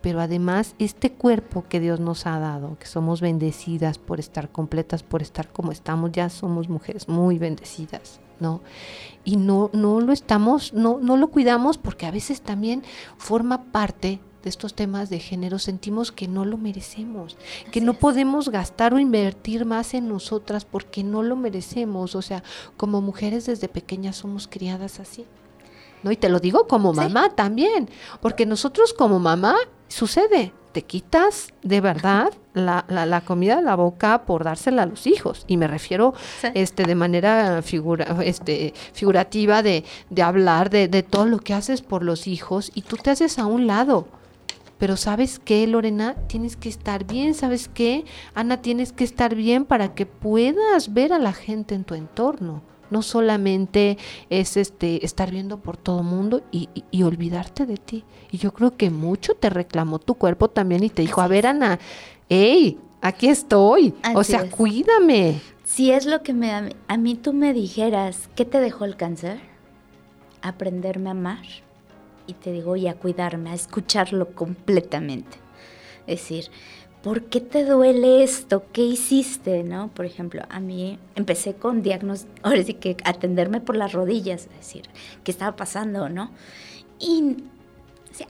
pero 0.00 0.20
además 0.20 0.74
este 0.78 1.12
cuerpo 1.12 1.64
que 1.68 1.80
Dios 1.80 1.98
nos 1.98 2.26
ha 2.26 2.38
dado, 2.38 2.76
que 2.78 2.86
somos 2.86 3.20
bendecidas 3.20 3.98
por 3.98 4.20
estar 4.20 4.50
completas, 4.50 5.02
por 5.02 5.22
estar 5.22 5.48
como 5.50 5.72
estamos, 5.72 6.12
ya 6.12 6.28
somos 6.28 6.68
mujeres 6.68 7.08
muy 7.08 7.38
bendecidas. 7.38 8.20
¿no? 8.40 8.60
Y 9.24 9.36
no, 9.36 9.70
no 9.72 10.00
lo 10.00 10.12
estamos, 10.12 10.72
no, 10.72 10.98
no 11.00 11.16
lo 11.16 11.28
cuidamos 11.28 11.78
porque 11.78 12.04
a 12.04 12.10
veces 12.10 12.42
también 12.42 12.82
forma 13.16 13.64
parte 13.72 14.20
de 14.44 14.50
estos 14.50 14.74
temas 14.74 15.08
de 15.08 15.18
género 15.18 15.58
sentimos 15.58 16.12
que 16.12 16.28
no 16.28 16.44
lo 16.44 16.58
merecemos, 16.58 17.38
que 17.72 17.80
no 17.80 17.94
podemos 17.94 18.50
gastar 18.50 18.92
o 18.92 18.98
invertir 18.98 19.64
más 19.64 19.94
en 19.94 20.06
nosotras 20.06 20.66
porque 20.66 21.02
no 21.02 21.22
lo 21.22 21.34
merecemos. 21.34 22.14
O 22.14 22.20
sea, 22.20 22.44
como 22.76 23.00
mujeres 23.00 23.46
desde 23.46 23.68
pequeñas 23.68 24.16
somos 24.16 24.46
criadas 24.46 25.00
así. 25.00 25.24
¿No? 26.02 26.12
Y 26.12 26.16
te 26.16 26.28
lo 26.28 26.38
digo 26.38 26.68
como 26.68 26.92
mamá 26.92 27.30
también, 27.30 27.88
porque 28.20 28.44
nosotros 28.44 28.92
como 28.92 29.18
mamá 29.18 29.56
sucede, 29.88 30.52
te 30.72 30.82
quitas 30.82 31.54
de 31.62 31.80
verdad 31.80 32.34
la, 32.52 32.84
la, 32.88 33.20
comida 33.22 33.56
de 33.56 33.62
la 33.62 33.76
boca 33.76 34.26
por 34.26 34.44
dársela 34.44 34.82
a 34.82 34.86
los 34.86 35.06
hijos. 35.06 35.44
Y 35.46 35.56
me 35.56 35.66
refiero 35.66 36.12
este, 36.52 36.82
de 36.82 36.94
manera 36.94 37.62
figura, 37.62 38.18
este, 38.22 38.74
figurativa 38.92 39.62
de, 39.62 39.84
de 40.10 40.22
hablar 40.22 40.68
de, 40.68 40.88
de 40.88 41.02
todo 41.02 41.24
lo 41.24 41.38
que 41.38 41.54
haces 41.54 41.80
por 41.80 42.02
los 42.02 42.26
hijos 42.26 42.70
y 42.74 42.82
tú 42.82 42.96
te 42.96 43.08
haces 43.08 43.38
a 43.38 43.46
un 43.46 43.66
lado. 43.66 44.06
Pero 44.84 44.98
sabes 44.98 45.38
qué, 45.42 45.66
Lorena, 45.66 46.14
tienes 46.26 46.56
que 46.56 46.68
estar 46.68 47.06
bien, 47.06 47.32
¿sabes 47.32 47.70
qué? 47.72 48.04
Ana, 48.34 48.60
tienes 48.60 48.92
que 48.92 49.04
estar 49.04 49.34
bien 49.34 49.64
para 49.64 49.94
que 49.94 50.04
puedas 50.04 50.92
ver 50.92 51.14
a 51.14 51.18
la 51.18 51.32
gente 51.32 51.74
en 51.74 51.84
tu 51.84 51.94
entorno. 51.94 52.60
No 52.90 53.00
solamente 53.00 53.96
es 54.28 54.58
este 54.58 55.02
estar 55.06 55.30
viendo 55.30 55.56
por 55.56 55.78
todo 55.78 56.02
mundo 56.02 56.42
y, 56.52 56.68
y, 56.90 57.02
olvidarte 57.02 57.64
de 57.64 57.78
ti. 57.78 58.04
Y 58.30 58.36
yo 58.36 58.52
creo 58.52 58.76
que 58.76 58.90
mucho 58.90 59.32
te 59.32 59.48
reclamó 59.48 59.98
tu 60.00 60.16
cuerpo 60.16 60.50
también 60.50 60.84
y 60.84 60.90
te 60.90 61.00
dijo, 61.00 61.22
a 61.22 61.28
ver, 61.28 61.46
Ana, 61.46 61.78
hey, 62.28 62.78
aquí 63.00 63.28
estoy. 63.28 63.94
o 64.14 64.22
sea, 64.22 64.50
cuídame. 64.50 65.40
Si 65.64 65.92
es 65.92 66.04
lo 66.04 66.22
que 66.22 66.34
me 66.34 66.52
a 66.52 66.96
mí 66.98 67.14
tú 67.14 67.32
me 67.32 67.54
dijeras, 67.54 68.28
¿qué 68.36 68.44
te 68.44 68.60
dejó 68.60 68.84
el 68.84 68.96
cáncer? 68.96 69.40
Aprenderme 70.42 71.08
a 71.08 71.12
amar 71.12 71.63
y 72.26 72.34
te 72.34 72.52
digo, 72.52 72.76
y 72.76 72.88
a 72.88 72.94
cuidarme, 72.94 73.50
a 73.50 73.54
escucharlo 73.54 74.34
completamente. 74.34 75.38
Es 76.06 76.20
decir, 76.20 76.50
¿por 77.02 77.24
qué 77.24 77.40
te 77.40 77.64
duele 77.64 78.22
esto? 78.22 78.64
¿Qué 78.72 78.82
hiciste? 78.82 79.62
¿No? 79.62 79.88
Por 79.88 80.06
ejemplo, 80.06 80.42
a 80.48 80.60
mí 80.60 80.98
empecé 81.14 81.54
con 81.54 81.82
diagnóstico, 81.82 82.32
ahora 82.42 82.62
sí 82.62 82.74
que 82.74 82.96
atenderme 83.04 83.60
por 83.60 83.76
las 83.76 83.92
rodillas, 83.92 84.46
es 84.46 84.56
decir, 84.56 84.88
¿qué 85.22 85.30
estaba 85.30 85.56
pasando? 85.56 86.08
¿No? 86.08 86.30
Y, 86.98 87.36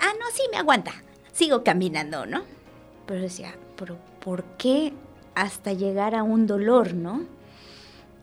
ah, 0.00 0.12
no, 0.18 0.26
sí, 0.32 0.42
me 0.50 0.58
aguanta, 0.58 0.92
sigo 1.32 1.62
caminando, 1.62 2.26
¿no? 2.26 2.42
Pero 3.06 3.20
decía, 3.20 3.54
¿pero 3.76 3.98
por 4.20 4.44
qué 4.56 4.92
hasta 5.34 5.72
llegar 5.72 6.14
a 6.14 6.22
un 6.22 6.46
dolor, 6.46 6.94
¿no? 6.94 7.24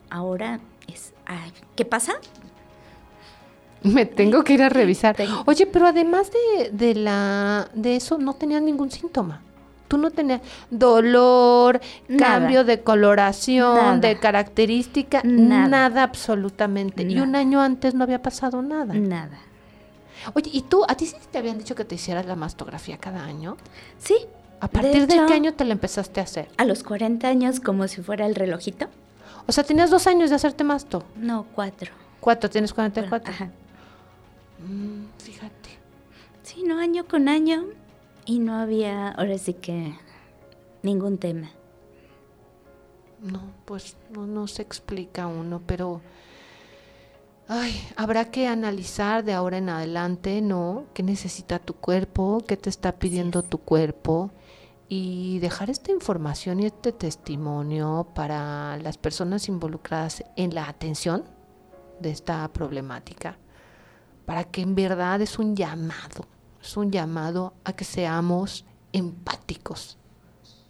Ahora 0.09 0.59
es, 0.87 1.13
¿qué 1.75 1.85
pasa? 1.85 2.13
Me 3.83 4.05
tengo 4.05 4.43
que 4.43 4.53
ir 4.53 4.63
a 4.63 4.69
revisar. 4.69 5.15
Oye, 5.45 5.65
pero 5.65 5.87
además 5.87 6.31
de, 6.31 6.69
de, 6.71 6.95
la, 6.95 7.69
de 7.73 7.95
eso, 7.95 8.17
no 8.17 8.33
tenías 8.33 8.61
ningún 8.61 8.91
síntoma. 8.91 9.41
Tú 9.87 9.97
no 9.97 10.09
tenías 10.09 10.39
dolor, 10.69 11.81
cambio 12.17 12.63
de 12.63 12.79
coloración, 12.79 13.99
de 13.99 14.17
característica, 14.17 15.21
nada, 15.25 16.03
absolutamente. 16.03 17.03
Y 17.03 17.19
un 17.19 17.35
año 17.35 17.61
antes 17.61 17.93
no 17.93 18.05
había 18.05 18.21
pasado 18.21 18.61
nada. 18.61 18.93
Nada. 18.93 19.37
Oye, 20.33 20.49
¿y 20.53 20.61
tú, 20.61 20.85
a 20.87 20.95
ti 20.95 21.07
sí 21.07 21.17
te 21.29 21.39
habían 21.39 21.57
dicho 21.57 21.75
que 21.75 21.83
te 21.83 21.95
hicieras 21.95 22.25
la 22.25 22.37
mastografía 22.37 22.97
cada 22.99 23.25
año? 23.25 23.57
Sí. 23.97 24.15
¿A 24.61 24.67
partir 24.69 25.07
de, 25.07 25.25
qué 25.27 25.33
año 25.33 25.55
te 25.55 25.65
la 25.65 25.73
empezaste 25.73 26.21
a 26.21 26.23
hacer? 26.23 26.47
A 26.57 26.63
los 26.63 26.83
40 26.83 27.27
años, 27.27 27.59
como 27.59 27.85
si 27.89 28.01
fuera 28.01 28.27
el 28.27 28.35
relojito. 28.35 28.87
O 29.47 29.51
sea, 29.51 29.63
¿tenías 29.63 29.89
dos 29.89 30.07
años 30.07 30.29
de 30.29 30.35
hacerte 30.37 30.63
masto? 30.63 31.03
No, 31.15 31.47
cuatro. 31.53 31.91
¿Cuatro? 32.21 32.49
¿Tienes 32.49 32.73
44? 32.73 33.33
Ajá. 33.33 33.49
Mm, 34.67 35.05
fíjate. 35.17 35.69
Sí, 36.43 36.63
no, 36.63 36.79
año 36.79 37.07
con 37.07 37.29
año. 37.29 37.65
Y 38.25 38.39
no 38.39 38.55
había, 38.55 39.09
ahora 39.09 39.37
sí 39.37 39.53
que, 39.53 39.95
ningún 40.83 41.17
tema. 41.17 41.49
No, 43.19 43.41
pues 43.65 43.97
no, 44.11 44.27
no 44.27 44.47
se 44.47 44.61
explica 44.61 45.27
uno, 45.27 45.61
pero... 45.65 46.01
Ay, 47.47 47.73
habrá 47.97 48.31
que 48.31 48.47
analizar 48.47 49.25
de 49.25 49.33
ahora 49.33 49.57
en 49.57 49.67
adelante, 49.67 50.41
¿no? 50.41 50.85
¿Qué 50.93 51.03
necesita 51.03 51.59
tu 51.59 51.73
cuerpo? 51.73 52.41
¿Qué 52.47 52.55
te 52.55 52.69
está 52.69 52.93
pidiendo 52.93 53.43
tu 53.43 53.57
cuerpo? 53.57 54.31
Y 54.87 55.39
dejar 55.39 55.69
esta 55.69 55.91
información 55.91 56.61
y 56.61 56.67
este 56.67 56.93
testimonio 56.93 58.07
para 58.15 58.77
las 58.77 58.97
personas 58.97 59.49
involucradas 59.49 60.23
en 60.37 60.55
la 60.55 60.69
atención 60.69 61.25
de 61.99 62.11
esta 62.11 62.47
problemática 62.53 63.37
para 64.31 64.45
que 64.45 64.61
en 64.61 64.75
verdad 64.75 65.19
es 65.19 65.39
un 65.39 65.57
llamado, 65.57 66.25
es 66.61 66.77
un 66.77 66.89
llamado 66.89 67.51
a 67.65 67.73
que 67.73 67.83
seamos 67.83 68.63
empáticos, 68.93 69.97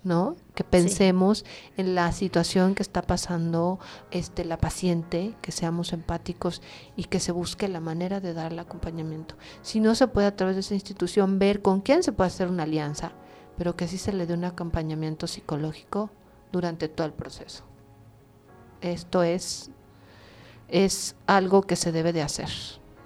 ¿no? 0.04 0.36
Que 0.56 0.64
pensemos 0.64 1.46
en 1.78 1.94
la 1.94 2.12
situación 2.12 2.74
que 2.74 2.82
está 2.82 3.04
pasando 3.04 3.78
este 4.10 4.46
la 4.46 4.58
paciente, 4.58 5.36
que 5.44 5.52
seamos 5.52 5.94
empáticos 5.94 6.64
y 6.96 7.04
que 7.04 7.20
se 7.20 7.32
busque 7.32 7.68
la 7.68 7.82
manera 7.82 8.20
de 8.20 8.34
dar 8.34 8.52
el 8.52 8.58
acompañamiento. 8.58 9.36
Si 9.62 9.80
no 9.80 9.94
se 9.94 10.08
puede 10.08 10.26
a 10.26 10.36
través 10.36 10.56
de 10.56 10.62
esa 10.62 10.74
institución 10.74 11.38
ver 11.38 11.62
con 11.62 11.82
quién 11.82 12.02
se 12.02 12.14
puede 12.14 12.30
hacer 12.30 12.48
una 12.48 12.64
alianza, 12.64 13.12
pero 13.60 13.76
que 13.76 13.88
sí 13.88 14.00
se 14.00 14.12
le 14.12 14.26
dé 14.26 14.34
un 14.34 14.46
acompañamiento 14.46 15.28
psicológico 15.28 16.10
durante 16.52 16.90
todo 16.90 17.06
el 17.06 17.14
proceso. 17.14 17.64
Esto 18.82 19.22
es 19.22 19.70
es 20.68 21.16
algo 21.28 21.62
que 21.62 21.76
se 21.76 21.92
debe 21.92 22.12
de 22.12 22.24
hacer. 22.24 22.50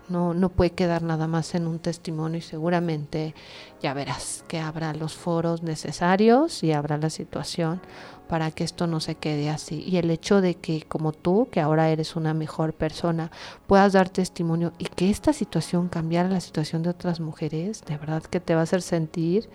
No, 0.07 0.33
no 0.33 0.49
puede 0.49 0.71
quedar 0.71 1.01
nada 1.01 1.27
más 1.27 1.55
en 1.55 1.65
un 1.67 1.79
testimonio 1.79 2.37
y 2.37 2.41
seguramente 2.41 3.33
ya 3.81 3.93
verás 3.93 4.43
que 4.47 4.59
habrá 4.59 4.93
los 4.93 5.15
foros 5.15 5.63
necesarios 5.63 6.63
y 6.63 6.73
habrá 6.73 6.97
la 6.97 7.09
situación 7.09 7.81
para 8.27 8.51
que 8.51 8.63
esto 8.63 8.87
no 8.87 8.99
se 8.99 9.15
quede 9.15 9.49
así. 9.49 9.83
Y 9.87 9.97
el 9.97 10.09
hecho 10.09 10.41
de 10.41 10.55
que 10.55 10.83
como 10.83 11.11
tú, 11.11 11.47
que 11.51 11.61
ahora 11.61 11.89
eres 11.89 12.15
una 12.15 12.33
mejor 12.33 12.73
persona, 12.73 13.31
puedas 13.67 13.93
dar 13.93 14.09
testimonio 14.09 14.73
y 14.77 14.85
que 14.85 15.09
esta 15.09 15.33
situación 15.33 15.89
cambiara 15.89 16.29
la 16.29 16.41
situación 16.41 16.83
de 16.83 16.89
otras 16.89 17.19
mujeres, 17.19 17.83
de 17.85 17.97
verdad 17.97 18.23
que 18.23 18.39
te 18.39 18.55
va 18.55 18.61
a 18.61 18.63
hacer 18.63 18.81
sentir 18.81 19.49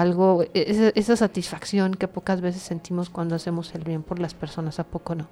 algo, 0.00 0.44
e-, 0.54 0.92
esa, 0.94 1.16
satisfacción 1.16 1.94
que 1.94 2.06
pocas 2.06 2.40
veces 2.40 2.62
sentimos 2.62 3.10
cuando 3.10 3.34
hacemos 3.34 3.74
el 3.74 3.82
bien 3.82 4.02
por 4.02 4.20
las 4.20 4.32
personas, 4.32 4.78
¿a 4.78 4.84
poco 4.84 5.16
no? 5.16 5.26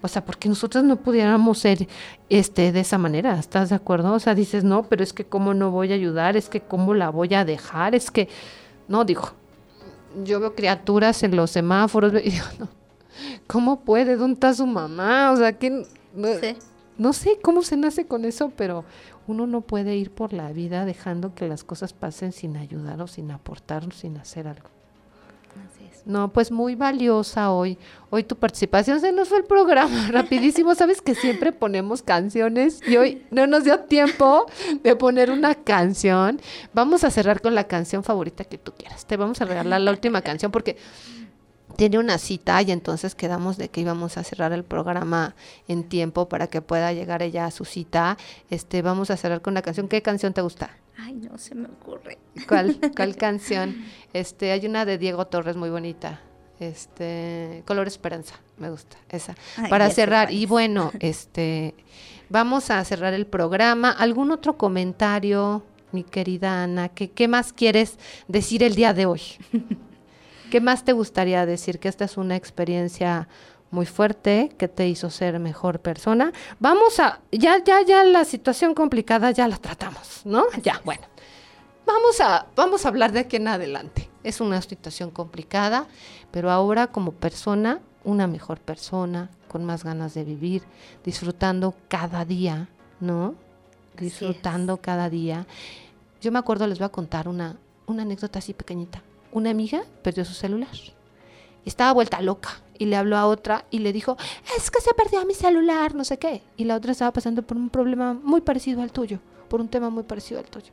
O 0.00 0.08
sea, 0.08 0.24
porque 0.24 0.48
nosotros 0.48 0.84
no 0.84 0.96
pudiéramos 0.96 1.58
ser 1.58 1.86
este 2.30 2.72
de 2.72 2.80
esa 2.80 2.96
manera, 2.96 3.38
¿estás 3.38 3.68
de 3.68 3.74
acuerdo? 3.74 4.14
O 4.14 4.18
sea, 4.18 4.34
dices, 4.34 4.64
no, 4.64 4.84
pero 4.84 5.02
es 5.02 5.12
que 5.12 5.24
cómo 5.24 5.52
no 5.52 5.70
voy 5.70 5.92
a 5.92 5.96
ayudar, 5.96 6.36
es 6.36 6.48
que 6.48 6.62
cómo 6.62 6.94
la 6.94 7.10
voy 7.10 7.34
a 7.34 7.44
dejar, 7.44 7.94
es 7.94 8.10
que, 8.10 8.28
no, 8.88 9.04
digo, 9.04 9.32
yo 10.24 10.40
veo 10.40 10.54
criaturas 10.54 11.22
en 11.22 11.36
los 11.36 11.50
semáforos 11.50 12.12
y 12.24 12.30
digo, 12.30 12.46
no, 12.58 12.68
¿cómo 13.46 13.80
puede? 13.80 14.16
¿Dónde 14.16 14.34
está 14.34 14.54
su 14.54 14.66
mamá? 14.66 15.30
O 15.32 15.36
sea, 15.36 15.52
que... 15.52 15.86
No 16.98 17.12
sé 17.12 17.38
cómo 17.42 17.60
se 17.60 17.76
nace 17.76 18.06
con 18.06 18.24
eso, 18.24 18.50
pero 18.56 18.86
uno 19.26 19.46
no 19.46 19.60
puede 19.62 19.96
ir 19.96 20.10
por 20.10 20.32
la 20.32 20.52
vida 20.52 20.84
dejando 20.84 21.34
que 21.34 21.48
las 21.48 21.64
cosas 21.64 21.92
pasen 21.92 22.32
sin 22.32 22.56
ayudar 22.56 23.00
o 23.00 23.06
sin 23.06 23.30
aportar 23.30 23.86
o 23.86 23.90
sin 23.90 24.16
hacer 24.16 24.46
algo. 24.48 24.68
Así 25.68 25.84
es. 25.90 26.06
No, 26.06 26.32
pues 26.32 26.50
muy 26.50 26.74
valiosa 26.74 27.50
hoy. 27.50 27.78
Hoy 28.10 28.24
tu 28.24 28.36
participación 28.36 29.00
se 29.00 29.10
nos 29.12 29.28
fue 29.28 29.38
el 29.38 29.44
programa 29.44 30.08
rapidísimo. 30.12 30.74
Sabes 30.74 31.00
que 31.00 31.14
siempre 31.14 31.52
ponemos 31.52 32.02
canciones 32.02 32.80
y 32.86 32.96
hoy 32.96 33.26
no 33.30 33.46
nos 33.46 33.64
dio 33.64 33.80
tiempo 33.80 34.46
de 34.82 34.94
poner 34.96 35.30
una 35.30 35.54
canción. 35.54 36.40
Vamos 36.74 37.04
a 37.04 37.10
cerrar 37.10 37.40
con 37.40 37.54
la 37.54 37.64
canción 37.64 38.04
favorita 38.04 38.44
que 38.44 38.58
tú 38.58 38.72
quieras. 38.72 39.06
Te 39.06 39.16
vamos 39.16 39.40
a 39.40 39.46
regalar 39.46 39.80
la 39.80 39.90
última 39.90 40.20
canción 40.20 40.52
porque 40.52 40.76
tiene 41.76 41.98
una 41.98 42.18
cita 42.18 42.60
y 42.62 42.72
entonces 42.72 43.14
quedamos 43.14 43.58
de 43.58 43.68
que 43.68 43.82
íbamos 43.82 44.16
a 44.16 44.24
cerrar 44.24 44.52
el 44.52 44.64
programa 44.64 45.34
en 45.68 45.84
tiempo 45.84 46.28
para 46.28 46.46
que 46.46 46.62
pueda 46.62 46.92
llegar 46.92 47.22
ella 47.22 47.46
a 47.46 47.50
su 47.50 47.64
cita. 47.64 48.16
Este, 48.50 48.82
vamos 48.82 49.10
a 49.10 49.16
cerrar 49.16 49.42
con 49.42 49.52
una 49.52 49.62
canción. 49.62 49.86
¿Qué 49.86 50.02
canción 50.02 50.32
te 50.32 50.40
gusta? 50.40 50.70
Ay, 50.98 51.14
no 51.14 51.36
se 51.38 51.54
me 51.54 51.68
ocurre. 51.68 52.18
¿Cuál, 52.48 52.78
cuál 52.96 53.16
canción? 53.16 53.76
Este, 54.12 54.52
hay 54.52 54.66
una 54.66 54.84
de 54.84 54.98
Diego 54.98 55.26
Torres 55.26 55.56
muy 55.56 55.70
bonita. 55.70 56.20
Este, 56.58 57.62
Color 57.66 57.86
Esperanza, 57.86 58.40
me 58.56 58.70
gusta 58.70 58.96
esa. 59.10 59.34
para 59.68 59.90
cerrar 59.90 60.32
y 60.32 60.46
bueno, 60.46 60.90
este, 61.00 61.74
vamos 62.30 62.70
a 62.70 62.82
cerrar 62.84 63.12
el 63.12 63.26
programa. 63.26 63.90
¿Algún 63.90 64.30
otro 64.30 64.56
comentario, 64.56 65.62
mi 65.92 66.02
querida 66.02 66.62
Ana? 66.62 66.88
¿Qué, 66.88 67.10
qué 67.10 67.28
más 67.28 67.52
quieres 67.52 67.98
decir 68.26 68.62
el 68.62 68.74
día 68.74 68.94
de 68.94 69.04
hoy? 69.04 69.20
¿Qué 70.50 70.60
más 70.60 70.84
te 70.84 70.92
gustaría 70.92 71.44
decir? 71.44 71.78
Que 71.78 71.88
esta 71.88 72.04
es 72.04 72.16
una 72.16 72.36
experiencia 72.36 73.28
muy 73.70 73.86
fuerte 73.86 74.52
que 74.56 74.68
te 74.68 74.88
hizo 74.88 75.10
ser 75.10 75.38
mejor 75.40 75.80
persona. 75.80 76.32
Vamos 76.60 77.00
a, 77.00 77.20
ya, 77.32 77.62
ya, 77.64 77.82
ya 77.82 78.04
la 78.04 78.24
situación 78.24 78.74
complicada 78.74 79.32
ya 79.32 79.48
la 79.48 79.56
tratamos, 79.56 80.22
¿no? 80.24 80.44
Ya, 80.62 80.80
bueno. 80.84 81.02
Vamos 81.84 82.20
a, 82.20 82.46
vamos 82.56 82.84
a 82.84 82.88
hablar 82.88 83.12
de 83.12 83.20
aquí 83.20 83.36
en 83.36 83.48
adelante. 83.48 84.08
Es 84.24 84.40
una 84.40 84.60
situación 84.60 85.10
complicada, 85.10 85.86
pero 86.32 86.50
ahora 86.50 86.88
como 86.88 87.12
persona, 87.12 87.80
una 88.02 88.26
mejor 88.26 88.60
persona, 88.60 89.30
con 89.48 89.64
más 89.64 89.84
ganas 89.84 90.14
de 90.14 90.24
vivir, 90.24 90.62
disfrutando 91.04 91.74
cada 91.88 92.24
día, 92.24 92.68
¿no? 92.98 93.34
Disfrutando 93.96 94.78
cada 94.78 95.08
día. 95.10 95.46
Yo 96.20 96.32
me 96.32 96.38
acuerdo, 96.38 96.66
les 96.66 96.78
voy 96.78 96.86
a 96.86 96.90
contar 96.90 97.28
una, 97.28 97.56
una 97.86 98.02
anécdota 98.02 98.40
así 98.40 98.52
pequeñita. 98.52 99.02
Una 99.36 99.50
amiga 99.50 99.82
perdió 100.00 100.24
su 100.24 100.32
celular. 100.32 100.70
Estaba 101.66 101.92
vuelta 101.92 102.22
loca 102.22 102.62
y 102.78 102.86
le 102.86 102.96
habló 102.96 103.18
a 103.18 103.26
otra 103.26 103.66
y 103.70 103.80
le 103.80 103.92
dijo, 103.92 104.16
es 104.56 104.70
que 104.70 104.80
se 104.80 104.94
perdió 104.94 105.26
mi 105.26 105.34
celular, 105.34 105.94
no 105.94 106.04
sé 106.04 106.18
qué. 106.18 106.40
Y 106.56 106.64
la 106.64 106.74
otra 106.74 106.92
estaba 106.92 107.12
pasando 107.12 107.42
por 107.42 107.58
un 107.58 107.68
problema 107.68 108.14
muy 108.14 108.40
parecido 108.40 108.80
al 108.80 108.92
tuyo, 108.92 109.18
por 109.50 109.60
un 109.60 109.68
tema 109.68 109.90
muy 109.90 110.04
parecido 110.04 110.40
al 110.40 110.46
tuyo. 110.46 110.72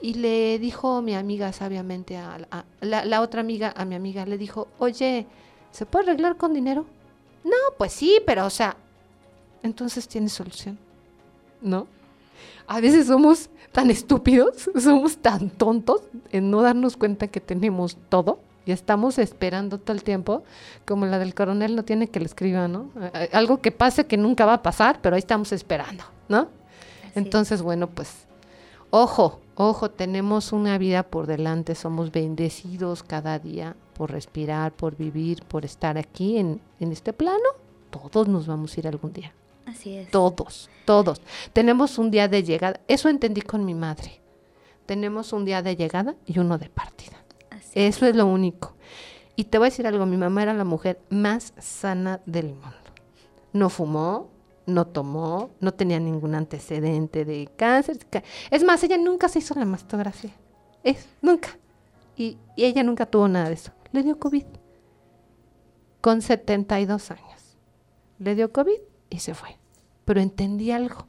Y 0.00 0.14
le 0.14 0.58
dijo 0.58 1.02
mi 1.02 1.14
amiga 1.14 1.52
sabiamente 1.52 2.16
a, 2.16 2.38
la, 2.80 3.04
la, 3.04 3.20
otra 3.20 3.42
amiga, 3.42 3.74
a 3.76 3.84
mi 3.84 3.94
amiga, 3.94 4.24
le 4.24 4.38
dijo, 4.38 4.68
oye, 4.78 5.26
¿se 5.70 5.84
puede 5.84 6.12
arreglar 6.12 6.38
con 6.38 6.54
dinero? 6.54 6.86
No, 7.44 7.56
pues 7.76 7.92
sí, 7.92 8.22
pero 8.24 8.46
o 8.46 8.50
sea, 8.50 8.74
entonces 9.62 10.08
tiene 10.08 10.30
solución, 10.30 10.78
¿no? 11.60 11.88
A 12.66 12.80
veces 12.80 13.06
somos 13.06 13.50
tan 13.72 13.90
estúpidos, 13.90 14.70
somos 14.80 15.18
tan 15.18 15.50
tontos 15.50 16.02
en 16.32 16.50
no 16.50 16.62
darnos 16.62 16.96
cuenta 16.96 17.28
que 17.28 17.40
tenemos 17.40 17.96
todo 18.08 18.40
y 18.64 18.72
estamos 18.72 19.18
esperando 19.18 19.78
todo 19.78 19.92
el 19.92 20.02
tiempo, 20.02 20.42
como 20.84 21.06
la 21.06 21.20
del 21.20 21.34
coronel 21.34 21.76
no 21.76 21.84
tiene 21.84 22.08
que 22.08 22.18
le 22.18 22.26
escriba, 22.26 22.66
¿no? 22.66 22.90
Algo 23.32 23.58
que 23.58 23.70
pase 23.70 24.06
que 24.06 24.16
nunca 24.16 24.44
va 24.44 24.54
a 24.54 24.62
pasar, 24.62 24.98
pero 25.00 25.14
ahí 25.14 25.20
estamos 25.20 25.52
esperando, 25.52 26.02
¿no? 26.28 26.48
Entonces, 27.14 27.62
bueno, 27.62 27.86
pues, 27.86 28.26
ojo, 28.90 29.40
ojo, 29.54 29.90
tenemos 29.90 30.52
una 30.52 30.78
vida 30.78 31.04
por 31.04 31.28
delante, 31.28 31.76
somos 31.76 32.10
bendecidos 32.10 33.04
cada 33.04 33.38
día 33.38 33.76
por 33.94 34.10
respirar, 34.10 34.72
por 34.72 34.96
vivir, 34.96 35.44
por 35.44 35.64
estar 35.64 35.96
aquí 35.96 36.36
en, 36.36 36.60
en 36.80 36.90
este 36.90 37.12
plano. 37.12 37.48
Todos 38.10 38.26
nos 38.26 38.48
vamos 38.48 38.76
a 38.76 38.80
ir 38.80 38.88
algún 38.88 39.12
día. 39.12 39.32
Así 39.66 39.96
es. 39.96 40.10
Todos, 40.10 40.70
todos. 40.84 41.20
Tenemos 41.52 41.98
un 41.98 42.10
día 42.10 42.28
de 42.28 42.44
llegada. 42.44 42.80
Eso 42.88 43.08
entendí 43.08 43.42
con 43.42 43.64
mi 43.64 43.74
madre. 43.74 44.20
Tenemos 44.86 45.32
un 45.32 45.44
día 45.44 45.60
de 45.60 45.76
llegada 45.76 46.14
y 46.24 46.38
uno 46.38 46.56
de 46.56 46.70
partida. 46.70 47.16
Eso 47.74 48.06
es 48.06 48.16
lo 48.16 48.26
único. 48.26 48.74
Y 49.34 49.44
te 49.44 49.58
voy 49.58 49.66
a 49.66 49.70
decir 49.70 49.86
algo, 49.86 50.06
mi 50.06 50.16
mamá 50.16 50.44
era 50.44 50.54
la 50.54 50.64
mujer 50.64 51.00
más 51.10 51.52
sana 51.58 52.22
del 52.24 52.46
mundo. 52.54 52.76
No 53.52 53.68
fumó, 53.68 54.30
no 54.64 54.86
tomó, 54.86 55.50
no 55.60 55.74
tenía 55.74 56.00
ningún 56.00 56.34
antecedente 56.34 57.24
de 57.24 57.48
cáncer. 57.56 57.98
Es 58.50 58.64
más, 58.64 58.82
ella 58.84 58.96
nunca 58.96 59.28
se 59.28 59.40
hizo 59.40 59.54
la 59.54 59.66
mastografía. 59.66 60.32
Es, 60.84 61.06
nunca. 61.20 61.58
Y, 62.16 62.38
y 62.54 62.64
ella 62.64 62.82
nunca 62.82 63.04
tuvo 63.04 63.28
nada 63.28 63.48
de 63.48 63.54
eso. 63.54 63.72
Le 63.92 64.02
dio 64.04 64.18
COVID. 64.18 64.44
Con 66.00 66.22
72 66.22 67.10
años. 67.10 67.56
Le 68.18 68.34
dio 68.36 68.52
COVID 68.52 68.78
y 69.10 69.20
se 69.20 69.34
fue. 69.34 69.56
Pero 70.04 70.20
entendí 70.20 70.70
algo. 70.70 71.06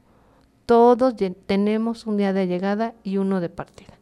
Todos 0.66 1.14
tenemos 1.46 2.06
un 2.06 2.16
día 2.16 2.32
de 2.32 2.46
llegada 2.46 2.94
y 3.02 3.16
uno 3.16 3.40
de 3.40 3.48
partida. 3.48 3.94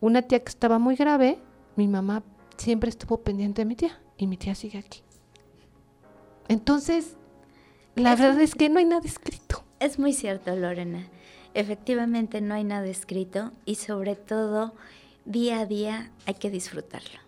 Una 0.00 0.22
tía 0.22 0.40
que 0.40 0.50
estaba 0.50 0.78
muy 0.78 0.96
grave, 0.96 1.38
mi 1.76 1.88
mamá 1.88 2.22
siempre 2.56 2.90
estuvo 2.90 3.22
pendiente 3.22 3.62
de 3.62 3.66
mi 3.66 3.76
tía 3.76 3.98
y 4.16 4.26
mi 4.26 4.36
tía 4.36 4.54
sigue 4.54 4.78
aquí. 4.78 5.02
Entonces, 6.48 7.16
la 7.94 8.14
verdad 8.14 8.40
es 8.40 8.54
que 8.54 8.68
no 8.68 8.78
hay 8.78 8.84
nada 8.84 9.06
escrito. 9.06 9.64
Es 9.80 9.98
muy 9.98 10.12
cierto, 10.12 10.54
Lorena. 10.54 11.08
Efectivamente 11.54 12.40
no 12.40 12.54
hay 12.54 12.64
nada 12.64 12.86
escrito 12.86 13.52
y 13.64 13.76
sobre 13.76 14.16
todo 14.16 14.74
día 15.24 15.60
a 15.60 15.66
día 15.66 16.10
hay 16.26 16.34
que 16.34 16.50
disfrutarlo, 16.50 17.18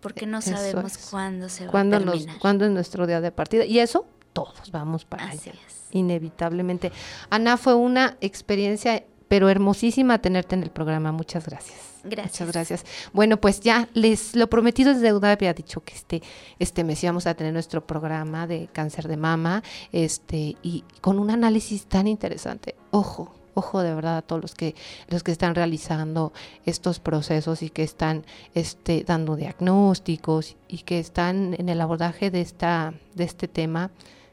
porque 0.00 0.26
no 0.26 0.40
sabemos 0.40 0.98
cuándo 1.10 1.48
se 1.48 1.66
va 1.66 1.80
a 1.80 1.90
terminar. 1.90 2.38
cuándo 2.38 2.64
es 2.64 2.70
nuestro 2.70 3.06
día 3.06 3.20
de 3.20 3.32
partida 3.32 3.64
y 3.64 3.80
eso 3.80 4.06
todos 4.32 4.70
vamos 4.70 5.04
para 5.04 5.28
allá, 5.28 5.52
inevitablemente. 5.90 6.92
Ana, 7.30 7.56
fue 7.56 7.74
una 7.74 8.16
experiencia 8.20 9.04
pero 9.32 9.48
hermosísima 9.48 10.18
tenerte 10.18 10.56
en 10.56 10.62
el 10.62 10.68
programa. 10.68 11.10
Muchas 11.10 11.46
gracias. 11.46 11.78
Gracias. 12.04 12.32
Muchas 12.42 12.52
gracias. 12.52 12.84
Bueno, 13.14 13.38
pues 13.38 13.60
ya 13.60 13.88
les 13.94 14.36
lo 14.36 14.50
prometido 14.50 14.90
es 14.90 15.00
deuda. 15.00 15.32
Había 15.32 15.54
dicho 15.54 15.82
que 15.82 15.94
este, 15.94 16.22
este 16.58 16.84
mes 16.84 17.02
íbamos 17.02 17.26
a 17.26 17.32
tener 17.32 17.54
nuestro 17.54 17.86
programa 17.86 18.46
de 18.46 18.68
cáncer 18.70 19.08
de 19.08 19.16
mama, 19.16 19.62
este, 19.90 20.56
y 20.62 20.84
con 21.00 21.18
un 21.18 21.30
análisis 21.30 21.86
tan 21.86 22.08
interesante. 22.08 22.74
Ojo, 22.90 23.34
ojo 23.54 23.80
de 23.80 23.94
verdad 23.94 24.18
a 24.18 24.22
todos 24.22 24.42
los 24.42 24.54
que 24.54 24.74
los 25.08 25.22
que 25.22 25.32
están 25.32 25.54
realizando 25.54 26.34
estos 26.66 27.00
procesos 27.00 27.62
y 27.62 27.70
que 27.70 27.84
están 27.84 28.26
este 28.52 29.02
dando 29.02 29.36
diagnósticos 29.36 30.56
y 30.68 30.80
que 30.80 30.98
están 30.98 31.54
en 31.58 31.70
el 31.70 31.80
abordaje 31.80 32.30
de 32.30 32.42
esta 32.42 32.92
de 33.14 33.24
este 33.24 33.48
tema 33.48 33.90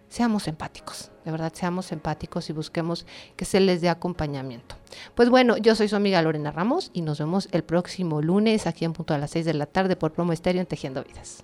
seamos 0.10 0.47
empáticos, 0.47 1.12
de 1.24 1.32
verdad, 1.32 1.53
seamos 1.55 1.91
empáticos 1.91 2.49
y 2.49 2.53
busquemos 2.53 3.05
que 3.36 3.45
se 3.45 3.60
les 3.60 3.82
dé 3.82 3.89
acompañamiento. 3.89 4.76
Pues 5.16 5.30
bueno, 5.30 5.57
yo 5.57 5.76
soy 5.76 5.88
su 5.88 5.95
amiga 5.95 6.22
Lorena 6.22 6.51
Ramos 6.51 6.91
y 6.93 7.01
nos 7.01 7.20
vemos 7.20 7.47
el 7.51 7.64
próximo 7.64 8.22
lunes 8.22 8.68
aquí 8.68 8.86
en 8.86 8.93
punto 8.93 9.14
a 9.14 9.18
las 9.18 9.32
6 9.32 9.45
de 9.45 9.53
la 9.53 9.66
tarde 9.66 9.95
por 9.95 10.12
Promo 10.12 10.34
Estéreo 10.34 10.62
en 10.62 10.68
Tejiendo 10.68 11.03
Vidas. 11.03 11.43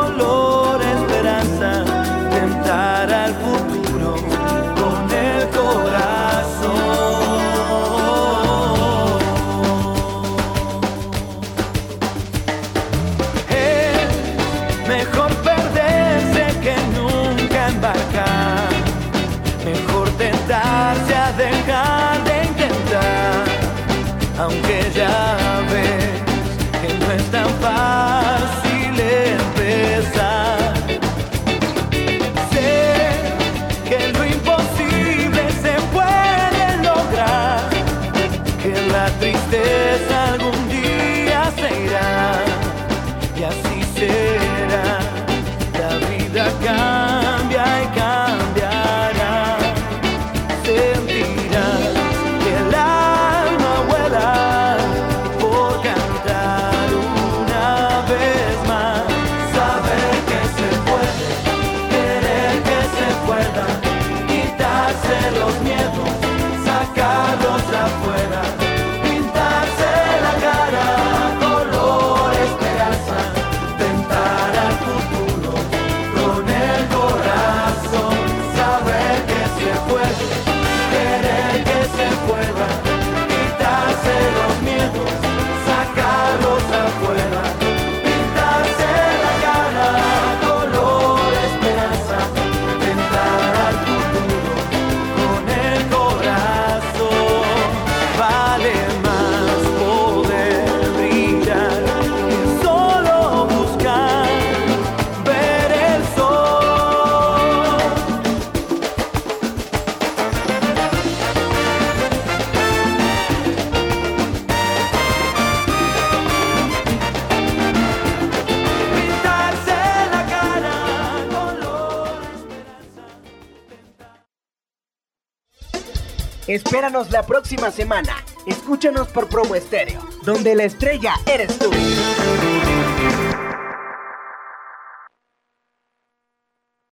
La 127.09 127.25
próxima 127.25 127.71
semana. 127.71 128.13
Escúchanos 128.45 129.07
por 129.07 129.27
Promo 129.27 129.55
Estéreo, 129.55 130.01
donde 130.23 130.55
la 130.55 130.65
estrella 130.65 131.15
eres. 131.25 131.60